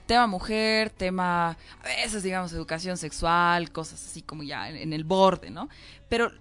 tema 0.09 0.25
mujer, 0.25 0.89
tema, 0.89 1.51
a 1.51 1.87
veces, 1.87 2.23
digamos, 2.23 2.51
educación 2.53 2.97
sexual, 2.97 3.71
cosas 3.71 4.03
así 4.03 4.23
como 4.23 4.41
ya 4.41 4.69
en, 4.69 4.91
el 4.91 5.03
borde, 5.03 5.51
¿no? 5.51 5.69
Pero 6.09 6.31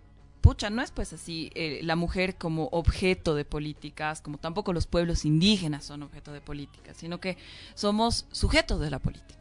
pucha, 0.40 0.70
no 0.70 0.80
es 0.80 0.90
pues 0.90 1.12
así 1.12 1.50
eh, 1.54 1.80
la 1.82 1.94
mujer 1.94 2.36
como 2.36 2.68
objeto 2.72 3.34
de 3.34 3.44
políticas, 3.44 4.22
como 4.22 4.38
tampoco 4.38 4.72
los 4.72 4.86
pueblos 4.86 5.26
indígenas 5.26 5.84
son 5.84 6.02
objeto 6.02 6.32
de 6.32 6.40
políticas, 6.40 6.96
sino 6.96 7.20
que 7.20 7.36
somos 7.74 8.24
sujetos 8.32 8.80
de 8.80 8.90
la 8.90 9.00
política. 9.00 9.37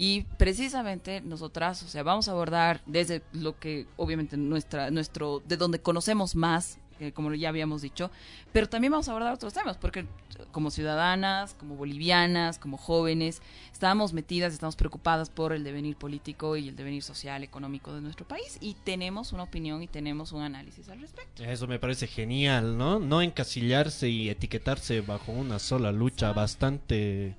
Y 0.00 0.22
precisamente 0.36 1.20
nosotras, 1.22 1.82
o 1.82 1.88
sea, 1.88 2.04
vamos 2.04 2.28
a 2.28 2.30
abordar 2.30 2.82
desde 2.86 3.20
lo 3.32 3.58
que 3.58 3.88
obviamente 3.96 4.36
nuestra, 4.36 4.92
nuestro, 4.92 5.42
de 5.44 5.56
donde 5.56 5.80
conocemos 5.80 6.36
más, 6.36 6.78
eh, 7.00 7.10
como 7.10 7.34
ya 7.34 7.48
habíamos 7.48 7.82
dicho, 7.82 8.12
pero 8.52 8.68
también 8.68 8.92
vamos 8.92 9.08
a 9.08 9.10
abordar 9.10 9.34
otros 9.34 9.54
temas, 9.54 9.76
porque 9.76 10.06
como 10.52 10.70
ciudadanas, 10.70 11.54
como 11.54 11.74
bolivianas, 11.74 12.60
como 12.60 12.76
jóvenes, 12.76 13.42
estamos 13.72 14.12
metidas, 14.12 14.52
estamos 14.52 14.76
preocupadas 14.76 15.30
por 15.30 15.52
el 15.52 15.64
devenir 15.64 15.96
político 15.96 16.56
y 16.56 16.68
el 16.68 16.76
devenir 16.76 17.02
social, 17.02 17.42
económico 17.42 17.92
de 17.92 18.00
nuestro 18.00 18.24
país 18.24 18.56
y 18.60 18.74
tenemos 18.74 19.32
una 19.32 19.42
opinión 19.42 19.82
y 19.82 19.88
tenemos 19.88 20.30
un 20.30 20.42
análisis 20.42 20.88
al 20.90 21.00
respecto. 21.00 21.42
Eso 21.42 21.66
me 21.66 21.80
parece 21.80 22.06
genial, 22.06 22.78
¿no? 22.78 23.00
No 23.00 23.20
encasillarse 23.20 24.08
y 24.08 24.28
etiquetarse 24.28 25.00
bajo 25.00 25.32
una 25.32 25.58
sola 25.58 25.90
lucha 25.90 26.32
bastante 26.32 27.34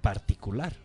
particular. 0.00 0.76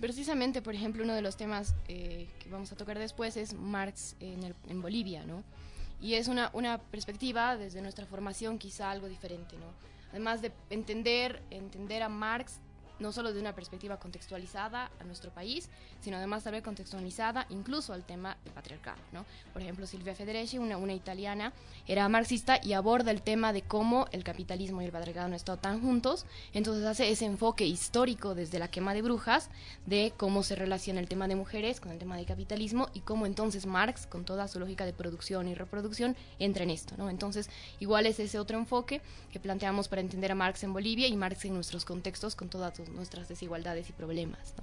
Precisamente, 0.00 0.60
por 0.60 0.74
ejemplo, 0.74 1.02
uno 1.04 1.14
de 1.14 1.22
los 1.22 1.36
temas 1.36 1.74
eh, 1.88 2.28
que 2.38 2.50
vamos 2.50 2.70
a 2.70 2.76
tocar 2.76 2.98
después 2.98 3.36
es 3.36 3.54
Marx 3.54 4.14
en, 4.20 4.54
en 4.68 4.82
Bolivia, 4.82 5.24
¿no? 5.24 5.42
Y 6.00 6.14
es 6.14 6.28
una, 6.28 6.50
una 6.52 6.78
perspectiva 6.78 7.56
desde 7.56 7.80
nuestra 7.80 8.04
formación 8.04 8.58
quizá 8.58 8.90
algo 8.90 9.08
diferente, 9.08 9.56
¿no? 9.56 9.66
Además 10.10 10.42
de 10.42 10.52
entender, 10.70 11.42
entender 11.50 12.02
a 12.02 12.08
Marx 12.08 12.60
no 12.98 13.12
solo 13.12 13.32
de 13.32 13.40
una 13.40 13.54
perspectiva 13.54 13.98
contextualizada 13.98 14.90
a 15.00 15.04
nuestro 15.04 15.30
país, 15.30 15.68
sino 16.00 16.16
además 16.16 16.44
también 16.44 16.64
contextualizada 16.64 17.46
incluso 17.50 17.92
al 17.92 18.04
tema 18.04 18.36
del 18.44 18.52
patriarcado. 18.52 18.98
¿no? 19.12 19.24
Por 19.52 19.62
ejemplo, 19.62 19.86
Silvia 19.86 20.14
Federici, 20.14 20.58
una, 20.58 20.92
italiana, 20.92 21.52
era 21.86 22.08
marxista 22.08 22.60
y 22.62 22.72
aborda 22.72 23.10
el 23.10 23.22
tema 23.22 23.52
de 23.52 23.62
cómo 23.62 24.06
el 24.12 24.24
capitalismo 24.24 24.82
y 24.82 24.86
el 24.86 24.92
patriarcado 24.92 25.28
no 25.28 25.36
están 25.36 25.58
tan 25.58 25.80
juntos, 25.80 26.26
entonces 26.52 26.84
hace 26.84 27.10
ese 27.10 27.24
enfoque 27.24 27.64
histórico 27.64 28.34
desde 28.34 28.58
la 28.58 28.68
quema 28.68 28.94
de 28.94 29.02
brujas 29.02 29.48
de 29.86 30.12
cómo 30.16 30.42
se 30.42 30.54
relaciona 30.54 31.00
el 31.00 31.08
tema 31.08 31.28
de 31.28 31.36
mujeres 31.36 31.80
con 31.80 31.92
el 31.92 31.98
tema 31.98 32.16
del 32.16 32.26
capitalismo 32.26 32.88
y 32.94 33.00
cómo 33.00 33.26
entonces 33.26 33.66
Marx, 33.66 34.06
con 34.06 34.24
toda 34.24 34.48
su 34.48 34.58
lógica 34.58 34.84
de 34.84 34.92
producción 34.92 35.48
y 35.48 35.54
reproducción, 35.54 36.16
entra 36.38 36.64
en 36.64 36.70
esto. 36.70 36.94
¿no? 36.98 37.10
Entonces, 37.10 37.48
igual 37.80 38.06
es 38.06 38.18
ese 38.20 38.38
otro 38.38 38.58
enfoque 38.58 39.00
que 39.32 39.40
planteamos 39.40 39.88
para 39.88 40.00
entender 40.00 40.32
a 40.32 40.34
Marx 40.34 40.62
en 40.64 40.72
Bolivia 40.72 41.06
y 41.06 41.16
Marx 41.16 41.44
en 41.44 41.54
nuestros 41.54 41.84
contextos 41.84 42.34
con 42.34 42.48
toda 42.48 42.74
su 42.74 42.85
nuestras 42.94 43.28
desigualdades 43.28 43.88
y 43.90 43.92
problemas. 43.92 44.54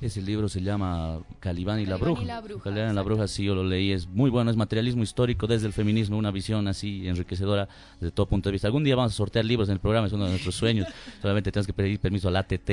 Ese 0.00 0.22
libro 0.22 0.48
se 0.48 0.62
llama 0.62 1.20
Calibán 1.40 1.78
y 1.78 1.84
la 1.84 1.96
Bruja. 1.96 2.22
Calibán 2.64 2.92
y 2.92 2.94
la 2.94 3.02
Bruja, 3.02 3.28
sí, 3.28 3.44
yo 3.44 3.54
lo 3.54 3.62
leí, 3.62 3.92
es 3.92 4.08
muy 4.08 4.30
bueno, 4.30 4.50
es 4.50 4.56
materialismo 4.56 5.02
histórico 5.02 5.46
desde 5.46 5.66
el 5.66 5.74
feminismo, 5.74 6.16
una 6.16 6.30
visión 6.30 6.66
así 6.68 7.06
enriquecedora 7.06 7.68
desde 8.00 8.10
todo 8.10 8.24
punto 8.24 8.48
de 8.48 8.52
vista. 8.52 8.66
Algún 8.66 8.82
día 8.82 8.96
vamos 8.96 9.12
a 9.12 9.14
sortear 9.14 9.44
libros 9.44 9.68
en 9.68 9.74
el 9.74 9.78
programa, 9.78 10.06
es 10.06 10.14
uno 10.14 10.24
de 10.24 10.30
nuestros 10.30 10.54
sueños, 10.54 10.86
solamente 11.20 11.52
tenemos 11.52 11.66
que 11.66 11.74
pedir 11.74 12.00
permiso 12.00 12.28
al 12.28 12.36
ATT, 12.36 12.70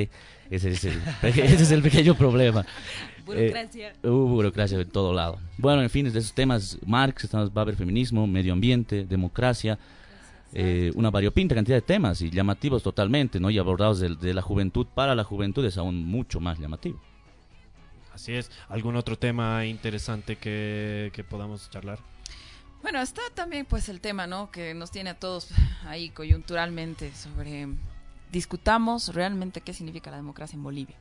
ese 0.50 0.70
es 0.70 0.86
el, 0.86 1.02
ese 1.22 1.64
es 1.64 1.72
el 1.72 1.82
pequeño 1.82 2.16
problema. 2.16 2.66
Burocracia. 3.26 3.90
Eh, 3.90 4.08
burocracia 4.08 4.78
de 4.78 4.86
todo 4.86 5.12
lado. 5.14 5.38
Bueno, 5.58 5.82
en 5.82 5.90
fin, 5.90 6.10
de 6.10 6.18
esos 6.18 6.32
temas, 6.32 6.78
Marx, 6.86 7.28
va 7.36 7.50
a 7.54 7.62
haber 7.62 7.76
feminismo, 7.76 8.26
medio 8.26 8.54
ambiente, 8.54 9.04
democracia, 9.04 9.78
eh, 10.60 10.92
una 10.96 11.12
variopinta 11.12 11.54
cantidad 11.54 11.78
de 11.78 11.84
temas 11.84 12.20
y 12.24 12.32
llamativos 12.32 12.82
totalmente, 12.82 13.40
¿no? 13.40 13.52
Y 13.52 13.60
abordados 13.60 14.00
de, 14.00 14.34
la 14.34 14.42
juventud 14.42 14.88
para 14.88 15.14
la 15.14 15.24
juventud 15.24 15.64
es 15.64 15.78
aún 15.78 16.04
mucho 16.04 16.40
más 16.40 16.58
llamativo. 16.58 17.00
Así 18.12 18.34
es. 18.34 18.50
¿Algún 18.68 18.96
otro 18.96 19.20
tema 19.20 19.68
interesante 19.68 20.38
que, 20.38 21.12
que 21.14 21.24
podamos 21.24 21.70
charlar? 21.70 22.00
Bueno, 22.82 23.00
está 23.02 23.22
también 23.36 23.68
pues 23.68 23.88
el 23.88 24.02
tema, 24.02 24.26
¿no? 24.26 24.50
Que 24.50 24.74
nos 24.74 24.90
tiene 24.90 25.12
a 25.12 25.20
todos 25.20 25.50
ahí 25.86 26.10
coyunturalmente 26.10 27.14
sobre 27.14 27.68
discutamos 28.32 29.14
realmente 29.14 29.62
qué 29.62 29.74
significa 29.74 30.10
la 30.10 30.18
democracia 30.18 30.56
en 30.56 30.64
Bolivia. 30.64 30.96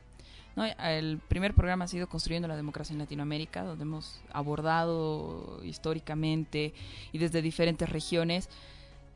¿no? 0.55 0.65
El 0.65 1.17
primer 1.17 1.55
programa 1.55 1.85
ha 1.85 1.87
sido 1.87 2.07
Construyendo 2.07 2.47
la 2.47 2.55
Democracia 2.55 2.93
en 2.93 2.99
Latinoamérica, 2.99 3.63
donde 3.63 3.85
hemos 3.85 4.21
abordado 4.31 5.61
históricamente 5.63 6.75
y 7.11 7.17
desde 7.17 7.41
diferentes 7.41 7.89
regiones 7.89 8.49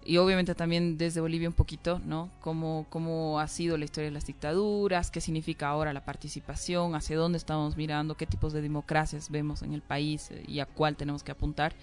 y 0.03 0.17
obviamente 0.17 0.55
también 0.55 0.97
desde 0.97 1.21
Bolivia 1.21 1.47
un 1.47 1.53
poquito, 1.53 1.99
¿no? 1.99 2.29
Cómo, 2.41 2.87
cómo 2.89 3.39
ha 3.39 3.47
sido 3.47 3.77
la 3.77 3.85
historia 3.85 4.09
de 4.09 4.13
las 4.13 4.25
dictaduras, 4.25 5.11
qué 5.11 5.21
significa 5.21 5.67
ahora 5.69 5.93
la 5.93 6.05
participación, 6.05 6.95
hacia 6.95 7.17
dónde 7.17 7.37
estamos 7.37 7.77
mirando, 7.77 8.15
qué 8.15 8.25
tipos 8.25 8.51
de 8.51 8.61
democracias 8.61 9.29
vemos 9.29 9.61
en 9.61 9.73
el 9.73 9.81
país 9.81 10.31
eh, 10.31 10.43
y 10.47 10.59
a 10.59 10.65
cuál 10.65 10.95
tenemos 10.95 11.21
que 11.23 11.31
apuntar. 11.31 11.75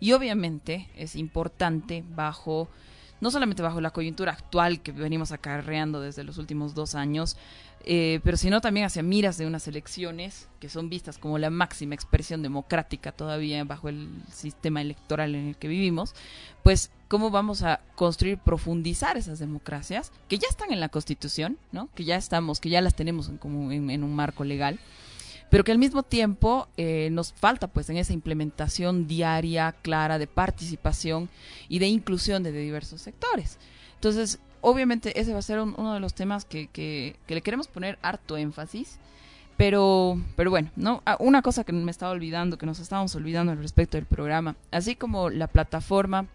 Y 0.00 0.12
obviamente 0.12 0.88
es 0.96 1.16
importante 1.16 2.04
bajo, 2.14 2.68
no 3.22 3.30
solamente 3.30 3.62
bajo 3.62 3.80
la 3.80 3.92
coyuntura 3.92 4.32
actual 4.32 4.80
que 4.80 4.90
venimos 4.90 5.30
acarreando 5.30 6.00
desde 6.00 6.24
los 6.24 6.38
últimos 6.38 6.74
dos 6.74 6.96
años, 6.96 7.36
eh, 7.84 8.18
pero 8.24 8.36
sino 8.36 8.60
también 8.60 8.84
hacia 8.84 9.04
miras 9.04 9.38
de 9.38 9.46
unas 9.46 9.68
elecciones 9.68 10.48
que 10.58 10.68
son 10.68 10.88
vistas 10.88 11.18
como 11.18 11.38
la 11.38 11.48
máxima 11.48 11.94
expresión 11.94 12.42
democrática 12.42 13.12
todavía 13.12 13.62
bajo 13.62 13.88
el 13.88 14.08
sistema 14.32 14.80
electoral 14.80 15.36
en 15.36 15.50
el 15.50 15.56
que 15.56 15.68
vivimos, 15.68 16.16
pues 16.64 16.90
cómo 17.06 17.30
vamos 17.30 17.62
a 17.62 17.80
construir, 17.94 18.38
profundizar 18.38 19.16
esas 19.16 19.38
democracias 19.38 20.10
que 20.28 20.38
ya 20.38 20.48
están 20.50 20.72
en 20.72 20.80
la 20.80 20.88
Constitución, 20.88 21.58
¿no? 21.70 21.90
que 21.94 22.02
ya 22.02 22.16
estamos, 22.16 22.58
que 22.58 22.70
ya 22.70 22.80
las 22.80 22.96
tenemos 22.96 23.28
en, 23.28 23.38
como 23.38 23.70
en, 23.70 24.02
un 24.02 24.16
marco 24.16 24.42
legal, 24.42 24.80
pero 25.52 25.64
que 25.64 25.72
al 25.72 25.76
mismo 25.76 26.02
tiempo 26.02 26.66
eh, 26.78 27.10
nos 27.12 27.34
falta 27.34 27.66
pues 27.66 27.90
en 27.90 27.98
esa 27.98 28.14
implementación 28.14 29.06
diaria, 29.06 29.72
clara, 29.82 30.18
de 30.18 30.26
participación 30.26 31.28
y 31.68 31.78
de 31.78 31.88
inclusión 31.88 32.42
de 32.42 32.52
diversos 32.52 33.02
sectores. 33.02 33.58
Entonces, 33.96 34.38
obviamente 34.62 35.20
ese 35.20 35.34
va 35.34 35.40
a 35.40 35.42
ser 35.42 35.60
uno 35.60 35.92
de 35.92 36.00
los 36.00 36.14
temas 36.14 36.46
que, 36.46 36.68
que, 36.68 37.16
le 37.28 37.42
queremos 37.42 37.68
poner 37.68 37.98
harto 38.00 38.38
énfasis, 38.38 38.98
Pero, 39.58 40.18
pero 40.36 40.48
bueno, 40.48 40.70
¿no? 40.74 41.02
Ah, 41.04 41.18
una 41.20 41.42
cosa 41.42 41.64
que 41.64 41.74
me 41.74 41.90
estaba 41.90 42.12
olvidando, 42.12 42.56
que 42.56 42.64
nos 42.64 42.80
estábamos 42.80 43.14
olvidando 43.14 43.52
al 43.52 43.58
respecto 43.58 43.98
del 43.98 44.06
programa, 44.06 44.56
así 44.70 44.96
como 44.96 45.28
la 45.28 45.48
plataforma 45.48 46.28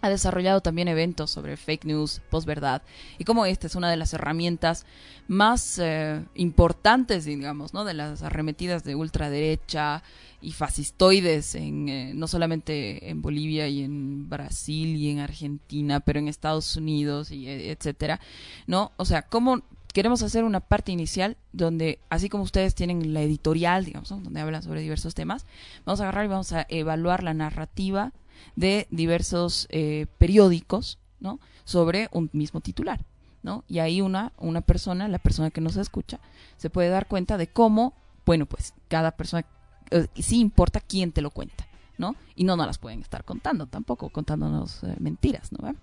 ha 0.00 0.10
desarrollado 0.10 0.60
también 0.60 0.88
eventos 0.88 1.30
sobre 1.30 1.56
fake 1.56 1.84
news, 1.84 2.20
posverdad, 2.30 2.82
y 3.18 3.24
como 3.24 3.46
esta 3.46 3.66
es 3.66 3.74
una 3.74 3.90
de 3.90 3.96
las 3.96 4.12
herramientas 4.12 4.86
más 5.28 5.78
eh, 5.78 6.24
importantes, 6.34 7.24
digamos, 7.24 7.74
¿no? 7.74 7.84
de 7.84 7.94
las 7.94 8.22
arremetidas 8.22 8.84
de 8.84 8.94
ultraderecha 8.94 10.02
y 10.40 10.52
fascistoides, 10.52 11.54
en, 11.54 11.88
eh, 11.88 12.12
no 12.14 12.28
solamente 12.28 13.08
en 13.10 13.22
Bolivia 13.22 13.68
y 13.68 13.82
en 13.82 14.28
Brasil 14.28 14.96
y 14.96 15.10
en 15.10 15.20
Argentina, 15.20 16.00
pero 16.00 16.18
en 16.18 16.28
Estados 16.28 16.76
Unidos 16.76 17.30
y 17.30 17.48
eh, 17.48 17.72
etcétera, 17.72 18.20
¿no? 18.66 18.92
O 18.96 19.04
sea, 19.04 19.22
cómo 19.22 19.62
queremos 19.92 20.22
hacer 20.22 20.44
una 20.44 20.60
parte 20.60 20.92
inicial 20.92 21.38
donde, 21.52 22.00
así 22.10 22.28
como 22.28 22.44
ustedes 22.44 22.74
tienen 22.74 23.14
la 23.14 23.22
editorial, 23.22 23.86
digamos, 23.86 24.10
donde 24.10 24.40
hablan 24.40 24.62
sobre 24.62 24.82
diversos 24.82 25.14
temas, 25.14 25.46
vamos 25.86 26.00
a 26.00 26.04
agarrar 26.04 26.26
y 26.26 26.28
vamos 26.28 26.52
a 26.52 26.66
evaluar 26.68 27.22
la 27.22 27.32
narrativa 27.32 28.12
de 28.54 28.86
diversos 28.90 29.66
eh, 29.70 30.06
periódicos, 30.18 30.98
¿no? 31.20 31.40
Sobre 31.64 32.08
un 32.12 32.30
mismo 32.32 32.60
titular, 32.60 33.04
¿no? 33.42 33.64
Y 33.68 33.78
ahí 33.78 34.00
una, 34.00 34.32
una 34.38 34.60
persona, 34.60 35.08
la 35.08 35.18
persona 35.18 35.50
que 35.50 35.60
nos 35.60 35.76
escucha, 35.76 36.20
se 36.56 36.70
puede 36.70 36.88
dar 36.88 37.06
cuenta 37.06 37.36
de 37.38 37.48
cómo, 37.48 37.94
bueno, 38.24 38.46
pues 38.46 38.74
cada 38.88 39.12
persona, 39.12 39.44
eh, 39.90 40.06
sí 40.14 40.40
importa 40.40 40.80
quién 40.80 41.12
te 41.12 41.22
lo 41.22 41.30
cuenta, 41.30 41.66
¿no? 41.98 42.16
Y 42.34 42.44
no 42.44 42.56
nos 42.56 42.66
las 42.66 42.78
pueden 42.78 43.00
estar 43.00 43.24
contando 43.24 43.66
tampoco, 43.66 44.10
contándonos 44.10 44.82
eh, 44.84 44.96
mentiras, 44.98 45.52
¿no? 45.52 45.74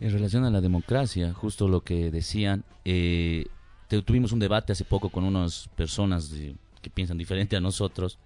En 0.00 0.12
relación 0.12 0.44
a 0.44 0.50
la 0.50 0.60
democracia, 0.60 1.32
justo 1.32 1.68
lo 1.68 1.82
que 1.82 2.10
decían, 2.10 2.64
tuvimos 4.04 4.32
un 4.32 4.40
debate 4.40 4.72
hace 4.72 4.84
poco 4.84 5.08
con 5.08 5.22
unas 5.22 5.68
personas 5.76 6.32
que 6.82 6.90
piensan 6.90 7.16
diferente 7.16 7.56
a 7.56 7.60
nosotros, 7.60 8.18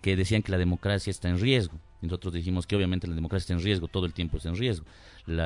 que 0.00 0.16
decían 0.16 0.42
que 0.42 0.52
la 0.52 0.58
democracia 0.58 1.10
está 1.10 1.28
en 1.28 1.38
riesgo. 1.38 1.78
Nosotros 2.04 2.34
dijimos 2.34 2.66
que 2.66 2.76
obviamente 2.76 3.06
la 3.06 3.14
democracia 3.14 3.44
está 3.44 3.54
en 3.54 3.62
riesgo, 3.62 3.88
todo 3.88 4.06
el 4.06 4.12
tiempo 4.12 4.36
está 4.36 4.48
en 4.50 4.56
riesgo. 4.56 4.86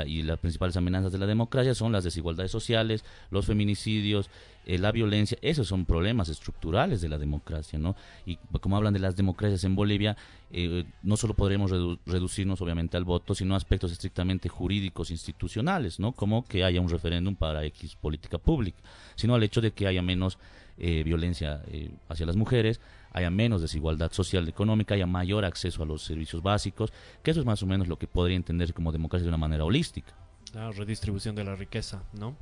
y 0.06 0.22
las 0.22 0.38
principales 0.40 0.76
amenazas 0.76 1.12
de 1.12 1.18
la 1.18 1.26
democracia 1.26 1.72
son 1.72 1.92
las 1.92 2.02
desigualdades 2.02 2.50
sociales, 2.50 3.04
los 3.30 3.46
feminicidios, 3.46 4.28
eh, 4.66 4.76
la 4.76 4.90
violencia. 4.90 5.38
Esos 5.40 5.68
son 5.68 5.84
problemas 5.84 6.28
estructurales 6.28 7.00
de 7.00 7.08
la 7.08 7.16
democracia, 7.16 7.78
¿no? 7.78 7.94
Y 8.26 8.36
como 8.60 8.76
hablan 8.76 8.92
de 8.92 8.98
las 8.98 9.14
democracias 9.14 9.62
en 9.62 9.76
Bolivia, 9.76 10.16
eh, 10.50 10.84
no 11.04 11.16
solo 11.16 11.34
podremos 11.34 11.70
reducirnos 12.06 12.60
obviamente 12.60 12.96
al 12.96 13.04
voto, 13.04 13.36
sino 13.36 13.54
a 13.54 13.56
aspectos 13.56 13.92
estrictamente 13.92 14.48
jurídicos, 14.48 15.12
institucionales, 15.12 16.00
¿no? 16.00 16.10
Como 16.12 16.44
que 16.44 16.64
haya 16.64 16.80
un 16.80 16.88
referéndum 16.88 17.36
para 17.36 17.64
X 17.66 17.94
política 17.94 18.38
pública, 18.38 18.78
sino 19.14 19.36
al 19.36 19.44
hecho 19.44 19.60
de 19.60 19.70
que 19.70 19.86
haya 19.86 20.02
menos 20.02 20.38
eh, 20.78 21.02
violencia 21.02 21.62
hacia 22.08 22.26
las 22.26 22.36
mujeres, 22.36 22.80
haya 23.12 23.30
menos 23.30 23.60
desigualdad 23.62 24.12
social 24.12 24.46
y 24.46 24.50
económica, 24.50 24.94
haya 24.94 25.06
mayor 25.06 25.44
acceso 25.44 25.82
a 25.82 25.86
los 25.86 26.02
servicios 26.02 26.42
básicos, 26.42 26.92
que 27.22 27.30
eso 27.30 27.40
es 27.40 27.46
más 27.46 27.62
o 27.62 27.66
menos 27.66 27.88
lo 27.88 27.98
que 27.98 28.06
podría 28.06 28.36
entenderse 28.36 28.72
como 28.72 28.92
democracia 28.92 29.24
de 29.24 29.28
una 29.28 29.38
manera 29.38 29.64
holística. 29.64 30.14
La 30.54 30.70
redistribución 30.70 31.34
de 31.34 31.44
la 31.44 31.54
riqueza, 31.54 32.02
¿no? 32.12 32.36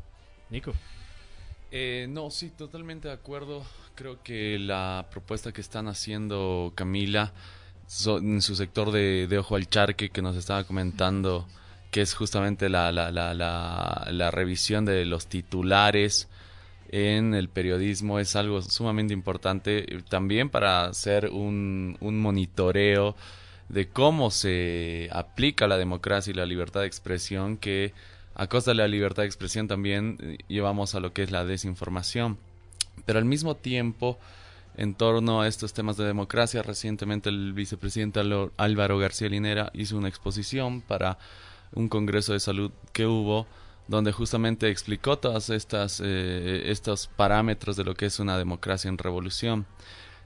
Nico. 0.50 0.72
Eh, 1.70 2.06
no, 2.08 2.30
sí, 2.30 2.50
totalmente 2.50 3.08
de 3.08 3.14
acuerdo. 3.14 3.64
Creo 3.94 4.22
que 4.22 4.58
la 4.58 5.08
propuesta 5.10 5.52
que 5.52 5.60
están 5.60 5.88
haciendo 5.88 6.72
Camila 6.74 7.32
en 8.06 8.42
su 8.42 8.56
sector 8.56 8.92
de, 8.92 9.26
de, 9.28 9.38
Ojo 9.38 9.56
al 9.56 9.68
Charque 9.68 10.10
que 10.10 10.22
nos 10.22 10.36
estaba 10.36 10.64
comentando, 10.64 11.46
que 11.90 12.02
es 12.02 12.14
justamente 12.14 12.68
la, 12.68 12.92
la, 12.92 13.10
la, 13.10 14.08
la 14.10 14.30
revisión 14.30 14.84
de 14.84 15.04
los 15.04 15.26
titulares 15.26 16.28
en 16.90 17.34
el 17.34 17.48
periodismo 17.48 18.18
es 18.18 18.36
algo 18.36 18.62
sumamente 18.62 19.14
importante 19.14 19.86
también 20.08 20.48
para 20.48 20.84
hacer 20.84 21.30
un, 21.30 21.96
un 22.00 22.20
monitoreo 22.20 23.16
de 23.68 23.88
cómo 23.88 24.30
se 24.30 25.08
aplica 25.12 25.66
la 25.66 25.76
democracia 25.76 26.30
y 26.30 26.34
la 26.34 26.46
libertad 26.46 26.80
de 26.80 26.86
expresión 26.86 27.56
que 27.56 27.92
a 28.34 28.46
costa 28.48 28.72
de 28.72 28.76
la 28.76 28.88
libertad 28.88 29.22
de 29.22 29.28
expresión 29.28 29.66
también 29.66 30.18
eh, 30.20 30.38
llevamos 30.46 30.94
a 30.94 31.00
lo 31.00 31.12
que 31.12 31.22
es 31.22 31.30
la 31.30 31.44
desinformación. 31.44 32.38
Pero 33.06 33.18
al 33.18 33.24
mismo 33.24 33.54
tiempo, 33.56 34.18
en 34.76 34.94
torno 34.94 35.40
a 35.40 35.48
estos 35.48 35.72
temas 35.72 35.96
de 35.96 36.04
democracia, 36.04 36.62
recientemente 36.62 37.30
el 37.30 37.54
vicepresidente 37.54 38.20
Álvaro 38.56 38.98
García 38.98 39.28
Linera 39.28 39.70
hizo 39.74 39.96
una 39.96 40.08
exposición 40.08 40.82
para 40.82 41.18
un 41.72 41.88
congreso 41.88 42.34
de 42.34 42.40
salud 42.40 42.70
que 42.92 43.06
hubo 43.06 43.46
donde 43.88 44.12
justamente 44.12 44.68
explicó 44.68 45.18
todos 45.18 45.50
estas, 45.50 46.00
eh, 46.04 46.70
estos 46.70 47.06
parámetros 47.06 47.76
de 47.76 47.84
lo 47.84 47.94
que 47.94 48.06
es 48.06 48.18
una 48.18 48.38
democracia 48.38 48.88
en 48.88 48.98
revolución. 48.98 49.66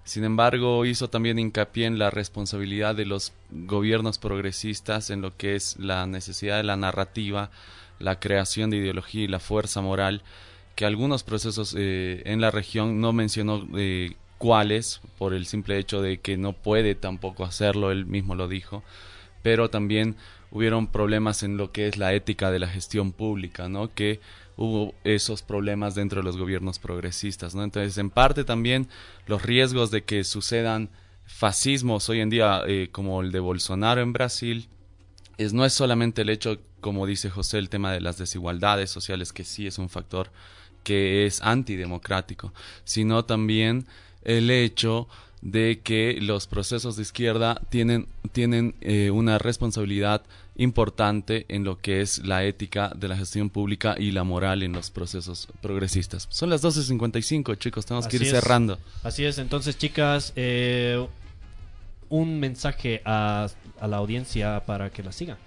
Sin 0.05 0.25
embargo, 0.25 0.85
hizo 0.87 1.11
también 1.11 1.39
hincapié 1.39 1.87
en 1.87 1.99
la 1.99 2.11
responsabilidad 2.11 2.95
de 2.95 3.05
los 3.05 3.33
gobiernos 3.51 4.19
progresistas 4.19 5.11
en 5.11 5.21
lo 5.21 5.37
que 5.37 5.55
es 5.55 5.77
la 5.79 6.07
necesidad 6.07 6.57
de 6.57 6.65
la 6.65 6.77
narrativa, 6.77 7.51
la 7.99 8.19
creación 8.19 8.71
de 8.71 8.79
ideología 8.79 9.25
y 9.25 9.29
la 9.29 9.41
fuerza 9.41 9.83
moral, 9.83 10.23
que 10.75 10.87
algunos 10.87 11.23
procesos 11.23 11.75
eh, 11.79 12.23
en 12.25 12.41
la 12.41 12.51
región 12.51 13.01
no 13.01 13.13
mencionó 13.13 13.69
eh, 13.77 14.17
cuáles, 14.39 15.03
por 15.19 15.35
el 15.35 15.45
simple 15.45 15.79
hecho 15.79 16.01
de 16.01 16.19
que 16.19 16.39
no 16.39 16.55
puede 16.55 16.95
tampoco 16.95 17.45
hacerlo, 17.45 17.91
él 17.91 18.07
mismo 18.07 18.35
lo 18.35 18.49
dijo, 18.49 18.83
pero 19.43 19.69
también 19.69 20.17
hubieron 20.51 20.87
problemas 20.87 21.43
en 21.43 21.57
lo 21.57 21.73
que 21.73 21.89
es 21.89 21.97
la 21.97 22.13
ética 22.13 22.51
de 22.51 22.59
la 22.59 22.69
gestión 22.69 23.13
pública, 23.13 23.69
¿no? 23.69 23.93
Que 23.95 24.21
hubo 24.57 24.95
esos 25.05 25.43
problemas 25.43 25.95
dentro 25.95 26.21
de 26.21 26.25
los 26.25 26.37
gobiernos 26.37 26.79
progresistas, 26.79 27.55
¿no? 27.55 27.63
Entonces, 27.65 27.97
en 27.99 28.11
parte 28.11 28.45
también 28.45 28.89
los 29.27 29.43
riesgos 29.43 29.91
de 29.91 30.03
que 30.03 30.25
sucedan 30.25 30.91
fascismos 31.25 32.09
hoy 32.09 32.21
en 32.21 32.31
día 32.31 32.63
eh, 32.67 32.89
como 32.91 33.23
el 33.23 33.33
de 33.33 33.41
Bolsonaro 33.41 34.01
en 34.01 34.13
Brasil, 34.13 34.69
es, 35.39 35.53
no 35.53 35.65
es 35.65 35.73
solamente 35.73 36.23
el 36.23 36.29
hecho, 36.29 36.59
como 36.81 37.07
dice 37.07 37.31
José, 37.31 37.59
el 37.59 37.71
tema 37.71 37.93
de 37.93 38.01
las 38.01 38.19
desigualdades 38.19 38.91
sociales, 38.91 39.33
que 39.33 39.45
sí 39.45 39.67
es 39.67 39.79
un 39.79 39.89
factor 39.89 40.31
que 40.83 41.27
es 41.27 41.41
antidemocrático, 41.43 42.53
sino 42.85 43.25
también 43.25 43.87
el 44.23 44.51
hecho 44.51 45.09
de 45.43 45.81
que 45.83 46.19
los 46.21 46.47
procesos 46.47 46.97
de 46.97 47.03
izquierda 47.03 47.61
tienen, 47.71 48.07
tienen 48.33 48.75
eh, 48.81 49.11
una 49.11 49.39
responsabilidad 49.39 50.23
importante 50.57 51.47
en 51.49 51.65
lo 51.65 51.79
que 51.79 52.03
es 52.03 52.19
la 52.27 52.45
ética 52.45 52.93
de 52.95 53.09
la 53.09 53.17
gestión 53.17 53.49
pública 53.49 53.95
y 53.99 54.11
la 54.11 54.25
moral 54.25 54.63
en 54.63 54.73
los 54.73 54.91
procesos 54.91 55.49
progresistas. 55.63 56.27
Son 56.31 56.51
las 56.51 56.63
12.55, 56.63 57.57
chicos, 57.59 57.87
tenemos 57.87 58.07
que 58.07 58.17
ir 58.17 58.27
cerrando. 58.27 58.79
Así 59.03 59.25
es, 59.25 59.39
entonces, 59.39 59.79
chicas, 59.79 60.35
eh, 60.37 61.03
un 62.11 62.39
mensaje 62.39 63.01
a, 63.07 63.49
a 63.81 63.89
la 63.89 63.97
audiencia 63.97 64.63
para 64.67 64.91
que 64.91 65.03
la 65.03 65.13
sigan. 65.13 65.39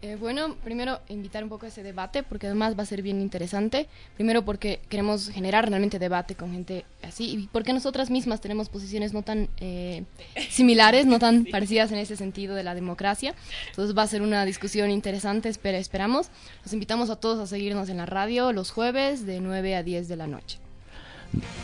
Eh, 0.00 0.16
bueno, 0.18 0.54
primero 0.62 1.00
invitar 1.08 1.42
un 1.42 1.48
poco 1.48 1.66
a 1.66 1.70
ese 1.70 1.82
debate 1.82 2.22
porque 2.22 2.46
además 2.46 2.78
va 2.78 2.84
a 2.84 2.86
ser 2.86 3.02
bien 3.02 3.20
interesante. 3.20 3.88
Primero 4.14 4.44
porque 4.44 4.80
queremos 4.88 5.28
generar 5.28 5.68
realmente 5.68 5.98
debate 5.98 6.36
con 6.36 6.52
gente 6.52 6.84
así 7.02 7.30
y 7.30 7.48
porque 7.48 7.72
nosotras 7.72 8.08
mismas 8.08 8.40
tenemos 8.40 8.68
posiciones 8.68 9.12
no 9.12 9.22
tan 9.22 9.48
eh, 9.58 10.04
similares, 10.50 11.04
no 11.04 11.18
tan 11.18 11.44
parecidas 11.50 11.90
en 11.90 11.98
ese 11.98 12.14
sentido 12.16 12.54
de 12.54 12.62
la 12.62 12.76
democracia. 12.76 13.34
Entonces 13.70 13.96
va 13.96 14.02
a 14.02 14.06
ser 14.06 14.22
una 14.22 14.44
discusión 14.44 14.92
interesante, 14.92 15.48
espera, 15.48 15.78
esperamos. 15.78 16.30
Los 16.62 16.72
invitamos 16.72 17.10
a 17.10 17.16
todos 17.16 17.40
a 17.40 17.48
seguirnos 17.48 17.88
en 17.88 17.96
la 17.96 18.06
radio 18.06 18.52
los 18.52 18.70
jueves 18.70 19.26
de 19.26 19.40
9 19.40 19.74
a 19.74 19.82
10 19.82 20.06
de 20.06 20.16
la 20.16 20.28
noche. 20.28 20.58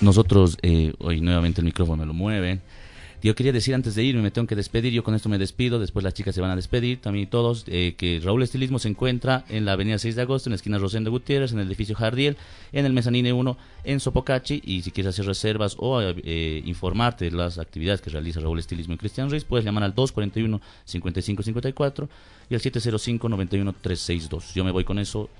Nosotros, 0.01 0.59
eh, 0.62 0.93
hoy 0.99 1.20
nuevamente 1.20 1.61
el 1.61 1.66
micrófono 1.66 2.05
lo 2.05 2.14
mueven. 2.14 2.61
Yo 3.25 3.35
quería 3.35 3.53
decir 3.53 3.75
antes 3.75 3.95
de 3.95 4.05
irme, 4.05 4.20
me 4.20 4.31
tengo 4.31 4.47
que 4.47 4.55
despedir, 4.55 4.93
yo 4.93 5.03
con 5.03 5.14
esto 5.14 5.31
me 5.31 5.39
despido, 5.39 5.79
después 5.79 6.05
las 6.05 6.12
chicas 6.12 6.35
se 6.35 6.43
van 6.43 6.51
a 6.51 6.57
despedir, 6.57 7.01
también 7.01 7.27
todos, 7.27 7.64
eh, 7.68 7.95
que 7.97 8.20
Raúl 8.22 8.43
Estilismo 8.43 8.79
se 8.79 8.91
encuentra 8.91 9.47
en 9.49 9.64
la 9.64 9.72
avenida 9.72 9.99
6 9.99 10.14
de 10.14 10.20
agosto, 10.20 10.51
en 10.51 10.53
la 10.53 10.57
esquina 10.57 10.77
Rosendo 10.77 11.11
Gutiérrez, 11.11 11.53
en 11.53 11.59
el 11.59 11.66
edificio 11.66 11.97
Jardiel, 11.97 12.37
en 12.72 12.85
el 12.85 12.93
Mezanine 12.93 13.33
1, 13.33 13.57
en 13.85 13.99
Sopocachi, 13.99 14.61
y 14.62 14.83
si 14.83 14.91
quieres 14.91 15.14
hacer 15.14 15.25
reservas 15.25 15.75
o 15.79 16.03
eh, 16.03 16.62
informarte 16.66 17.25
de 17.25 17.31
las 17.31 17.57
actividades 17.57 18.03
que 18.03 18.11
realiza 18.11 18.41
Raúl 18.41 18.59
Estilismo 18.59 18.93
y 18.93 18.99
Cristian 18.99 19.31
Ruiz, 19.31 19.45
puedes 19.45 19.64
llamar 19.64 19.85
al 19.85 19.95
241-5554 19.95 22.09
y 22.51 22.55
al 22.57 22.61
705-91-362. 22.61 24.53
Yo 24.53 24.64
me 24.64 24.70
voy 24.70 24.85
con 24.85 24.99
eso. 24.99 25.31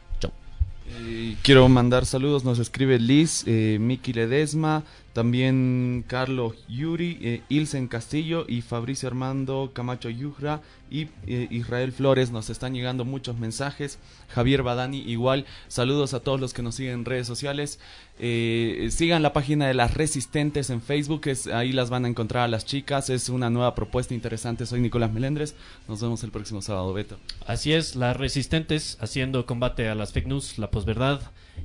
Eh, 0.87 1.37
quiero 1.43 1.68
mandar 1.68 2.05
saludos, 2.05 2.45
nos 2.45 2.59
escribe 2.59 2.99
Liz, 2.99 3.45
eh, 3.47 3.78
Miki 3.80 4.12
Ledesma, 4.12 4.85
también 5.14 6.05
Carlos 6.09 6.57
Yuri, 6.68 7.18
eh, 7.22 7.43
Ilsen 7.49 7.87
Castillo 7.87 8.45
y 8.49 8.62
Fabricio 8.62 9.09
Armando 9.09 9.70
Camacho 9.72 10.11
Yujra 10.11 10.61
y 10.91 11.09
eh, 11.26 11.47
Israel 11.51 11.93
Flores 11.93 12.32
nos 12.32 12.51
están 12.51 12.74
llegando 12.74 13.05
muchos 13.05 13.39
mensajes. 13.39 14.01
Javier 14.28 14.64
Badani 14.64 14.99
igual. 14.99 15.47
Saludos 15.68 16.14
a 16.14 16.20
todos 16.20 16.41
los 16.41 16.53
que 16.53 16.62
nos 16.62 16.74
siguen 16.74 16.95
en 16.95 17.05
redes 17.05 17.28
sociales. 17.28 17.78
Eh, 18.19 18.89
sigan 18.93 19.23
la 19.23 19.33
página 19.33 19.67
de 19.67 19.75
las 19.75 19.95
Resistentes 19.95 20.71
en 20.71 20.81
Facebook, 20.81 21.23
es, 21.27 21.49
ahí 21.49 21.73
las 21.73 21.91
van 21.91 22.05
a 22.05 22.09
encontrar 22.09 22.45
a 22.45 22.49
las 22.49 22.65
chicas. 22.65 23.11
Es 23.11 23.29
una 23.29 23.51
nueva 23.51 23.75
propuesta 23.75 24.15
interesante. 24.15 24.67
Soy 24.67 24.81
Nicolás 24.81 25.12
Melendres. 25.12 25.55
Nos 25.89 26.01
vemos 26.01 26.23
el 26.23 26.31
próximo 26.31 26.62
sábado, 26.62 26.93
Beto. 26.93 27.19
Así 27.47 27.73
es, 27.73 27.97
las 27.97 28.17
Resistentes 28.17 28.99
haciendo 29.01 29.47
combate 29.47 29.89
a 29.89 29.95
las 29.95 30.12
fake 30.12 30.29
news, 30.29 30.59
la 30.59 30.71
posverdad 30.71 31.21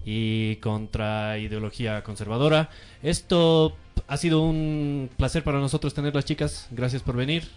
y 0.05 0.55
contra 0.57 1.37
ideología 1.37 2.03
conservadora. 2.03 2.69
Esto 3.03 3.75
ha 4.07 4.17
sido 4.17 4.41
un 4.41 5.09
placer 5.17 5.43
para 5.43 5.59
nosotros 5.59 5.93
tener 5.93 6.15
las 6.15 6.25
chicas. 6.25 6.67
Gracias 6.71 7.03
por 7.03 7.15
venir. 7.15 7.47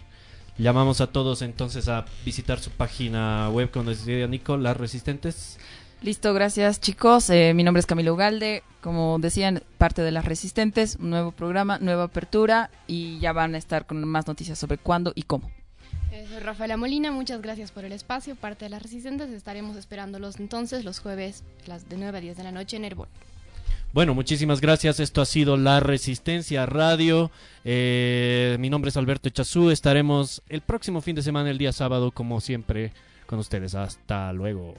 Llamamos 0.57 1.01
a 1.01 1.07
todos 1.07 1.41
entonces 1.41 1.87
a 1.87 2.05
visitar 2.25 2.59
su 2.59 2.69
página 2.69 3.49
web, 3.49 3.71
como 3.71 3.89
decía 3.89 4.27
Nico, 4.27 4.55
Las 4.55 4.77
Resistentes. 4.77 5.57
Listo, 6.03 6.33
gracias 6.33 6.81
chicos. 6.81 7.29
Eh, 7.29 7.53
mi 7.53 7.63
nombre 7.63 7.79
es 7.79 7.85
Camilo 7.85 8.13
Ugalde. 8.13 8.61
Como 8.81 9.19
decían, 9.19 9.63
parte 9.77 10.01
de 10.01 10.11
Las 10.11 10.25
Resistentes, 10.25 10.97
un 10.99 11.11
nuevo 11.11 11.31
programa, 11.31 11.79
nueva 11.79 12.03
apertura 12.03 12.69
y 12.87 13.19
ya 13.19 13.31
van 13.31 13.55
a 13.55 13.57
estar 13.57 13.85
con 13.85 14.03
más 14.05 14.27
noticias 14.27 14.59
sobre 14.59 14.77
cuándo 14.77 15.13
y 15.15 15.23
cómo. 15.23 15.49
Eh, 16.11 16.25
soy 16.29 16.39
Rafaela 16.39 16.75
Molina, 16.75 17.13
muchas 17.13 17.41
gracias 17.41 17.71
por 17.71 17.85
el 17.85 17.93
espacio, 17.93 18.35
parte 18.35 18.65
de 18.65 18.69
Las 18.69 18.83
Resistentes. 18.83 19.29
Estaremos 19.29 19.77
esperándolos 19.77 20.41
entonces 20.41 20.83
los 20.83 20.99
jueves 20.99 21.45
las 21.67 21.87
de 21.87 21.95
9 21.95 22.17
a 22.17 22.21
10 22.21 22.35
de 22.35 22.43
la 22.43 22.51
noche 22.51 22.75
en 22.75 22.83
Herbol. 22.83 23.07
Bueno, 23.93 24.13
muchísimas 24.13 24.59
gracias. 24.59 24.99
Esto 24.99 25.21
ha 25.21 25.25
sido 25.25 25.55
La 25.55 25.79
Resistencia 25.79 26.65
Radio. 26.65 27.31
Eh, 27.63 28.57
mi 28.59 28.69
nombre 28.69 28.89
es 28.89 28.97
Alberto 28.97 29.29
Echazú. 29.29 29.69
Estaremos 29.69 30.41
el 30.49 30.59
próximo 30.59 30.99
fin 30.99 31.15
de 31.15 31.21
semana, 31.21 31.49
el 31.49 31.57
día 31.57 31.71
sábado, 31.71 32.11
como 32.11 32.41
siempre, 32.41 32.91
con 33.25 33.39
ustedes. 33.39 33.73
Hasta 33.73 34.33
luego. 34.33 34.75